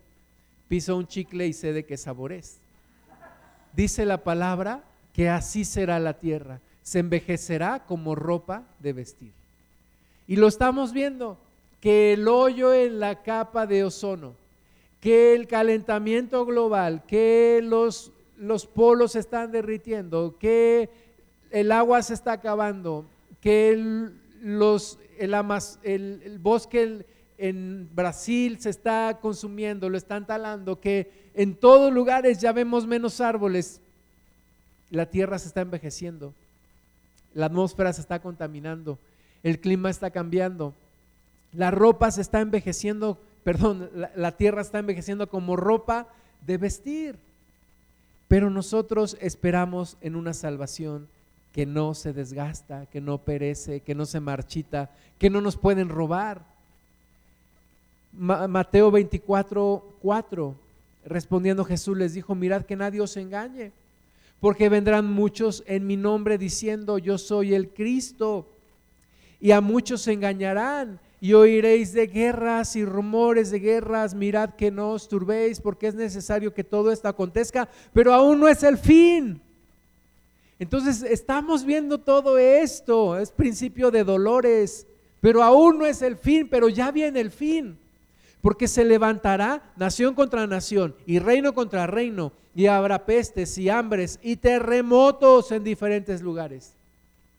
piso 0.68 0.98
un 0.98 1.08
chicle 1.08 1.48
y 1.48 1.54
sé 1.54 1.74
de 1.74 1.86
qué 1.86 1.98
sabor 1.98 2.32
es. 2.32 2.58
Dice 3.74 4.06
la 4.06 4.24
palabra 4.24 4.84
que 5.14 5.30
así 5.30 5.66
será 5.66 6.00
la 6.00 6.14
tierra, 6.14 6.60
se 6.82 7.00
envejecerá 7.00 7.86
como 7.86 8.16
ropa 8.16 8.64
de 8.80 8.94
vestir. 8.94 9.32
Y 10.28 10.38
lo 10.38 10.48
estamos 10.48 10.92
viendo, 10.92 11.38
que 11.82 12.14
el 12.14 12.28
hoyo 12.28 12.74
en 12.74 13.00
la 13.00 13.22
capa 13.22 13.68
de 13.68 13.84
ozono, 13.84 14.34
que 15.02 15.36
el 15.36 15.48
calentamiento 15.48 16.46
global, 16.46 17.04
que 17.08 17.62
los, 17.64 18.12
los 18.38 18.66
polos 18.66 19.12
se 19.12 19.20
están 19.20 19.52
derritiendo, 19.52 20.36
que 20.40 20.90
el 21.52 21.72
agua 21.72 22.02
se 22.02 22.16
está 22.16 22.34
acabando, 22.34 23.06
que 23.46 23.70
el, 23.70 24.12
los, 24.42 24.98
el, 25.20 25.36
el, 25.84 26.22
el 26.26 26.40
bosque 26.40 27.06
en 27.38 27.88
Brasil 27.94 28.58
se 28.60 28.72
está 28.72 29.20
consumiendo, 29.22 29.88
lo 29.88 30.00
están 30.00 30.26
talando, 30.26 30.82
que 30.82 31.12
en 31.36 31.54
todos 31.54 31.94
lugares 31.94 32.42
ya 32.42 32.52
vemos 32.54 32.88
menos 32.88 33.22
árboles, 33.22 33.82
la 34.90 35.06
tierra 35.06 35.38
se 35.38 35.50
está 35.50 35.62
envejeciendo, 35.62 36.34
la 37.36 37.46
atmósfera 37.46 37.94
se 37.94 38.02
está 38.02 38.18
contaminando, 38.20 38.98
el 39.44 39.60
clima 39.60 39.92
está 39.92 40.10
cambiando, 40.10 40.74
la 41.54 41.70
ropa 41.70 42.10
se 42.10 42.22
está 42.22 42.42
envejeciendo, 42.42 43.20
perdón, 43.44 43.92
la 44.16 44.32
tierra 44.32 44.64
está 44.64 44.80
envejeciendo 44.80 45.30
como 45.30 45.56
ropa 45.56 46.08
de 46.48 46.58
vestir. 46.58 47.16
Pero 48.28 48.50
nosotros 48.50 49.18
esperamos 49.22 49.98
en 50.02 50.16
una 50.16 50.34
salvación 50.34 51.08
que 51.56 51.66
no 51.66 51.94
se 51.94 52.12
desgasta, 52.12 52.86
que 52.88 53.00
no 53.00 53.18
perece, 53.18 53.80
que 53.80 53.96
no 53.96 54.06
se 54.06 54.20
marchita, 54.20 54.90
que 55.18 55.30
no 55.30 55.40
nos 55.40 55.56
pueden 55.56 55.88
robar. 55.88 56.42
Mateo 58.12 58.92
24, 58.92 59.82
4, 60.02 60.56
respondiendo 61.06 61.64
Jesús 61.64 61.98
les 61.98 62.14
dijo, 62.14 62.36
mirad 62.36 62.66
que 62.66 62.76
nadie 62.76 63.00
os 63.00 63.16
engañe, 63.16 63.72
porque 64.42 64.68
vendrán 64.68 65.10
muchos 65.10 65.64
en 65.66 65.88
mi 65.88 65.96
nombre 65.96 66.38
diciendo, 66.38 66.98
yo 66.98 67.18
soy 67.18 67.54
el 67.54 67.70
Cristo, 67.70 68.46
y 69.40 69.52
a 69.52 69.62
muchos 69.62 70.02
se 70.02 70.12
engañarán, 70.12 71.00
y 71.22 71.32
oiréis 71.32 71.94
de 71.94 72.08
guerras 72.08 72.76
y 72.76 72.84
rumores 72.84 73.50
de 73.50 73.60
guerras, 73.60 74.14
mirad 74.14 74.56
que 74.56 74.72
no 74.72 74.92
os 74.92 75.08
turbéis, 75.08 75.62
porque 75.62 75.88
es 75.88 75.96
necesario 75.96 76.54
que 76.54 76.66
todo 76.66 76.92
esto 76.92 77.08
acontezca, 77.08 77.70
pero 77.94 78.14
aún 78.14 78.42
no 78.42 78.50
es 78.50 78.62
el 78.62 78.78
fin. 78.78 79.42
Entonces 80.60 81.02
estamos 81.04 81.66
viendo 81.66 81.98
todo 81.98 82.38
esto, 82.38 83.18
es 83.20 83.32
principio 83.32 83.92
de 83.92 84.04
dolores, 84.04 84.88
pero 85.22 85.44
aún 85.44 85.80
no 85.80 85.86
es 85.86 86.02
el 86.02 86.18
fin, 86.18 86.48
pero 86.50 86.70
ya 86.70 86.92
viene 86.92 87.20
el 87.20 87.32
fin 87.32 87.78
porque 88.46 88.68
se 88.68 88.86
levantará 88.86 89.64
nación 89.76 90.14
contra 90.14 90.46
nación 90.46 90.94
y 91.08 91.18
reino 91.18 91.56
contra 91.56 91.88
reino, 91.88 92.32
y 92.54 92.68
habrá 92.68 93.04
pestes 93.04 93.58
y 93.58 93.70
hambres 93.70 94.20
y 94.22 94.36
terremotos 94.36 95.52
en 95.52 95.64
diferentes 95.64 96.22
lugares. 96.22 96.74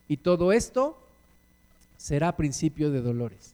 Y 0.09 0.17
todo 0.17 0.51
esto 0.51 0.97
será 1.95 2.35
principio 2.35 2.91
de 2.91 2.99
dolores. 2.99 3.53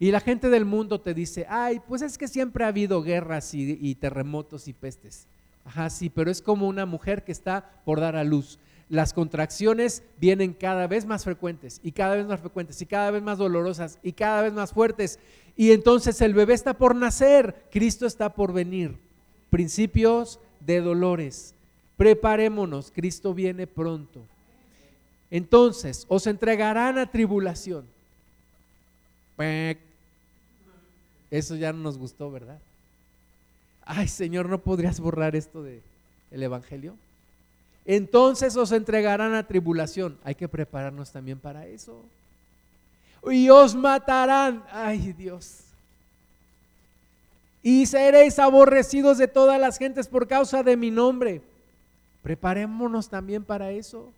Y 0.00 0.12
la 0.12 0.20
gente 0.20 0.48
del 0.48 0.64
mundo 0.64 0.98
te 0.98 1.12
dice, 1.12 1.44
ay, 1.46 1.78
pues 1.86 2.00
es 2.00 2.16
que 2.16 2.26
siempre 2.26 2.64
ha 2.64 2.68
habido 2.68 3.02
guerras 3.02 3.52
y, 3.52 3.78
y 3.82 3.96
terremotos 3.96 4.66
y 4.66 4.72
pestes. 4.72 5.26
Ajá, 5.66 5.90
sí, 5.90 6.08
pero 6.08 6.30
es 6.30 6.40
como 6.40 6.66
una 6.66 6.86
mujer 6.86 7.22
que 7.22 7.32
está 7.32 7.70
por 7.84 8.00
dar 8.00 8.16
a 8.16 8.24
luz 8.24 8.58
las 8.88 9.12
contracciones 9.12 10.02
vienen 10.18 10.52
cada 10.52 10.86
vez 10.86 11.06
más 11.06 11.24
frecuentes 11.24 11.80
y 11.82 11.92
cada 11.92 12.16
vez 12.16 12.26
más 12.26 12.40
frecuentes 12.40 12.80
y 12.82 12.86
cada 12.86 13.10
vez 13.10 13.22
más 13.22 13.38
dolorosas 13.38 13.98
y 14.02 14.12
cada 14.12 14.42
vez 14.42 14.52
más 14.52 14.72
fuertes. 14.72 15.18
Y 15.56 15.72
entonces 15.72 16.20
el 16.20 16.34
bebé 16.34 16.54
está 16.54 16.74
por 16.74 16.94
nacer, 16.94 17.64
Cristo 17.70 18.06
está 18.06 18.34
por 18.34 18.52
venir. 18.52 18.96
Principios 19.50 20.38
de 20.60 20.80
dolores. 20.80 21.54
Preparémonos, 21.96 22.90
Cristo 22.94 23.34
viene 23.34 23.66
pronto. 23.66 24.20
Entonces 25.30 26.04
os 26.08 26.26
entregarán 26.26 26.98
a 26.98 27.10
tribulación 27.10 27.86
Eso 31.30 31.56
ya 31.56 31.72
no 31.72 31.80
nos 31.80 31.98
gustó, 31.98 32.30
¿verdad? 32.30 32.58
Ay, 33.84 34.08
Señor, 34.08 34.48
¿no 34.48 34.58
podrías 34.58 35.00
borrar 35.00 35.34
esto 35.34 35.62
del 35.62 35.82
el 36.30 36.42
Evangelio? 36.42 36.96
Entonces 37.84 38.56
os 38.56 38.72
entregarán 38.72 39.34
a 39.34 39.46
tribulación. 39.46 40.18
Hay 40.24 40.34
que 40.34 40.48
prepararnos 40.48 41.10
también 41.10 41.38
para 41.38 41.66
eso. 41.66 42.02
Y 43.30 43.48
os 43.50 43.74
matarán. 43.74 44.64
Ay, 44.70 45.12
Dios. 45.12 45.60
Y 47.62 47.86
seréis 47.86 48.38
aborrecidos 48.38 49.18
de 49.18 49.28
todas 49.28 49.58
las 49.60 49.78
gentes 49.78 50.08
por 50.08 50.28
causa 50.28 50.62
de 50.62 50.76
mi 50.76 50.90
nombre. 50.90 51.42
Preparémonos 52.22 53.08
también 53.08 53.44
para 53.44 53.70
eso. 53.70 54.12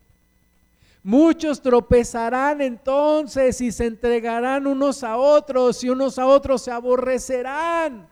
Muchos 1.03 1.63
tropezarán 1.63 2.61
entonces 2.61 3.61
y 3.61 3.71
se 3.71 3.87
entregarán 3.87 4.67
unos 4.67 5.05
a 5.05 5.17
otros 5.17 5.83
y 5.85 5.91
unos 5.91 6.19
a 6.19 6.27
otros 6.27 6.63
se 6.63 6.73
aborrecerán. 6.73 8.09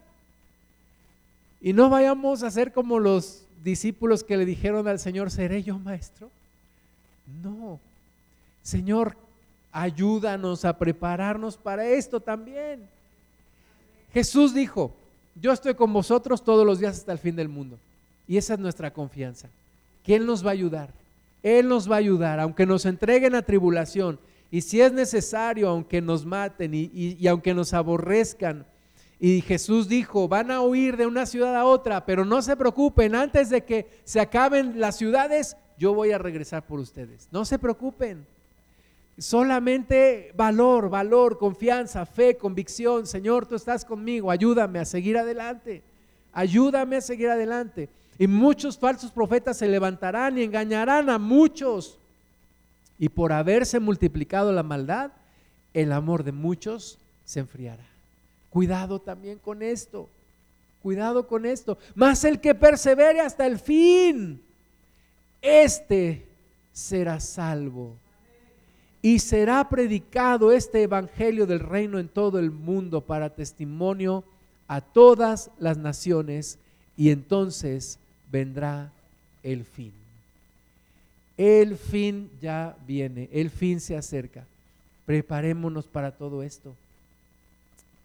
Y 1.60 1.72
no 1.72 1.90
vayamos 1.90 2.44
a 2.44 2.50
ser 2.52 2.72
como 2.72 3.00
los 3.00 3.43
discípulos 3.64 4.22
que 4.22 4.36
le 4.36 4.44
dijeron 4.44 4.86
al 4.86 4.98
Señor, 4.98 5.30
¿seré 5.30 5.62
yo 5.62 5.78
maestro? 5.78 6.30
No. 7.42 7.80
Señor, 8.62 9.16
ayúdanos 9.72 10.64
a 10.64 10.78
prepararnos 10.78 11.56
para 11.56 11.86
esto 11.86 12.20
también. 12.20 12.86
Jesús 14.12 14.54
dijo, 14.54 14.94
yo 15.40 15.50
estoy 15.50 15.74
con 15.74 15.92
vosotros 15.92 16.44
todos 16.44 16.64
los 16.64 16.78
días 16.78 16.98
hasta 16.98 17.12
el 17.12 17.18
fin 17.18 17.34
del 17.34 17.48
mundo. 17.48 17.78
Y 18.28 18.36
esa 18.36 18.54
es 18.54 18.60
nuestra 18.60 18.92
confianza. 18.92 19.48
¿Quién 20.04 20.26
nos 20.26 20.44
va 20.44 20.50
a 20.50 20.52
ayudar? 20.52 20.90
Él 21.42 21.68
nos 21.68 21.90
va 21.90 21.96
a 21.96 21.98
ayudar, 21.98 22.40
aunque 22.40 22.66
nos 22.66 22.86
entreguen 22.86 23.34
a 23.34 23.42
tribulación. 23.42 24.18
Y 24.50 24.60
si 24.60 24.80
es 24.80 24.92
necesario, 24.92 25.68
aunque 25.68 26.00
nos 26.00 26.24
maten 26.24 26.72
y 26.74 27.26
aunque 27.26 27.54
nos 27.54 27.74
aborrezcan, 27.74 28.64
y 29.20 29.40
Jesús 29.42 29.88
dijo, 29.88 30.28
van 30.28 30.50
a 30.50 30.60
huir 30.60 30.96
de 30.96 31.06
una 31.06 31.26
ciudad 31.26 31.56
a 31.56 31.64
otra, 31.64 32.04
pero 32.04 32.24
no 32.24 32.42
se 32.42 32.56
preocupen, 32.56 33.14
antes 33.14 33.48
de 33.48 33.64
que 33.64 33.88
se 34.04 34.20
acaben 34.20 34.80
las 34.80 34.96
ciudades, 34.96 35.56
yo 35.78 35.94
voy 35.94 36.12
a 36.12 36.18
regresar 36.18 36.66
por 36.66 36.80
ustedes. 36.80 37.28
No 37.30 37.44
se 37.44 37.58
preocupen. 37.58 38.26
Solamente 39.16 40.32
valor, 40.36 40.90
valor, 40.90 41.38
confianza, 41.38 42.04
fe, 42.04 42.36
convicción. 42.36 43.06
Señor, 43.06 43.46
tú 43.46 43.54
estás 43.54 43.84
conmigo, 43.84 44.30
ayúdame 44.30 44.80
a 44.80 44.84
seguir 44.84 45.16
adelante. 45.16 45.82
Ayúdame 46.32 46.96
a 46.96 47.00
seguir 47.00 47.28
adelante. 47.28 47.88
Y 48.18 48.26
muchos 48.26 48.76
falsos 48.76 49.12
profetas 49.12 49.56
se 49.56 49.68
levantarán 49.68 50.36
y 50.36 50.42
engañarán 50.42 51.10
a 51.10 51.18
muchos. 51.18 51.98
Y 52.98 53.08
por 53.08 53.32
haberse 53.32 53.78
multiplicado 53.78 54.52
la 54.52 54.64
maldad, 54.64 55.12
el 55.72 55.92
amor 55.92 56.24
de 56.24 56.32
muchos 56.32 56.98
se 57.24 57.40
enfriará. 57.40 57.93
Cuidado 58.54 59.00
también 59.00 59.40
con 59.40 59.64
esto. 59.64 60.08
Cuidado 60.80 61.26
con 61.26 61.44
esto. 61.44 61.76
Mas 61.96 62.22
el 62.22 62.40
que 62.40 62.54
persevere 62.54 63.18
hasta 63.18 63.48
el 63.48 63.58
fin, 63.58 64.40
este 65.42 66.24
será 66.72 67.18
salvo. 67.18 67.96
Y 69.02 69.18
será 69.18 69.68
predicado 69.68 70.52
este 70.52 70.82
evangelio 70.82 71.46
del 71.46 71.58
reino 71.58 71.98
en 71.98 72.06
todo 72.06 72.38
el 72.38 72.52
mundo 72.52 73.00
para 73.00 73.34
testimonio 73.34 74.22
a 74.68 74.80
todas 74.80 75.50
las 75.58 75.76
naciones 75.76 76.60
y 76.96 77.10
entonces 77.10 77.98
vendrá 78.30 78.92
el 79.42 79.64
fin. 79.64 79.92
El 81.36 81.76
fin 81.76 82.30
ya 82.40 82.76
viene, 82.86 83.28
el 83.32 83.50
fin 83.50 83.80
se 83.80 83.96
acerca. 83.96 84.46
Preparémonos 85.06 85.86
para 85.86 86.12
todo 86.12 86.44
esto. 86.44 86.76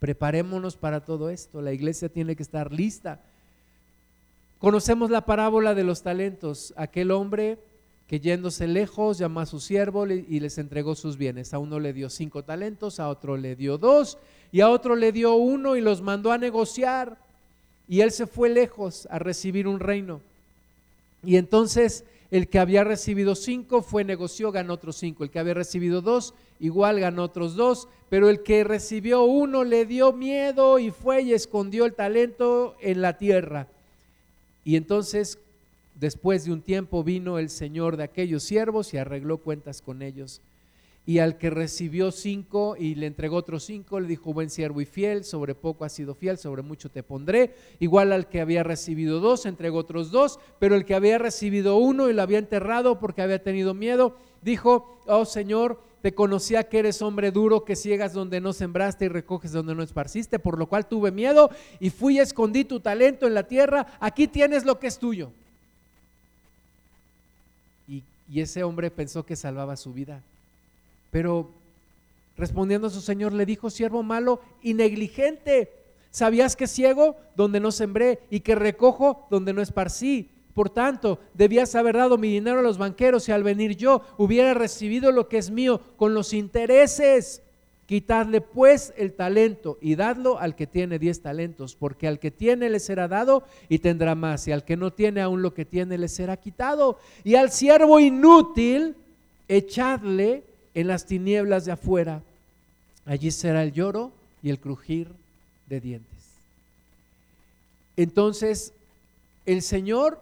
Preparémonos 0.00 0.76
para 0.76 1.04
todo 1.04 1.30
esto. 1.30 1.60
La 1.62 1.72
iglesia 1.72 2.08
tiene 2.08 2.34
que 2.34 2.42
estar 2.42 2.72
lista. 2.72 3.20
Conocemos 4.58 5.10
la 5.10 5.26
parábola 5.26 5.74
de 5.74 5.84
los 5.84 6.02
talentos. 6.02 6.74
Aquel 6.76 7.10
hombre 7.10 7.58
que 8.08 8.18
yéndose 8.18 8.66
lejos 8.66 9.18
llamó 9.18 9.40
a 9.40 9.46
su 9.46 9.60
siervo 9.60 10.06
y 10.06 10.40
les 10.40 10.58
entregó 10.58 10.96
sus 10.96 11.16
bienes. 11.16 11.54
A 11.54 11.58
uno 11.58 11.78
le 11.78 11.92
dio 11.92 12.10
cinco 12.10 12.42
talentos, 12.42 12.98
a 12.98 13.08
otro 13.08 13.36
le 13.36 13.54
dio 13.54 13.78
dos 13.78 14.18
y 14.50 14.62
a 14.62 14.68
otro 14.68 14.96
le 14.96 15.12
dio 15.12 15.34
uno 15.34 15.76
y 15.76 15.80
los 15.80 16.02
mandó 16.02 16.32
a 16.32 16.38
negociar. 16.38 17.18
Y 17.86 18.00
él 18.00 18.10
se 18.10 18.26
fue 18.26 18.48
lejos 18.48 19.06
a 19.10 19.18
recibir 19.18 19.68
un 19.68 19.80
reino. 19.80 20.20
Y 21.22 21.36
entonces 21.36 22.04
el 22.30 22.48
que 22.48 22.58
había 22.58 22.84
recibido 22.84 23.34
cinco 23.34 23.82
fue, 23.82 24.04
negoció, 24.04 24.52
ganó 24.52 24.74
otros 24.74 24.96
cinco. 24.96 25.24
El 25.24 25.30
que 25.30 25.38
había 25.38 25.54
recibido 25.54 26.00
dos, 26.00 26.34
igual 26.60 27.00
ganó 27.00 27.24
otros 27.24 27.56
dos. 27.56 27.88
Pero 28.08 28.28
el 28.28 28.42
que 28.42 28.64
recibió 28.64 29.22
uno 29.24 29.64
le 29.64 29.86
dio 29.86 30.12
miedo 30.12 30.78
y 30.78 30.90
fue 30.90 31.22
y 31.22 31.32
escondió 31.32 31.86
el 31.86 31.94
talento 31.94 32.76
en 32.80 33.02
la 33.02 33.18
tierra. 33.18 33.66
Y 34.64 34.76
entonces, 34.76 35.38
después 35.96 36.44
de 36.44 36.52
un 36.52 36.62
tiempo, 36.62 37.02
vino 37.02 37.38
el 37.38 37.50
Señor 37.50 37.96
de 37.96 38.04
aquellos 38.04 38.44
siervos 38.44 38.94
y 38.94 38.98
arregló 38.98 39.38
cuentas 39.38 39.82
con 39.82 40.02
ellos 40.02 40.40
y 41.06 41.18
al 41.18 41.38
que 41.38 41.50
recibió 41.50 42.12
cinco 42.12 42.76
y 42.78 42.94
le 42.94 43.06
entregó 43.06 43.36
otros 43.36 43.64
cinco, 43.64 43.98
le 44.00 44.06
dijo, 44.06 44.32
buen 44.32 44.50
siervo 44.50 44.80
y 44.80 44.84
fiel, 44.84 45.24
sobre 45.24 45.54
poco 45.54 45.84
has 45.84 45.92
sido 45.92 46.14
fiel, 46.14 46.38
sobre 46.38 46.62
mucho 46.62 46.90
te 46.90 47.02
pondré. 47.02 47.54
Igual 47.80 48.12
al 48.12 48.28
que 48.28 48.40
había 48.40 48.62
recibido 48.62 49.18
dos, 49.18 49.46
entregó 49.46 49.78
otros 49.78 50.10
dos, 50.10 50.38
pero 50.58 50.74
el 50.74 50.84
que 50.84 50.94
había 50.94 51.18
recibido 51.18 51.76
uno 51.76 52.08
y 52.08 52.12
lo 52.12 52.22
había 52.22 52.38
enterrado 52.38 52.98
porque 52.98 53.22
había 53.22 53.42
tenido 53.42 53.74
miedo, 53.74 54.16
dijo, 54.42 55.00
oh 55.06 55.24
Señor, 55.24 55.80
te 56.02 56.14
conocía 56.14 56.68
que 56.68 56.78
eres 56.78 57.02
hombre 57.02 57.30
duro, 57.30 57.64
que 57.64 57.76
ciegas 57.76 58.12
donde 58.12 58.40
no 58.40 58.52
sembraste 58.52 59.06
y 59.06 59.08
recoges 59.08 59.52
donde 59.52 59.74
no 59.74 59.82
esparciste, 59.82 60.38
por 60.38 60.58
lo 60.58 60.66
cual 60.66 60.86
tuve 60.86 61.10
miedo 61.10 61.50
y 61.78 61.90
fui 61.90 62.16
y 62.16 62.20
escondí 62.20 62.64
tu 62.64 62.80
talento 62.80 63.26
en 63.26 63.34
la 63.34 63.46
tierra, 63.46 63.86
aquí 64.00 64.28
tienes 64.28 64.64
lo 64.64 64.78
que 64.78 64.86
es 64.86 64.98
tuyo. 64.98 65.30
Y, 67.88 68.02
y 68.30 68.40
ese 68.40 68.62
hombre 68.62 68.90
pensó 68.90 69.24
que 69.24 69.36
salvaba 69.36 69.76
su 69.76 69.92
vida. 69.92 70.22
Pero 71.10 71.50
respondiendo 72.36 72.86
a 72.86 72.90
su 72.90 73.00
señor 73.00 73.32
le 73.32 73.46
dijo, 73.46 73.70
siervo 73.70 74.02
malo 74.02 74.40
y 74.62 74.74
negligente, 74.74 75.70
¿sabías 76.10 76.56
que 76.56 76.66
ciego 76.66 77.16
donde 77.36 77.60
no 77.60 77.72
sembré 77.72 78.20
y 78.30 78.40
que 78.40 78.54
recojo 78.54 79.26
donde 79.30 79.52
no 79.52 79.62
esparcí? 79.62 80.30
Por 80.54 80.70
tanto, 80.70 81.20
debías 81.34 81.74
haber 81.74 81.96
dado 81.96 82.18
mi 82.18 82.28
dinero 82.28 82.60
a 82.60 82.62
los 82.62 82.78
banqueros 82.78 83.28
y 83.28 83.32
al 83.32 83.42
venir 83.42 83.76
yo 83.76 84.02
hubiera 84.18 84.52
recibido 84.54 85.12
lo 85.12 85.28
que 85.28 85.38
es 85.38 85.50
mío 85.50 85.80
con 85.96 86.12
los 86.12 86.32
intereses. 86.32 87.42
Quitadle 87.86 88.40
pues 88.40 88.92
el 88.96 89.14
talento 89.14 89.78
y 89.80 89.96
dadlo 89.96 90.38
al 90.38 90.54
que 90.54 90.66
tiene 90.66 90.98
diez 90.98 91.22
talentos, 91.22 91.74
porque 91.74 92.06
al 92.06 92.20
que 92.20 92.30
tiene 92.30 92.70
le 92.70 92.78
será 92.78 93.08
dado 93.08 93.42
y 93.68 93.80
tendrá 93.80 94.14
más, 94.14 94.46
y 94.46 94.52
al 94.52 94.64
que 94.64 94.76
no 94.76 94.92
tiene 94.92 95.20
aún 95.20 95.42
lo 95.42 95.54
que 95.54 95.64
tiene 95.64 95.98
le 95.98 96.08
será 96.08 96.36
quitado. 96.36 96.98
Y 97.24 97.34
al 97.34 97.50
siervo 97.50 97.98
inútil, 97.98 98.94
echadle 99.48 100.44
en 100.74 100.86
las 100.86 101.06
tinieblas 101.06 101.64
de 101.64 101.72
afuera, 101.72 102.22
allí 103.06 103.30
será 103.30 103.62
el 103.62 103.72
lloro 103.72 104.12
y 104.42 104.50
el 104.50 104.58
crujir 104.58 105.08
de 105.68 105.80
dientes. 105.80 106.10
Entonces, 107.96 108.72
el 109.46 109.62
Señor 109.62 110.20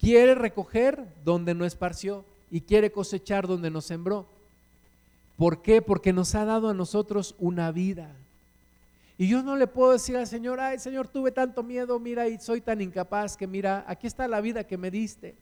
quiere 0.00 0.34
recoger 0.34 1.04
donde 1.24 1.54
no 1.54 1.64
esparció 1.64 2.24
y 2.50 2.60
quiere 2.60 2.92
cosechar 2.92 3.46
donde 3.46 3.70
no 3.70 3.80
sembró. 3.80 4.26
¿Por 5.36 5.62
qué? 5.62 5.82
Porque 5.82 6.12
nos 6.12 6.34
ha 6.34 6.44
dado 6.44 6.68
a 6.68 6.74
nosotros 6.74 7.34
una 7.38 7.72
vida. 7.72 8.10
Y 9.16 9.28
yo 9.28 9.42
no 9.42 9.56
le 9.56 9.66
puedo 9.66 9.92
decir 9.92 10.16
al 10.16 10.26
Señor, 10.26 10.60
ay 10.60 10.78
Señor, 10.78 11.08
tuve 11.08 11.30
tanto 11.30 11.62
miedo, 11.62 11.98
mira, 11.98 12.28
y 12.28 12.38
soy 12.38 12.60
tan 12.60 12.80
incapaz 12.80 13.36
que 13.36 13.46
mira, 13.46 13.84
aquí 13.86 14.06
está 14.06 14.26
la 14.26 14.40
vida 14.40 14.64
que 14.64 14.76
me 14.76 14.90
diste, 14.90 15.34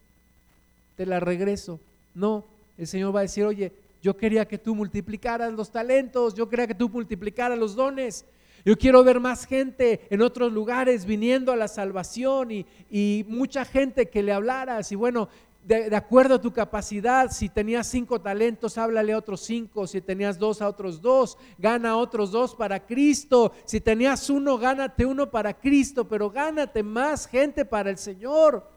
te 0.97 1.07
la 1.07 1.21
regreso. 1.21 1.81
No, 2.15 2.45
el 2.77 2.87
Señor 2.87 3.15
va 3.15 3.21
a 3.21 3.23
decir, 3.23 3.45
oye, 3.45 3.73
yo 4.03 4.17
quería 4.17 4.47
que 4.47 4.59
tú 4.59 4.75
multiplicaras 4.75 5.53
los 5.53 5.71
talentos, 5.71 6.35
yo 6.35 6.49
quería 6.49 6.67
que 6.67 6.75
tú 6.75 6.89
multiplicaras 6.89 7.57
los 7.57 7.77
dones. 7.77 8.27
Yo 8.65 8.77
quiero 8.77 9.03
ver 9.03 9.21
más 9.21 9.47
gente 9.47 10.07
en 10.11 10.23
otros 10.23 10.53
lugares 10.53 11.05
viniendo 11.05 11.53
a 11.53 11.57
la 11.57 11.69
salvación 11.69 12.51
y, 12.51 13.25
mucha 13.29 13.65
gente 13.65 14.09
que 14.09 14.23
le 14.23 14.33
hablaras. 14.33 14.93
Y 14.93 14.97
bueno, 14.97 15.29
de, 15.65 15.95
acuerdo 15.95 16.37
a 16.37 16.41
tu 16.41 16.53
capacidad, 16.53 17.31
si 17.31 17.49
tenías 17.49 17.89
cinco 17.89 18.21
talentos, 18.21 18.79
háblale 18.79 19.13
a 19.13 19.19
otros 19.19 19.41
cinco. 19.41 19.87
Si 19.87 20.01
tenías 20.01 20.39
dos, 20.39 20.63
a 20.63 20.69
otros 20.69 21.01
dos. 21.01 21.39
Gana 21.59 21.97
otros 21.97 22.31
dos 22.31 22.55
para 22.55 22.85
Cristo. 22.85 23.53
Si 23.65 23.81
tenías 23.81 24.31
uno, 24.31 24.59
gánate 24.59 25.07
uno 25.07 25.31
para 25.31 25.55
Cristo, 25.55 26.07
pero 26.09 26.31
gánate 26.31 26.83
más 26.85 27.27
gente 27.27 27.65
para 27.65 27.91
el 27.91 27.99
Señor. 27.99 28.69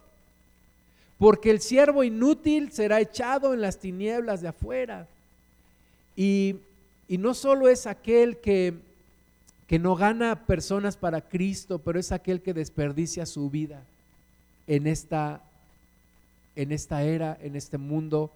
Porque 1.17 1.51
el 1.51 1.61
siervo 1.61 2.03
inútil 2.03 2.71
será 2.71 2.99
echado 2.99 3.53
en 3.53 3.61
las 3.61 3.79
tinieblas 3.79 4.41
de 4.41 4.47
afuera. 4.47 5.07
Y, 6.15 6.57
no 7.07 7.33
solo 7.33 7.67
es 7.67 7.85
aquel 7.85 8.37
que, 8.37 8.73
que 9.67 9.77
no 9.79 9.95
gana 9.95 10.45
personas 10.45 10.97
para 10.97 11.21
Cristo, 11.21 11.79
pero 11.79 11.99
es 11.99 12.11
aquel 12.11 12.41
que 12.41 12.53
desperdicia 12.53 13.25
su 13.25 13.49
vida 13.49 13.83
en 14.67 14.87
esta, 14.87 15.41
en 16.55 16.71
esta 16.71 17.03
era, 17.03 17.37
en 17.41 17.55
este 17.55 17.77
mundo, 17.77 18.31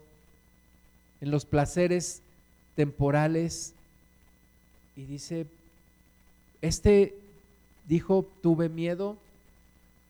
en 1.21 1.31
los 1.31 1.45
placeres 1.45 2.21
temporales. 2.75 3.73
Y 4.95 5.05
dice, 5.05 5.47
este 6.61 7.15
dijo, 7.87 8.25
tuve 8.41 8.69
miedo, 8.69 9.17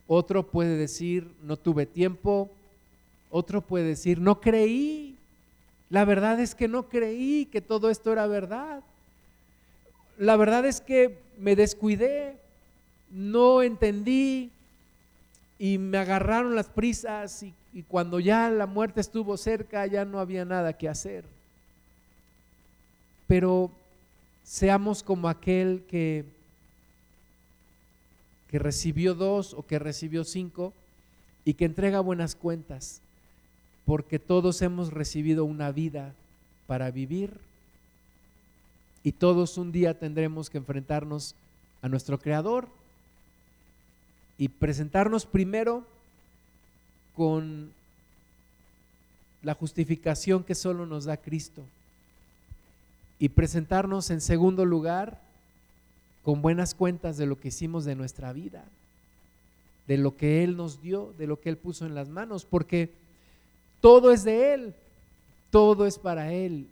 otro 0.08 0.46
puede 0.48 0.76
decir, 0.76 1.32
no 1.44 1.56
tuve 1.56 1.86
tiempo, 1.86 2.50
otro 3.32 3.62
puede 3.62 3.86
decir, 3.86 4.20
no 4.20 4.42
creí, 4.42 5.16
la 5.90 6.06
verdad 6.06 6.40
es 6.40 6.54
que 6.54 6.68
no 6.68 6.88
creí 6.88 7.48
que 7.48 7.62
todo 7.62 7.90
esto 7.90 8.12
era 8.12 8.28
verdad. 8.28 8.84
La 10.18 10.36
verdad 10.36 10.66
es 10.66 10.82
que 10.82 11.18
me 11.40 11.56
descuidé, 11.56 12.38
no 13.10 13.64
entendí 13.64 14.52
y 15.58 15.78
me 15.80 15.98
agarraron 15.98 16.56
las 16.56 16.68
prisas 16.68 17.44
y, 17.44 17.54
cuando 17.88 18.20
ya 18.20 18.50
la 18.50 18.66
muerte 18.66 19.00
estuvo 19.00 19.38
cerca 19.38 19.86
ya 19.88 20.04
no 20.04 20.20
había 20.20 20.44
nada 20.44 20.74
que 20.74 20.90
hacer. 20.90 21.24
Pero 23.28 23.72
seamos 24.44 25.02
como 25.02 25.30
aquel 25.30 25.84
que, 25.88 26.26
que 28.50 28.60
recibió 28.60 29.16
dos 29.16 29.54
o 29.54 29.66
que 29.66 29.80
recibió 29.80 30.24
cinco 30.24 30.74
y 31.46 31.54
que 31.54 31.66
entrega 31.66 32.00
buenas 32.00 32.36
cuentas 32.36 33.02
porque 33.90 34.20
todos 34.20 34.62
hemos 34.62 34.94
recibido 34.94 35.46
una 35.46 35.72
vida 35.72 36.14
para 36.68 36.92
vivir 36.92 37.34
y 39.04 39.14
todos 39.14 39.58
un 39.58 39.72
día 39.72 39.98
tendremos 39.98 40.52
que 40.52 40.60
enfrentarnos 40.60 41.34
a 41.82 41.90
nuestro 41.90 42.20
Creador 42.20 42.68
y 44.38 44.50
presentarnos 44.50 45.26
primero 45.26 45.88
con 47.16 47.72
la 49.42 49.56
justificación 49.56 50.44
que 50.44 50.54
solo 50.54 50.86
nos 50.86 51.06
da 51.06 51.18
Cristo 51.18 51.64
y 53.18 53.30
presentarnos 53.30 54.12
en 54.12 54.22
segundo 54.22 54.66
lugar 54.66 55.20
con 56.22 56.44
buenas 56.44 56.76
cuentas 56.76 57.18
de 57.18 57.26
lo 57.26 57.40
que 57.40 57.48
hicimos 57.48 57.86
de 57.86 57.96
nuestra 57.96 58.34
vida, 58.34 58.66
de 59.88 59.98
lo 59.98 60.16
que 60.16 60.44
Él 60.44 60.58
nos 60.58 60.80
dio, 60.80 61.12
de 61.18 61.26
lo 61.26 61.42
que 61.42 61.50
Él 61.50 61.58
puso 61.58 61.88
en 61.88 61.96
las 61.96 62.08
manos, 62.08 62.46
porque 62.46 62.92
todo 63.82 64.12
es 64.12 64.24
de 64.24 64.54
Él, 64.54 64.74
todo 65.52 65.86
es 65.86 65.98
para 65.98 66.32
Él 66.32 66.68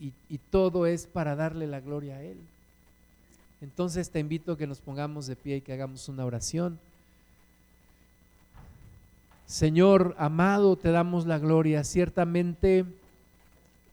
y, 0.00 0.12
todo 0.50 0.86
es 0.86 1.06
para 1.06 1.34
darle 1.34 1.66
la 1.66 1.80
gloria 1.80 2.16
a 2.16 2.22
Él. 2.22 2.38
Entonces 3.60 4.10
te 4.10 4.20
invito 4.20 4.52
a 4.52 4.58
que 4.58 4.66
nos 4.66 4.78
pongamos 4.78 5.26
de 5.26 5.36
pie 5.36 5.56
y 5.56 5.60
que 5.60 5.72
hagamos 5.72 6.08
una 6.08 6.24
oración. 6.24 6.78
Señor 9.46 10.14
amado, 10.18 10.76
te 10.76 10.90
damos 10.90 11.26
la 11.26 11.38
gloria. 11.38 11.82
Ciertamente 11.82 12.84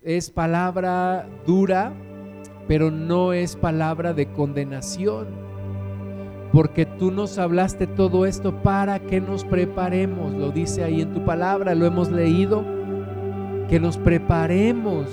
es 0.04 0.30
palabra 0.30 1.28
dura, 1.48 1.94
pero 2.68 2.92
no 2.92 3.34
es 3.34 3.56
palabra 3.56 4.14
de 4.14 4.32
condenación 4.32 5.45
porque 6.56 6.86
tú 6.86 7.12
nos 7.12 7.38
hablaste 7.38 7.86
todo 7.86 8.26
esto 8.26 8.64
para 8.64 9.00
que 9.00 9.20
nos 9.20 9.44
preparemos, 9.44 10.34
lo 10.34 10.52
dice 10.52 10.86
ahí 10.86 11.02
en 11.02 11.12
tu 11.12 11.26
palabra, 11.26 11.76
lo 11.76 11.86
hemos 11.86 12.10
leído, 12.10 12.64
que 13.68 13.78
nos 13.78 13.98
preparemos 13.98 15.06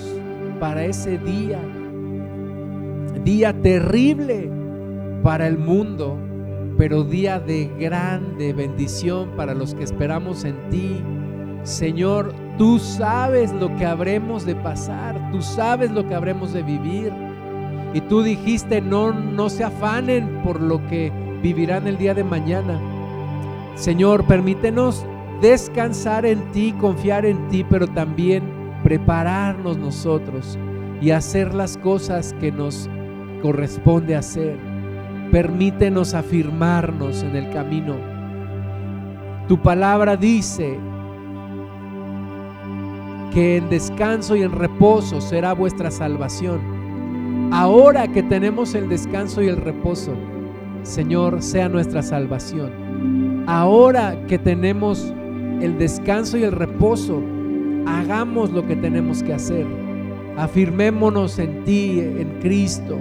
para 0.60 0.84
ese 0.84 1.18
día, 1.18 1.58
día 3.24 3.52
terrible 3.60 4.52
para 5.24 5.48
el 5.48 5.58
mundo, 5.58 6.16
pero 6.78 7.02
día 7.02 7.40
de 7.40 7.68
grande 7.76 8.52
bendición 8.52 9.30
para 9.36 9.52
los 9.52 9.74
que 9.74 9.82
esperamos 9.82 10.44
en 10.44 10.54
ti. 10.70 11.02
Señor, 11.64 12.32
tú 12.56 12.78
sabes 12.78 13.52
lo 13.54 13.74
que 13.74 13.84
habremos 13.84 14.46
de 14.46 14.54
pasar, 14.54 15.32
tú 15.32 15.42
sabes 15.42 15.90
lo 15.90 16.06
que 16.06 16.14
habremos 16.14 16.52
de 16.52 16.62
vivir. 16.62 17.12
Y 17.94 18.00
tú 18.02 18.22
dijiste, 18.22 18.80
no, 18.80 19.12
no 19.12 19.50
se 19.50 19.64
afanen 19.64 20.40
por 20.44 20.60
lo 20.60 20.86
que 20.86 21.12
vivirán 21.42 21.86
el 21.86 21.98
día 21.98 22.14
de 22.14 22.24
mañana. 22.24 22.80
Señor, 23.74 24.24
permítenos 24.24 25.04
descansar 25.40 26.24
en 26.24 26.40
ti, 26.52 26.72
confiar 26.72 27.26
en 27.26 27.48
ti, 27.48 27.64
pero 27.68 27.88
también 27.88 28.44
prepararnos 28.84 29.76
nosotros 29.76 30.58
y 31.00 31.10
hacer 31.10 31.52
las 31.52 31.76
cosas 31.76 32.34
que 32.40 32.52
nos 32.52 32.88
corresponde 33.42 34.14
hacer. 34.14 34.56
Permítenos 35.32 36.14
afirmarnos 36.14 37.22
en 37.22 37.36
el 37.36 37.50
camino. 37.50 37.96
Tu 39.48 39.60
palabra 39.60 40.16
dice 40.16 40.78
que 43.32 43.56
en 43.56 43.68
descanso 43.68 44.36
y 44.36 44.42
en 44.42 44.52
reposo 44.52 45.20
será 45.20 45.54
vuestra 45.54 45.90
salvación. 45.90 46.60
Ahora 47.52 48.06
que 48.08 48.22
tenemos 48.22 48.74
el 48.74 48.88
descanso 48.88 49.42
y 49.42 49.48
el 49.48 49.56
reposo, 49.56 50.12
Señor, 50.82 51.42
sea 51.42 51.68
nuestra 51.68 52.02
salvación. 52.02 53.44
Ahora 53.46 54.16
que 54.26 54.38
tenemos 54.38 55.12
el 55.60 55.78
descanso 55.78 56.36
y 56.38 56.42
el 56.42 56.52
reposo, 56.52 57.22
hagamos 57.86 58.50
lo 58.50 58.66
que 58.66 58.76
tenemos 58.76 59.22
que 59.22 59.34
hacer. 59.34 59.66
Afirmémonos 60.36 61.38
en 61.38 61.64
ti, 61.64 62.00
en 62.00 62.38
Cristo, 62.40 62.98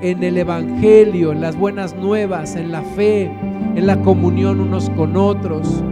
en 0.00 0.22
el 0.22 0.38
Evangelio, 0.38 1.32
en 1.32 1.40
las 1.40 1.56
buenas 1.56 1.94
nuevas, 1.94 2.56
en 2.56 2.72
la 2.72 2.82
fe, 2.82 3.30
en 3.74 3.86
la 3.86 4.00
comunión 4.00 4.60
unos 4.60 4.88
con 4.90 5.16
otros, 5.16 5.82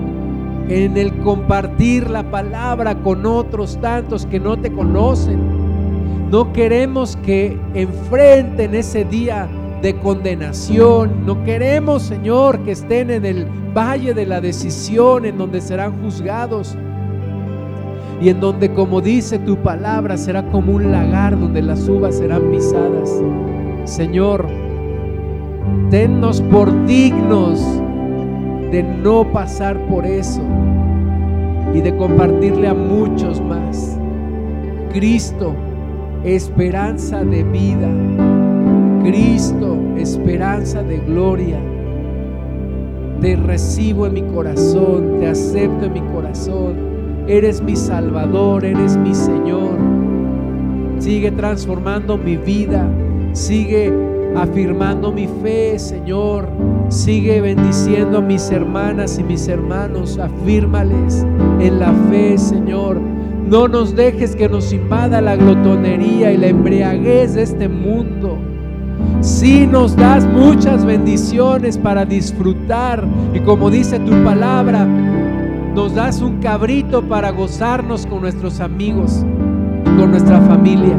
en 0.69 0.97
el 0.97 1.13
compartir 1.19 2.09
la 2.09 2.31
palabra 2.31 2.95
con 3.03 3.27
otros 3.27 3.79
tantos 3.81 4.25
que 4.27 4.41
no 4.41 4.57
te 4.57 4.73
conocen. 4.73 5.59
No 6.31 6.53
queremos 6.53 7.17
que 7.17 7.59
enfrenten 7.75 8.75
ese 8.75 9.05
día 9.05 9.49
de 9.83 9.97
condenación. 9.97 11.25
No 11.25 11.43
queremos, 11.45 12.03
Señor, 12.03 12.61
que 12.65 12.73
estén 12.73 13.11
en 13.11 13.25
el 13.25 13.47
valle 13.77 14.15
de 14.15 14.27
la 14.27 14.41
decisión, 14.41 15.25
en 15.25 15.39
donde 15.39 15.61
serán 15.61 16.03
juzgados. 16.03 16.77
Y 18.21 18.31
en 18.31 18.41
donde, 18.41 18.73
como 18.73 19.01
dice 19.01 19.39
tu 19.39 19.57
palabra, 19.57 20.17
será 20.17 20.43
como 20.51 20.73
un 20.73 20.91
lagar 20.91 21.39
donde 21.39 21.63
las 21.63 21.89
uvas 21.89 22.17
serán 22.17 22.51
pisadas. 22.51 23.11
Señor, 23.85 24.47
tennos 25.91 26.41
por 26.43 26.87
dignos 26.87 27.61
de 28.73 28.83
no 28.83 29.25
pasar 29.33 29.79
por 29.87 30.05
eso 30.05 30.43
y 31.73 31.81
de 31.81 31.97
compartirle 31.97 32.69
a 32.69 32.75
muchos 32.75 33.41
más. 33.41 33.97
Cristo, 34.93 35.55
esperanza 36.25 37.23
de 37.25 37.45
vida 37.45 37.89
Cristo, 39.03 39.77
esperanza 39.97 40.83
de 40.83 40.99
gloria. 40.99 41.59
Te 43.21 43.37
recibo 43.37 44.07
en 44.07 44.15
mi 44.15 44.23
corazón, 44.23 45.19
te 45.19 45.27
acepto 45.27 45.87
en 45.87 45.93
mi 45.93 46.01
corazón. 46.01 46.75
Eres 47.27 47.61
mi 47.61 47.77
Salvador, 47.77 48.65
eres 48.65 48.97
mi 48.97 49.15
Señor. 49.15 49.77
Sigue 50.99 51.31
transformando 51.33 52.17
mi 52.17 52.37
vida, 52.37 52.89
sigue 53.33 53.93
afirmando 54.37 55.13
mi 55.13 55.29
fe, 55.43 55.79
Señor. 55.79 56.49
Sigue 56.89 57.41
bendiciendo 57.41 58.19
a 58.19 58.23
mis 58.23 58.51
hermanas 58.51 59.19
y 59.19 59.25
mis 59.25 59.49
hermanos. 59.49 60.19
Afírmales 60.19 61.27
en 61.61 61.79
la 61.79 61.93
fe, 62.11 62.39
Señor. 62.39 63.01
No 63.49 63.67
nos 63.67 63.97
dejes 63.97 64.37
que 64.37 64.49
nos 64.49 64.73
invada 64.73 65.21
la 65.21 65.37
glotonería 65.37 66.33
y 66.33 66.37
la 66.37 66.49
embriaguez 66.49 67.35
de 67.35 67.43
este 67.43 67.69
mundo. 67.69 68.39
Si 69.21 69.67
nos 69.67 69.97
das 69.97 70.25
muchas 70.27 70.85
bendiciones 70.85 71.77
para 71.77 72.05
disfrutar 72.05 73.05
y 73.35 73.41
como 73.41 73.71
dice 73.71 73.99
tu 74.01 74.13
palabra, 74.25 74.87
nos 75.75 75.95
das 75.95 76.21
un 76.21 76.39
cabrito 76.39 77.03
para 77.03 77.31
gozarnos 77.31 78.07
con 78.07 78.23
nuestros 78.23 78.61
amigos 78.61 79.25
y 79.83 79.99
con 79.99 80.11
nuestra 80.11 80.41
familia. 80.41 80.97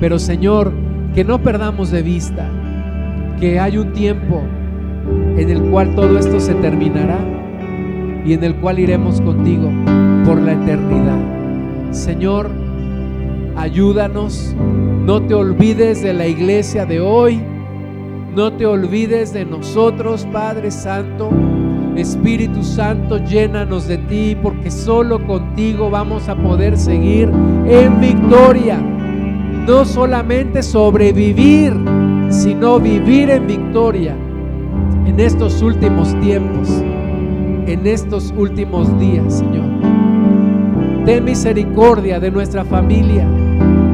Pero 0.00 0.18
Señor, 0.18 0.72
que 1.14 1.24
no 1.24 1.42
perdamos 1.42 1.90
de 1.90 2.02
vista 2.02 2.48
que 3.38 3.60
hay 3.60 3.78
un 3.78 3.92
tiempo 3.92 4.42
en 5.36 5.50
el 5.50 5.62
cual 5.70 5.94
todo 5.94 6.18
esto 6.18 6.40
se 6.40 6.54
terminará 6.54 7.18
y 8.24 8.32
en 8.32 8.44
el 8.44 8.54
cual 8.56 8.78
iremos 8.78 9.20
contigo 9.20 9.70
por 10.24 10.40
la 10.40 10.52
eternidad. 10.52 11.18
Señor, 11.90 12.50
ayúdanos 13.56 14.54
no 15.04 15.20
te 15.20 15.34
olvides 15.34 16.02
de 16.02 16.12
la 16.12 16.26
iglesia 16.26 16.86
de 16.86 17.00
hoy. 17.00 17.42
No 18.34 18.52
te 18.52 18.66
olvides 18.66 19.32
de 19.32 19.44
nosotros, 19.44 20.26
Padre 20.32 20.70
Santo. 20.70 21.30
Espíritu 21.96 22.62
Santo, 22.62 23.18
llénanos 23.18 23.86
de 23.86 23.98
ti, 23.98 24.36
porque 24.40 24.70
solo 24.70 25.26
contigo 25.26 25.90
vamos 25.90 26.28
a 26.28 26.36
poder 26.36 26.78
seguir 26.78 27.28
en 27.66 28.00
victoria. 28.00 28.78
No 28.78 29.84
solamente 29.84 30.62
sobrevivir, 30.62 31.74
sino 32.30 32.80
vivir 32.80 33.28
en 33.28 33.46
victoria 33.46 34.16
en 35.06 35.20
estos 35.20 35.60
últimos 35.60 36.18
tiempos, 36.20 36.68
en 37.66 37.86
estos 37.86 38.32
últimos 38.36 38.98
días, 38.98 39.38
Señor. 39.38 39.66
Ten 41.04 41.24
misericordia 41.24 42.18
de 42.20 42.30
nuestra 42.30 42.64
familia 42.64 43.28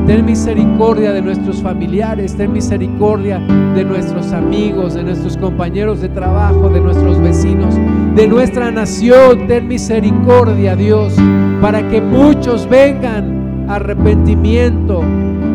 Ten 0.09 0.25
misericordia 0.25 1.13
de 1.13 1.21
nuestros 1.21 1.61
familiares, 1.61 2.35
ten 2.35 2.51
misericordia 2.51 3.39
de 3.75 3.85
nuestros 3.85 4.33
amigos, 4.33 4.95
de 4.95 5.05
nuestros 5.05 5.37
compañeros 5.37 6.01
de 6.01 6.09
trabajo, 6.09 6.71
de 6.71 6.81
nuestros 6.81 7.21
vecinos, 7.21 7.75
de 8.15 8.27
nuestra 8.27 8.71
nación. 8.71 9.47
Ten 9.47 9.69
misericordia, 9.69 10.75
Dios, 10.77 11.15
para 11.61 11.87
que 11.91 12.01
muchos 12.01 12.67
vengan 12.67 13.67
a 13.69 13.75
arrepentimiento, 13.75 15.03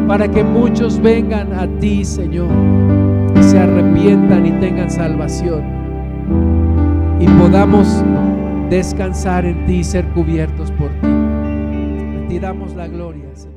para 0.07 0.27
que 0.27 0.43
muchos 0.43 1.01
vengan 1.01 1.51
a 1.53 1.65
ti, 1.79 2.05
Señor, 2.05 2.51
y 3.35 3.41
se 3.41 3.57
arrepientan 3.57 4.45
y 4.45 4.51
tengan 4.51 4.91
salvación. 4.91 5.63
Y 7.19 7.25
podamos 7.25 8.03
descansar 8.69 9.45
en 9.45 9.65
ti 9.65 9.77
y 9.77 9.83
ser 9.83 10.05
cubiertos 10.09 10.69
por 10.73 10.89
ti. 11.01 11.07
Te 12.29 12.39
damos 12.39 12.75
la 12.75 12.87
gloria, 12.87 13.25
Señor. 13.33 13.52